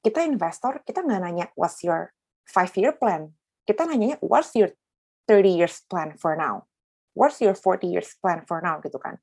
[0.05, 2.13] kita investor, kita nggak nanya what's your
[2.45, 3.33] five year plan,
[3.65, 4.77] kita nanyanya what's your
[5.25, 6.69] 30 years plan for now
[7.17, 9.17] what's your 40 years plan for now gitu kan.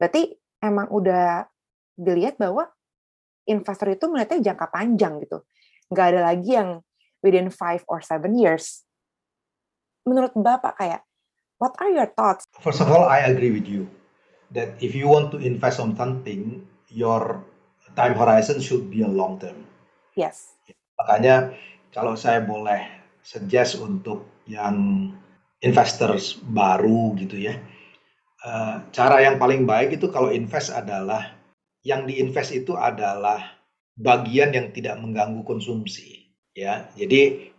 [0.00, 0.32] Berarti
[0.64, 1.44] emang udah
[1.94, 2.72] dilihat bahwa
[3.44, 5.44] investor itu melihatnya jangka panjang gitu.
[5.92, 6.80] Nggak ada lagi yang
[7.20, 8.88] within 5 or 7 years.
[10.08, 11.04] Menurut Bapak kayak,
[11.60, 12.48] what are your thoughts?
[12.64, 13.86] First of all, I agree with you
[14.52, 16.62] that if you want to invest on something,
[16.92, 17.42] your
[17.96, 19.66] time horizon should be a long term.
[20.14, 20.54] Yes.
[21.00, 21.56] Makanya
[21.90, 22.84] kalau saya boleh
[23.24, 25.10] suggest untuk yang
[25.64, 27.58] investors baru gitu ya.
[28.46, 31.34] Uh, cara yang paling baik itu kalau invest adalah
[31.82, 33.58] yang diinvest itu adalah
[33.96, 36.86] bagian yang tidak mengganggu konsumsi ya.
[36.94, 37.50] Jadi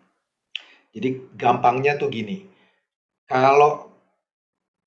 [0.95, 2.47] jadi gampangnya tuh gini.
[3.27, 3.86] Kalau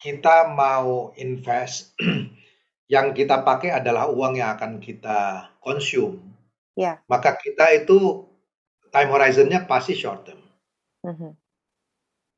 [0.01, 1.95] kita mau invest
[2.93, 6.19] yang kita pakai adalah uang yang akan kita konsum.
[6.75, 7.05] Yeah.
[7.07, 8.25] Maka kita itu
[8.91, 10.41] time horizonnya pasti short term.
[11.05, 11.33] Mm -hmm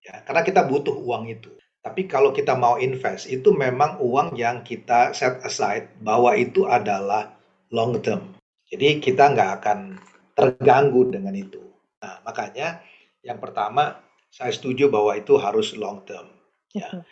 [0.03, 1.51] ya karena kita butuh uang itu.
[1.83, 7.35] Tapi kalau kita mau invest itu memang uang yang kita set aside bahwa itu adalah
[7.75, 8.39] long term.
[8.71, 9.99] Jadi kita nggak akan
[10.39, 11.59] terganggu dengan itu.
[11.99, 12.83] Nah makanya
[13.27, 13.99] yang pertama
[14.31, 16.31] saya setuju bahwa itu harus long term.
[16.71, 17.03] Ya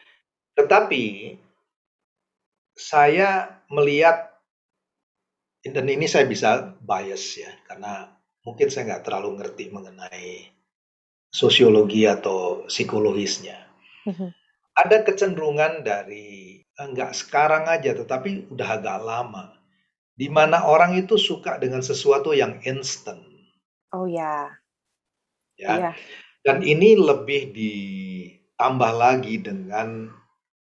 [0.59, 1.36] tetapi
[2.74, 4.31] saya melihat
[5.60, 8.09] dan ini saya bisa bias ya karena
[8.40, 10.48] mungkin saya nggak terlalu ngerti mengenai
[11.31, 13.56] sosiologi atau psikologisnya.
[14.09, 14.31] Mm-hmm.
[14.74, 19.55] Ada kecenderungan dari enggak sekarang aja, tetapi udah agak lama,
[20.16, 23.22] di mana orang itu suka dengan sesuatu yang instant.
[23.94, 24.51] Oh ya.
[25.60, 25.93] Ya.
[25.93, 25.94] Yeah.
[26.40, 30.09] Dan ini lebih ditambah lagi dengan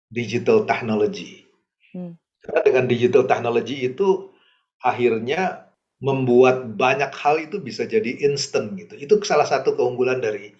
[0.09, 1.45] digital technology.
[1.93, 2.17] Hmm.
[2.41, 4.33] Karena dengan digital technology itu
[4.81, 5.69] akhirnya
[5.99, 8.95] membuat banyak hal itu bisa jadi instant gitu.
[8.97, 10.55] Itu salah satu keunggulan dari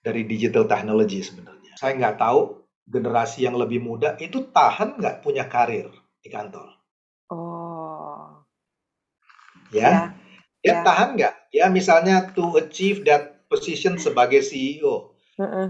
[0.00, 1.74] dari digital technology sebenarnya.
[1.76, 5.88] Saya nggak tahu generasi yang lebih muda itu tahan nggak punya karir
[6.20, 6.68] di kantor.
[7.32, 8.44] Oh.
[9.72, 10.14] Ya,
[10.62, 11.34] ya, ya tahan nggak?
[11.50, 15.68] Ya misalnya to achieve that position sebagai CEO, uh -uh.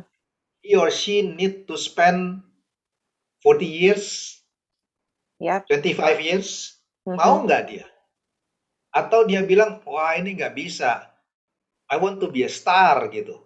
[0.61, 2.45] he or she need to spend
[3.45, 4.41] 40 years,
[5.37, 5.69] yep.
[5.69, 7.13] 25 years, -huh.
[7.13, 7.87] mau nggak dia?
[8.89, 11.13] Atau dia bilang, wah ini nggak bisa.
[11.93, 13.45] I want to be a star gitu.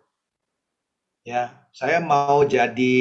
[1.26, 2.96] Ya, saya mau jadi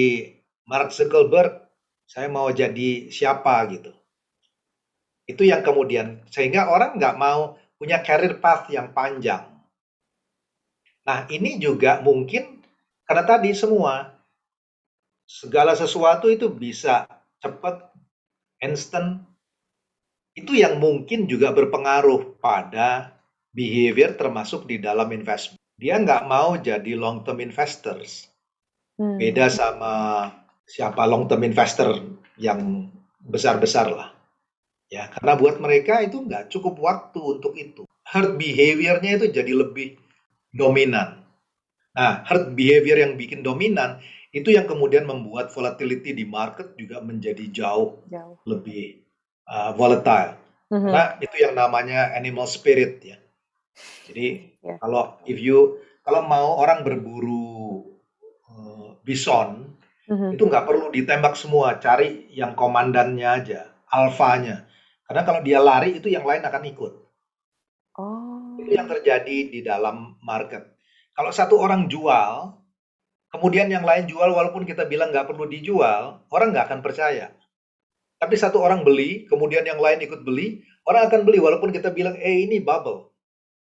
[0.66, 1.64] Mark Zuckerberg,
[2.10, 3.94] saya mau jadi siapa gitu.
[5.28, 9.46] Itu yang kemudian sehingga orang nggak mau punya career path yang panjang.
[11.08, 12.64] Nah ini juga mungkin
[13.08, 14.17] karena tadi semua
[15.28, 17.04] segala sesuatu itu bisa
[17.44, 17.92] cepat,
[18.64, 19.28] instant,
[20.34, 23.20] itu yang mungkin juga berpengaruh pada
[23.52, 25.60] behavior termasuk di dalam investment.
[25.78, 28.32] Dia nggak mau jadi long term investors.
[28.98, 29.20] Hmm.
[29.22, 29.94] Beda sama
[30.66, 32.02] siapa long term investor
[32.40, 32.90] yang
[33.22, 34.10] besar-besar lah.
[34.88, 37.84] Ya, karena buat mereka itu nggak cukup waktu untuk itu.
[38.08, 40.00] Herd behaviornya itu jadi lebih
[40.56, 41.28] dominan.
[41.92, 44.00] Nah, herd behavior yang bikin dominan
[44.36, 48.36] itu yang kemudian membuat volatility di market juga menjadi jauh, jauh.
[48.44, 49.08] lebih
[49.48, 50.36] uh, volatile.
[50.68, 50.92] Mm-hmm.
[50.92, 53.18] Nah, itu yang namanya animal spirit ya.
[54.12, 54.78] Jadi yeah.
[54.84, 57.88] kalau if you kalau mau orang berburu
[58.52, 59.80] uh, bison
[60.12, 60.36] mm-hmm.
[60.36, 64.68] itu nggak perlu ditembak semua, cari yang komandannya aja, alfanya.
[65.08, 66.94] Karena kalau dia lari itu yang lain akan ikut.
[67.96, 68.60] Oh.
[68.60, 70.76] Itu yang terjadi di dalam market.
[71.16, 72.60] Kalau satu orang jual,
[73.32, 77.34] kemudian yang lain jual walaupun kita bilang nggak perlu dijual, orang nggak akan percaya.
[78.18, 82.18] Tapi satu orang beli, kemudian yang lain ikut beli, orang akan beli walaupun kita bilang,
[82.18, 83.14] eh ini bubble.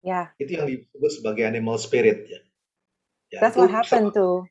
[0.07, 0.31] Ya.
[0.39, 2.41] Itu yang disebut sebagai animal spirit ya.
[3.35, 4.47] ya That's what happened to.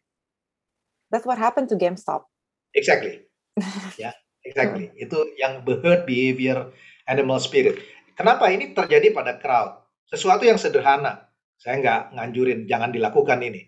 [1.07, 2.27] That's what happened to GameStop.
[2.76, 3.23] Exactly.
[4.03, 4.11] ya,
[4.44, 4.91] exactly.
[4.99, 6.76] itu yang herd behavior
[7.07, 7.80] animal spirit.
[8.19, 9.80] Kenapa ini terjadi pada crowd?
[10.11, 11.32] Sesuatu yang sederhana.
[11.56, 13.64] Saya nggak nganjurin, jangan dilakukan ini.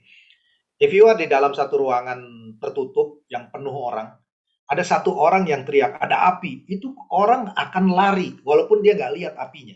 [0.78, 4.14] If you are di dalam satu ruangan tertutup yang penuh orang,
[4.68, 9.34] ada satu orang yang teriak, ada api, itu orang akan lari walaupun dia nggak lihat
[9.42, 9.74] apinya.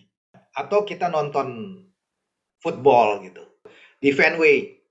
[0.53, 1.79] Atau kita nonton
[2.61, 3.41] football gitu
[3.97, 4.81] di Fenway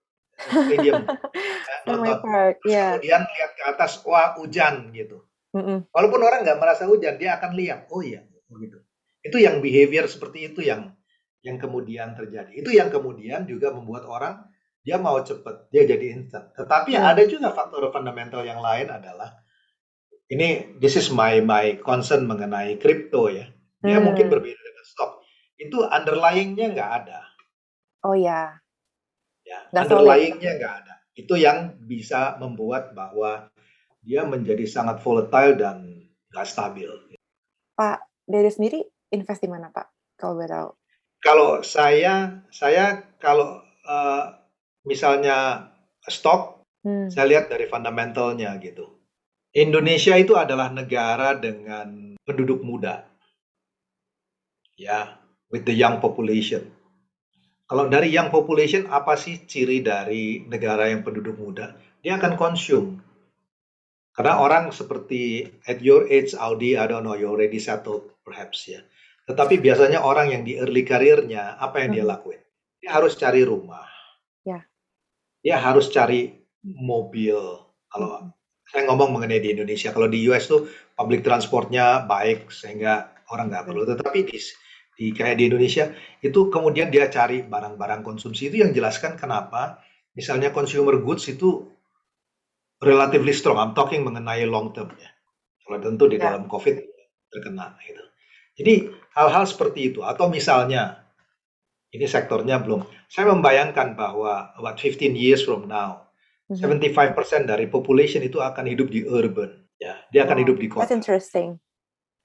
[0.41, 1.05] Stadium,
[1.87, 2.97] nonton, Park, yeah.
[2.97, 5.29] kemudian lihat ke atas, wah hujan gitu.
[5.53, 5.79] Mm -mm.
[5.93, 8.81] Walaupun orang nggak merasa hujan, dia akan lihat, oh iya, begitu.
[9.21, 10.97] Itu yang behavior seperti itu yang
[11.45, 12.53] yang kemudian terjadi.
[12.57, 14.49] Itu yang kemudian juga membuat orang
[14.81, 16.53] dia mau cepet, dia jadi instant.
[16.57, 17.03] Tetapi mm.
[17.05, 19.41] ada juga faktor fundamental yang lain adalah
[20.31, 23.51] ini this is my my concern mengenai kripto ya.
[23.83, 24.07] Dia hmm.
[24.07, 25.27] mungkin berbeda dengan stok.
[25.59, 27.21] Itu underlyingnya nggak ada.
[28.07, 28.63] Oh ya.
[29.43, 30.95] Ya, underlyingnya nggak ada.
[31.19, 33.51] Itu yang bisa membuat bahwa
[34.01, 35.77] dia menjadi sangat volatile dan
[36.31, 36.89] nggak stabil.
[37.75, 37.99] Pak,
[38.29, 38.81] dari sendiri
[39.11, 40.15] invest di mana Pak?
[40.15, 40.71] Kalau boleh tahu.
[41.21, 44.40] Kalau saya, saya kalau uh,
[44.87, 45.69] misalnya
[46.05, 47.13] stok, hmm.
[47.13, 49.01] saya lihat dari fundamentalnya gitu
[49.51, 53.03] Indonesia itu adalah negara dengan penduduk muda.
[54.79, 55.19] Ya,
[55.51, 56.71] with the young population.
[57.67, 61.75] Kalau dari young population, apa sih ciri dari negara yang penduduk muda?
[61.99, 63.03] Dia akan consume.
[64.15, 68.83] Karena orang seperti at your age, Audi, I don't know, you already settled perhaps ya.
[69.27, 72.13] Tetapi biasanya orang yang di early karirnya, apa yang dia hmm.
[72.15, 72.43] lakuin?
[72.79, 73.87] Dia harus cari rumah.
[75.41, 75.57] Ya.
[75.57, 77.37] Dia harus cari mobil.
[77.91, 78.33] Kalau
[78.71, 79.91] saya ngomong mengenai di Indonesia.
[79.91, 83.83] Kalau di US tuh public transportnya baik sehingga orang nggak perlu.
[83.83, 84.39] Tetapi di,
[84.95, 85.91] di kayak di Indonesia
[86.23, 89.83] itu kemudian dia cari barang-barang konsumsi itu yang jelaskan kenapa
[90.15, 91.67] misalnya consumer goods itu
[92.79, 93.59] relatively strong.
[93.59, 95.11] I'm talking mengenai long term ya.
[95.67, 96.31] Kalau tentu di ya.
[96.31, 96.77] dalam COVID
[97.31, 98.03] terkena gitu.
[98.61, 98.75] Jadi
[99.19, 101.10] hal-hal seperti itu atau misalnya
[101.91, 102.87] ini sektornya belum.
[103.11, 106.11] Saya membayangkan bahwa about 15 years from now
[106.51, 107.47] 75% mm-hmm.
[107.47, 109.63] dari population itu akan hidup di urban.
[109.79, 110.83] Ya, dia akan hidup di kota.
[110.83, 111.63] That's interesting.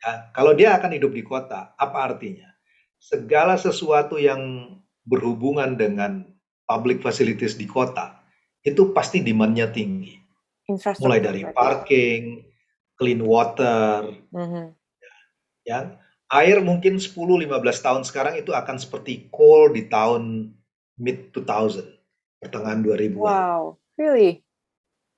[0.02, 2.50] Ya, kalau dia akan hidup di kota, apa artinya?
[2.98, 4.74] Segala sesuatu yang
[5.06, 6.26] berhubungan dengan
[6.66, 8.18] public facilities di kota
[8.66, 10.18] itu pasti demand-nya tinggi.
[10.98, 12.42] Mulai dari parking,
[12.98, 14.66] clean water, mm-hmm.
[14.98, 15.16] ya,
[15.70, 15.80] ya,
[16.32, 17.50] air mungkin 10-15
[17.86, 20.54] tahun sekarang itu akan seperti coal di tahun
[20.98, 21.96] mid 2000
[22.42, 23.18] pertengahan 2000.
[23.18, 23.78] Wow.
[23.96, 24.44] Really?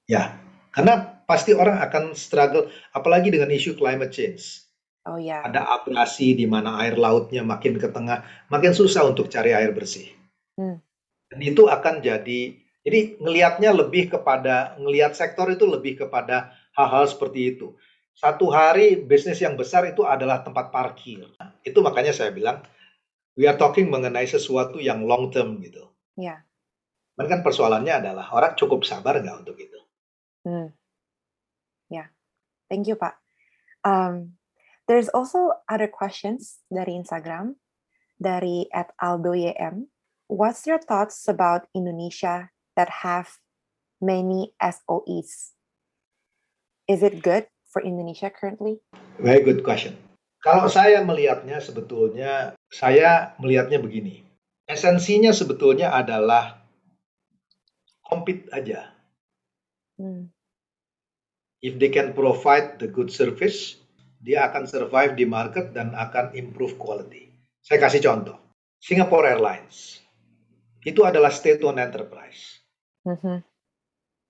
[0.08, 0.40] Ya,
[0.72, 4.64] karena pasti orang akan struggle, apalagi dengan isu climate change.
[5.08, 5.44] Oh ya.
[5.44, 10.08] Ada abrasi di mana air lautnya makin ke tengah, makin susah untuk cari air bersih.
[10.56, 10.80] Hmm.
[11.28, 17.56] Dan itu akan jadi, jadi ngelihatnya lebih kepada, ngelihat sektor itu lebih kepada hal-hal seperti
[17.56, 17.76] itu.
[18.18, 21.30] Satu hari bisnis yang besar itu adalah tempat parkir.
[21.62, 22.66] Itu makanya saya bilang,
[23.38, 25.86] we are talking mengenai sesuatu yang long term gitu.
[26.18, 26.42] Ya.
[27.14, 29.80] Cuman kan persoalannya adalah orang cukup sabar nggak untuk itu?
[30.42, 30.74] Hmm.
[31.94, 32.08] Ya, yeah.
[32.74, 33.22] thank you Pak.
[33.86, 34.42] Um,
[34.90, 37.62] there's also other questions dari Instagram
[38.18, 39.94] dari at Aldo YM.
[40.26, 43.38] What's your thoughts about Indonesia that have
[44.02, 45.54] many SOEs?
[46.90, 47.46] Is it good
[47.78, 48.82] for Indonesia currently?
[49.22, 49.94] Very good question.
[50.42, 54.26] Kalau saya melihatnya sebetulnya, saya melihatnya begini.
[54.66, 56.66] Esensinya sebetulnya adalah
[58.02, 58.90] compete aja.
[60.02, 60.34] Hmm.
[61.62, 63.78] If they can provide the good service,
[64.18, 67.30] dia akan survive di market dan akan improve quality.
[67.62, 68.38] Saya kasih contoh,
[68.82, 70.02] Singapore Airlines
[70.82, 72.64] itu adalah state-owned enterprise.
[73.04, 73.44] Mm-hmm.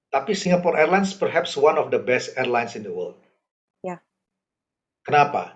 [0.10, 3.20] Tapi Singapore Airlines perhaps one of the best airlines in the world.
[5.08, 5.56] Kenapa?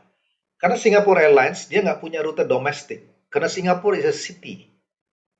[0.56, 3.03] Karena Singapore Airlines dia nggak punya rute domestik.
[3.28, 4.72] Karena Singapore is a city.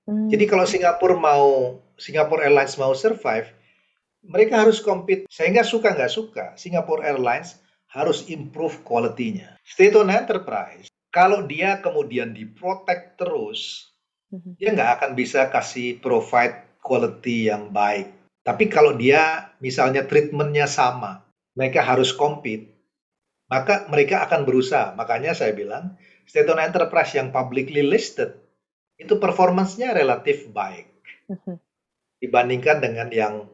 [0.04, 0.28] Hmm.
[0.28, 3.48] Jadi kalau Singapura mau Singapore Airlines mau survive,
[4.28, 5.24] mereka harus compete.
[5.32, 7.56] Sehingga suka nggak suka, Singapore Airlines
[7.92, 9.60] harus improve quality-nya.
[9.64, 13.92] State-owned enterprise, kalau dia kemudian diprotect terus,
[14.32, 14.60] hmm.
[14.60, 18.12] dia nggak akan bisa kasih provide quality yang baik.
[18.42, 21.22] Tapi kalau dia misalnya treatmentnya sama,
[21.54, 22.71] mereka harus compete,
[23.52, 24.96] maka mereka akan berusaha.
[24.96, 28.40] Makanya saya bilang, state-owned enterprise yang publicly listed
[28.96, 30.88] itu performancenya relatif baik
[31.28, 31.60] mhm.
[32.24, 33.52] dibandingkan dengan yang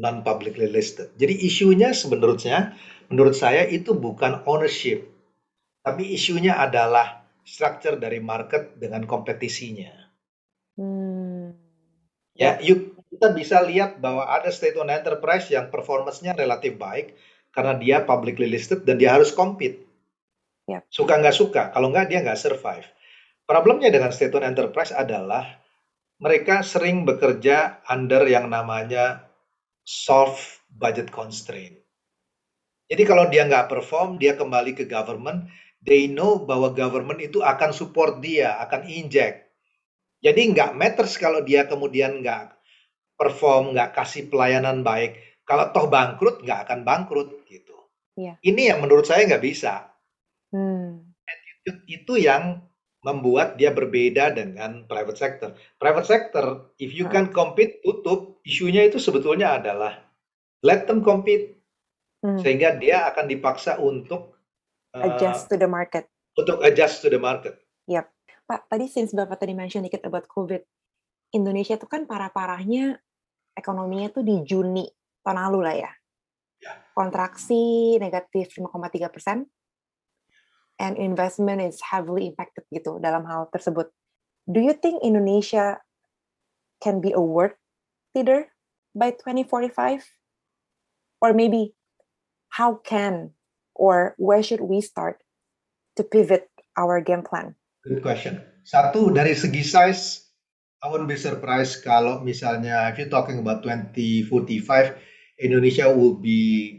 [0.00, 1.12] non publicly listed.
[1.20, 2.72] Jadi isunya sebenarnya
[3.12, 5.04] menurut saya itu bukan ownership,
[5.84, 9.92] tapi isunya adalah structure dari market dengan kompetisinya.
[10.80, 11.52] Hmm.
[12.32, 17.12] Ya, yuk kita bisa lihat bahwa ada state owned enterprise yang performancenya relatif baik
[17.52, 19.84] karena dia publicly listed dan dia harus compete.
[20.66, 20.88] Yep.
[20.88, 22.88] Suka nggak suka, kalau nggak dia nggak survive.
[23.44, 25.60] Problemnya dengan state-owned enterprise adalah
[26.22, 29.26] mereka sering bekerja under yang namanya
[29.82, 31.76] soft budget constraint.
[32.86, 35.50] Jadi kalau dia nggak perform, dia kembali ke government,
[35.82, 39.50] they know bahwa government itu akan support dia, akan inject.
[40.22, 42.54] Jadi nggak matters kalau dia kemudian nggak
[43.18, 45.18] perform, nggak kasih pelayanan baik.
[45.52, 47.76] Kalau toh bangkrut, nggak akan bangkrut gitu.
[48.16, 48.40] Iya.
[48.40, 49.92] Ini yang menurut saya nggak bisa.
[50.48, 51.12] Hmm.
[51.28, 52.64] Attitude itu yang
[53.04, 55.52] membuat dia berbeda dengan private sector.
[55.76, 58.40] Private sector, if you can compete, tutup.
[58.48, 60.00] Isunya itu sebetulnya adalah
[60.64, 61.60] let them compete,
[62.22, 62.38] Hmm.
[62.38, 64.38] sehingga dia akan dipaksa untuk
[64.94, 66.06] uh, Adjust to the market.
[66.38, 67.58] untuk adjust to the market.
[68.42, 70.60] Pak, tadi since Bapak tadi mention dikit about COVID,
[71.32, 73.00] Indonesia itu kan parah-parahnya
[73.56, 74.84] ekonominya tuh di Juni
[75.22, 75.90] tahun lalu lah ya.
[76.62, 76.72] Ya.
[76.94, 79.50] Kontraksi negatif 5,3 persen,
[80.78, 83.90] and investment is heavily impacted gitu dalam hal tersebut.
[84.50, 85.78] Do you think Indonesia
[86.82, 87.54] can be a world
[88.14, 88.50] leader
[88.94, 90.02] by 2045?
[91.22, 91.78] Or maybe
[92.50, 93.38] how can
[93.78, 95.22] or where should we start
[95.94, 97.54] to pivot our game plan?
[97.86, 98.42] Good question.
[98.66, 100.26] Satu dari segi size,
[100.82, 104.98] I won't be surprised kalau misalnya if you're talking about 2045,
[105.42, 106.78] Indonesia will be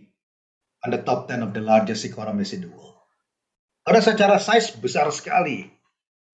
[0.87, 2.95] on the top 10 of the largest economies in the world.
[3.83, 5.67] Karena secara size besar sekali.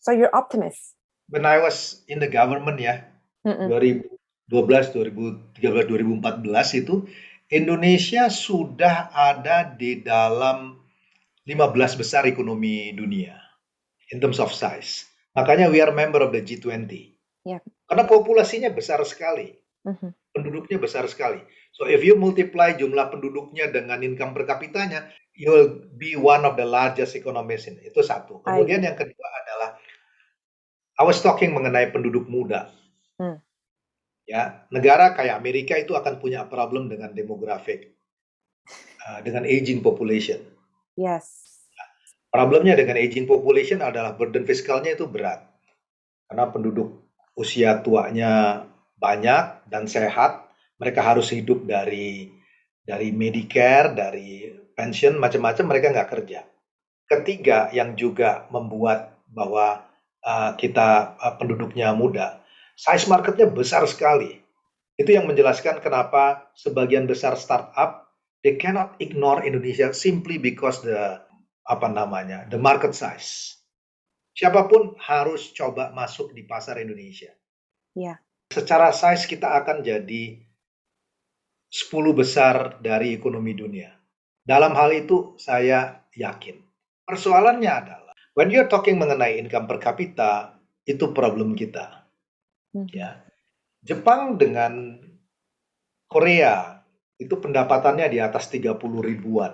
[0.06, 0.94] So you're optimist.
[1.30, 3.10] When I was in the government ya,
[3.42, 3.70] Mm-mm.
[4.50, 7.06] 2012, 2013, 2014 itu
[7.50, 10.78] Indonesia sudah ada di dalam
[11.46, 13.38] 15 besar ekonomi dunia
[14.14, 15.10] in terms of size.
[15.34, 16.94] Makanya we are member of the G20.
[17.46, 17.62] Yep.
[17.90, 19.54] Karena populasinya besar sekali,
[19.90, 20.10] Mhm.
[20.30, 21.42] penduduknya besar sekali.
[21.74, 26.54] So if you multiply jumlah penduduknya dengan income per kapitanya, you will be one of
[26.60, 27.82] the largest economies in.
[27.82, 28.46] Itu satu.
[28.46, 29.70] I Kemudian yang kedua adalah
[31.00, 32.70] I was talking mengenai penduduk muda.
[33.18, 33.40] Hmm.
[34.30, 37.98] Ya, negara kayak Amerika itu akan punya problem dengan demografik,
[39.10, 40.38] uh, dengan aging population.
[40.94, 41.50] Yes.
[42.30, 45.50] Problemnya dengan aging population adalah burden fiskalnya itu berat.
[46.30, 48.69] Karena penduduk usia tuanya
[49.00, 50.46] banyak dan sehat,
[50.76, 52.30] mereka harus hidup dari
[52.84, 56.42] dari Medicare, dari pension, macam-macam mereka nggak kerja.
[57.10, 59.88] Ketiga yang juga membuat bahwa
[60.22, 62.44] uh, kita uh, penduduknya muda,
[62.78, 64.42] size marketnya besar sekali.
[65.00, 68.10] Itu yang menjelaskan kenapa sebagian besar startup
[68.44, 71.24] they cannot ignore Indonesia simply because the
[71.68, 73.60] apa namanya the market size.
[74.34, 77.36] Siapa pun harus coba masuk di pasar Indonesia.
[77.96, 78.16] Iya.
[78.50, 80.42] Secara size kita akan jadi
[81.70, 83.94] 10 besar dari ekonomi dunia.
[84.42, 86.58] Dalam hal itu saya yakin.
[87.06, 92.10] Persoalannya adalah when you're talking mengenai income per kapita itu problem kita.
[92.74, 92.90] Mhm.
[92.90, 93.22] Ya.
[93.86, 94.98] Jepang dengan
[96.10, 96.82] Korea
[97.22, 99.54] itu pendapatannya di atas 30 ribuan.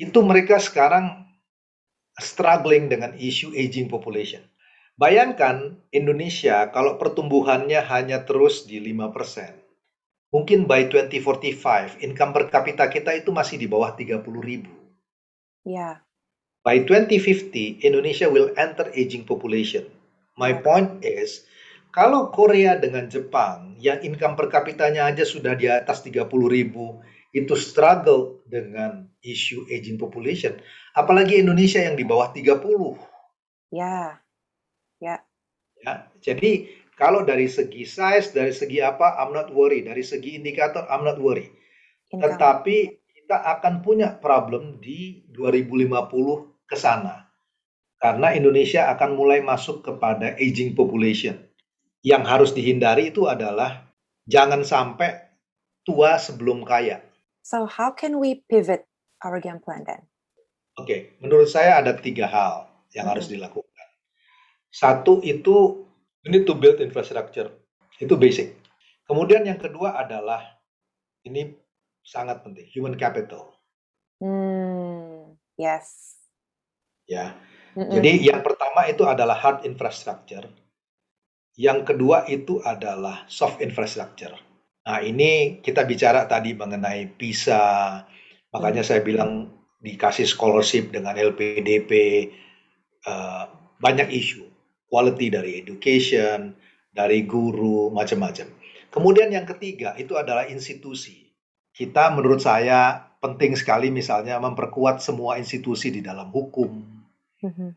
[0.00, 1.28] Itu mereka sekarang
[2.16, 4.42] struggling dengan isu aging population.
[5.00, 9.56] Bayangkan Indonesia kalau pertumbuhannya hanya terus di 5%.
[10.28, 14.68] Mungkin by 2045 income per kapita kita itu masih di bawah 30 ribu.
[15.64, 16.04] Yeah.
[16.60, 19.88] By 2050 Indonesia will enter aging population.
[20.36, 20.60] My Ya.
[20.60, 21.48] point is
[21.96, 27.00] kalau Korea dengan Jepang yang income per kapitanya aja sudah di atas 30 ribu
[27.32, 30.60] itu struggle dengan isu aging population.
[30.92, 33.00] Apalagi Indonesia yang di bawah 30.
[33.72, 34.19] Yeah.
[35.80, 36.68] Ya, jadi
[37.00, 39.80] kalau dari segi size, dari segi apa, I'm not worry.
[39.80, 41.48] Dari segi indikator, I'm not worry.
[42.12, 42.36] Income.
[42.36, 42.76] Tetapi
[43.16, 47.24] kita akan punya problem di 2050 ke sana.
[47.96, 51.40] Karena Indonesia akan mulai masuk kepada aging population.
[52.04, 53.88] Yang harus dihindari itu adalah
[54.28, 55.20] jangan sampai
[55.84, 57.00] tua sebelum kaya.
[57.40, 58.84] So how can we pivot
[59.24, 60.04] our game plan then?
[60.76, 63.12] Oke, menurut saya ada tiga hal yang Mhm.
[63.16, 63.69] harus dilakukan.
[64.70, 65.86] Satu itu
[66.22, 67.50] we need to build infrastructure.
[67.98, 68.56] Itu basic.
[69.04, 70.40] Kemudian yang kedua adalah
[71.26, 71.52] ini
[72.00, 73.52] sangat penting, human capital.
[74.22, 75.36] Hmm.
[75.58, 76.16] Yes.
[77.04, 77.36] Ya.
[77.74, 77.90] Mm-mm.
[78.00, 80.46] Jadi yang pertama itu adalah hard infrastructure.
[81.58, 84.32] Yang kedua itu adalah soft infrastructure.
[84.86, 88.00] Nah, ini kita bicara tadi mengenai PISA.
[88.50, 91.90] Makanya saya bilang dikasih scholarship dengan LPDP
[93.04, 93.44] eh,
[93.78, 94.49] banyak isu.
[94.90, 96.50] Quality dari education,
[96.90, 98.50] dari guru, macam-macam.
[98.90, 101.30] Kemudian yang ketiga itu adalah institusi.
[101.70, 107.00] Kita menurut saya penting sekali misalnya memperkuat semua institusi di dalam hukum,
[107.40, 107.76] Mhm.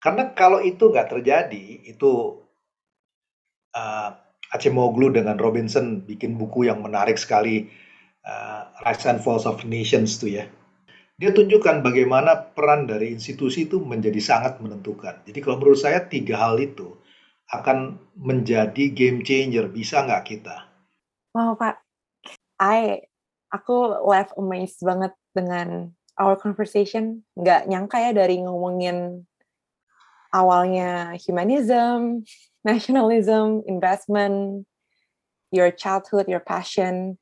[0.00, 2.40] Karena kalau itu nggak terjadi, itu
[3.76, 4.10] uh,
[4.50, 7.70] Acemoglu dengan Robinson bikin buku yang menarik sekali,
[8.26, 10.44] uh, Rise and Falls of Nations tuh ya.
[11.20, 15.20] Dia tunjukkan bagaimana peran dari institusi itu menjadi sangat menentukan.
[15.28, 16.96] Jadi kalau menurut saya tiga hal itu
[17.52, 19.68] akan menjadi game changer.
[19.68, 20.64] Bisa nggak kita?
[21.36, 21.76] Wow Pak,
[22.56, 23.04] I
[23.52, 27.20] aku left amazed banget dengan our conversation.
[27.36, 29.28] Nggak nyangka ya dari ngomongin
[30.32, 32.24] awalnya humanism,
[32.68, 34.64] nationalism, investment,
[35.52, 37.20] your childhood, your passion,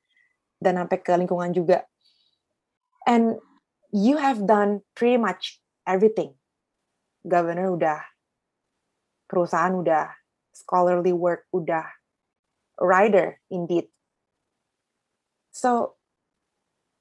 [0.62, 1.82] dan sampai ke lingkungan juga.
[3.08, 3.40] And
[3.92, 6.36] you have done pretty much everything.
[7.24, 8.00] Governor udah,
[9.28, 10.12] perusahaan udah,
[10.52, 11.84] scholarly work udah,
[12.80, 13.88] writer indeed.
[15.52, 15.98] So,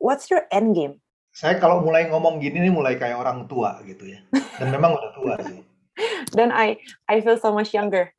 [0.02, 1.04] what's your end game?
[1.38, 4.26] Saya kalau mulai ngomong gini nih mulai kayak orang tua gitu ya.
[4.58, 5.62] Dan memang udah tua sih.
[6.38, 8.10] Then I I feel so much younger.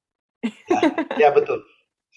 [0.46, 0.80] ya,
[1.18, 1.58] ya betul.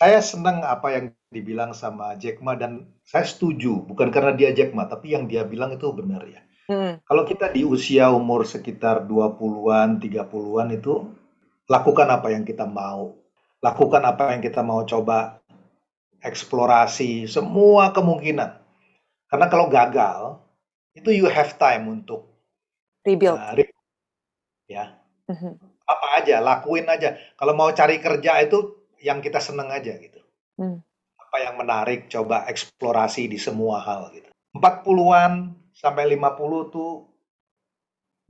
[0.01, 4.73] Saya senang apa yang dibilang sama Jack Ma dan saya setuju, bukan karena dia Jack
[4.73, 6.41] Ma, tapi yang dia bilang itu benar ya.
[6.65, 6.97] Hmm.
[7.05, 11.05] Kalau kita di usia umur sekitar 20-an, 30-an itu
[11.69, 13.13] lakukan apa yang kita mau.
[13.61, 15.37] Lakukan apa yang kita mau coba
[16.25, 18.57] eksplorasi semua kemungkinan.
[19.29, 20.41] Karena kalau gagal,
[20.97, 22.25] itu you have time untuk
[23.05, 23.37] rebuild.
[23.37, 23.69] Uh, re
[24.65, 24.97] ya,
[25.31, 25.53] Mm-hmm.
[25.87, 27.15] Apa aja, lakuin aja.
[27.39, 30.21] Kalau mau cari kerja itu yang kita seneng aja gitu.
[30.61, 30.79] Mm.
[31.17, 34.29] Apa yang menarik, coba eksplorasi di semua hal gitu.
[34.55, 37.07] 40-an sampai 50 tuh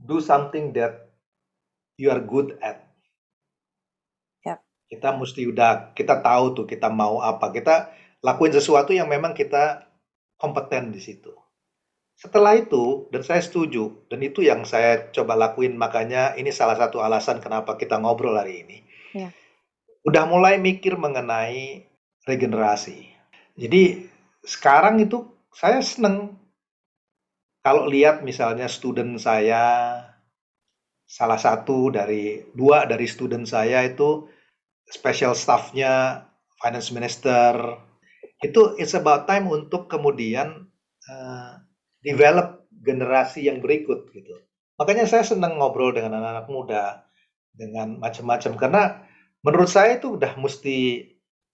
[0.02, 1.12] do something that
[2.00, 2.88] you are good at.
[4.42, 4.58] Yep.
[4.90, 7.50] Kita mesti udah kita tahu tuh kita mau apa.
[7.50, 7.90] Kita
[8.22, 9.86] lakuin sesuatu yang memang kita
[10.38, 11.30] kompeten di situ.
[12.18, 17.02] Setelah itu, dan saya setuju, dan itu yang saya coba lakuin, makanya ini salah satu
[17.02, 18.78] alasan kenapa kita ngobrol hari ini.
[19.10, 19.34] Ya.
[20.02, 21.86] Udah mulai mikir mengenai
[22.26, 23.06] regenerasi.
[23.54, 24.06] Jadi
[24.42, 26.34] sekarang itu saya seneng
[27.62, 29.94] kalau lihat misalnya student saya,
[31.06, 34.26] salah satu dari dua dari student saya itu
[34.90, 36.26] special staffnya
[36.58, 37.78] finance minister,
[38.42, 40.66] itu it's about time untuk kemudian
[41.06, 41.62] uh,
[42.02, 44.42] develop generasi yang berikut gitu.
[44.74, 46.84] Makanya saya senang ngobrol dengan anak-anak muda
[47.54, 48.82] dengan macam-macam karena
[49.42, 51.10] menurut saya itu udah mesti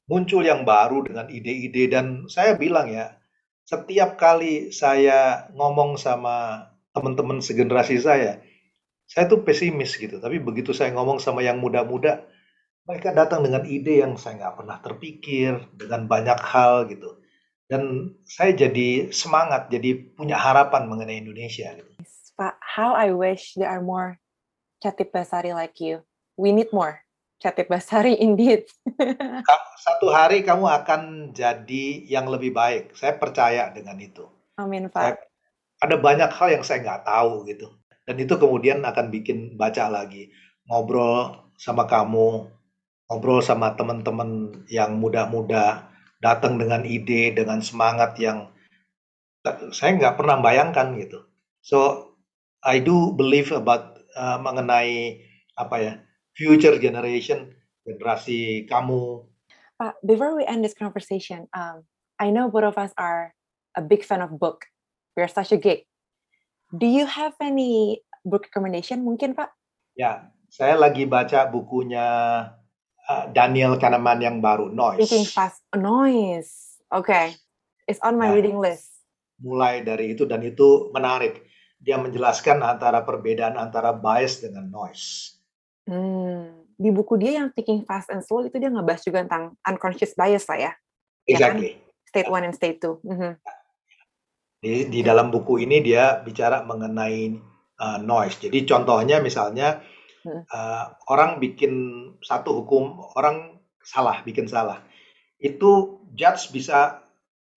[0.08, 3.16] muncul yang baru dengan ide-ide dan saya bilang ya
[3.68, 8.40] setiap kali saya ngomong sama teman-teman segenerasi saya
[9.04, 12.24] saya tuh pesimis gitu tapi begitu saya ngomong sama yang muda-muda
[12.88, 17.20] mereka datang dengan ide yang saya nggak pernah terpikir dengan banyak hal gitu
[17.68, 21.76] dan saya jadi semangat, jadi punya harapan mengenai Indonesia.
[21.76, 21.92] Gitu.
[22.32, 24.16] Pak, how I wish there are more
[24.80, 26.00] Chatip Basari like you.
[26.40, 27.04] We need more
[27.38, 28.66] Chatip Basari indeed.
[29.86, 32.98] Satu hari kamu akan jadi yang lebih baik.
[32.98, 34.26] Saya percaya dengan itu.
[34.58, 34.98] Amin, Pak.
[34.98, 35.14] Saya,
[35.78, 37.70] ada banyak hal yang saya nggak tahu gitu.
[38.02, 40.34] Dan itu kemudian akan bikin baca lagi.
[40.66, 42.50] Ngobrol sama kamu,
[43.06, 45.86] ngobrol sama teman-teman yang muda-muda,
[46.18, 48.50] datang dengan ide, dengan semangat yang
[49.70, 51.22] saya nggak pernah bayangkan gitu.
[51.62, 52.10] So
[52.66, 55.22] I do believe about uh, mengenai
[55.54, 55.94] apa ya
[56.38, 57.50] future generation
[57.82, 59.26] generasi kamu.
[59.74, 61.82] Pak, before we end this conversation, um,
[62.22, 63.34] I know both of us are
[63.74, 64.70] a big fan of book.
[65.18, 65.90] We're such a geek.
[66.70, 69.50] Do you have any book recommendation mungkin Pak?
[69.98, 72.06] Ya, saya lagi baca bukunya
[73.08, 75.08] Uh, Daniel Kahneman yang baru Noise.
[75.08, 76.76] Thinking Fast Noise.
[76.92, 77.08] Oke.
[77.08, 77.26] Okay.
[77.88, 79.00] It's on my nah, reading list.
[79.40, 81.40] Mulai dari itu dan itu menarik.
[81.80, 85.37] Dia menjelaskan antara perbedaan antara bias dengan noise.
[85.88, 86.68] Hmm.
[86.78, 90.44] Di buku dia yang Thinking Fast and Slow itu dia ngebahas juga tentang unconscious bias
[90.46, 90.72] lah ya.
[91.24, 91.72] Exactly.
[91.72, 92.06] Ya kan?
[92.08, 93.00] State one and state two.
[93.02, 93.32] Mm -hmm.
[94.58, 97.34] Di, di dalam buku ini dia bicara mengenai
[97.80, 98.36] uh, noise.
[98.42, 99.80] Jadi contohnya misalnya
[100.26, 101.72] uh, orang bikin
[102.20, 104.82] satu hukum, orang salah, bikin salah.
[105.38, 107.06] Itu judge bisa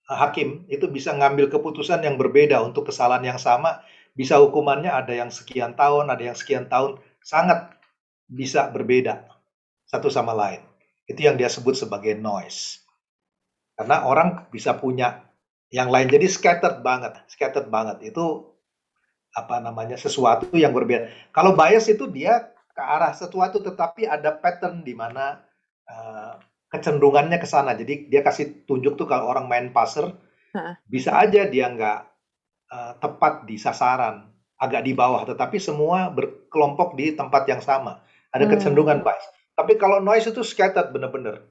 [0.08, 3.82] uh, hakim itu bisa ngambil keputusan yang berbeda untuk kesalahan yang sama,
[4.14, 7.81] bisa hukumannya ada yang sekian tahun, ada yang sekian tahun, sangat
[8.32, 9.28] bisa berbeda
[9.84, 10.64] satu sama lain.
[11.04, 12.80] Itu yang dia sebut sebagai noise.
[13.76, 15.28] Karena orang bisa punya
[15.68, 18.16] yang lain jadi scattered banget, scattered banget.
[18.16, 18.56] Itu
[19.36, 21.12] apa namanya sesuatu yang berbeda.
[21.36, 25.44] Kalau bias itu dia ke arah sesuatu tetapi ada pattern di mana
[25.92, 26.40] uh,
[26.72, 27.76] kecenderungannya ke sana.
[27.76, 30.08] Jadi dia kasih tunjuk tuh kalau orang main passer
[30.88, 32.00] bisa aja dia nggak
[32.72, 34.32] uh, tepat di sasaran
[34.62, 38.04] agak di bawah, tetapi semua berkelompok di tempat yang sama.
[38.32, 38.52] Ada Hmm.
[38.56, 39.24] kecenderungan bias.
[39.56, 41.44] Tapi kalau noise itu scattered benar-benar.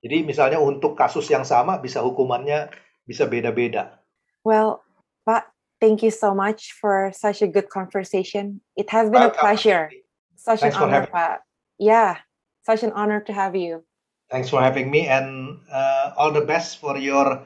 [0.00, 2.72] Jadi misalnya untuk kasus yang sama bisa hukumannya
[3.04, 4.00] bisa beda-beda.
[4.44, 4.80] Well,
[5.24, 5.50] Pak,
[5.82, 8.60] thank you so much for such a good conversation.
[8.78, 9.90] It has been a pleasure.
[10.36, 11.42] Such Thanks an honor, Pak.
[11.76, 12.22] Yeah,
[12.62, 13.82] such an honor to have you.
[14.30, 17.42] Thanks for having me and uh, all the best for your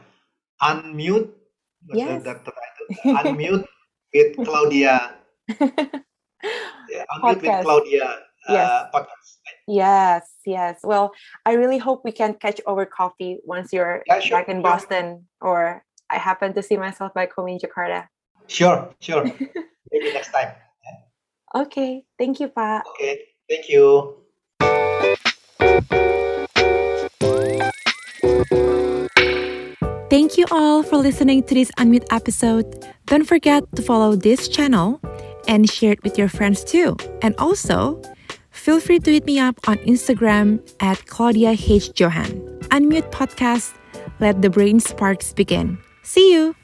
[0.61, 1.33] unmute.
[1.91, 2.21] Yes.
[2.23, 2.87] that- that title?
[3.25, 3.65] unmute
[4.13, 5.17] with Claudia.
[6.91, 8.21] Yeah, unmute with Podcast.
[8.47, 8.91] Claudia uh, Yes.
[8.95, 9.29] podcast.
[9.69, 10.81] Yes, yes.
[10.83, 11.13] Well,
[11.47, 14.63] I really hope we can catch over coffee once you're Yeah, sure, back in sure.
[14.63, 18.09] Boston or I happen to see myself back home in Jakarta.
[18.49, 19.25] Sure, sure.
[19.93, 20.53] Maybe next time.
[21.55, 22.87] Okay, thank you, Pak.
[22.95, 24.17] Okay, thank you.
[30.11, 32.67] Thank you all for listening to this Unmute episode.
[33.07, 35.01] Don't forget to follow this channel
[35.47, 36.97] and share it with your friends too.
[37.23, 38.01] And also,
[38.61, 41.99] feel free to hit me up on Instagram at Claudia H.
[41.99, 42.29] Johan.
[42.71, 43.73] Unmute Podcast.
[44.21, 45.79] Let the brain sparks begin.
[46.03, 46.60] See you.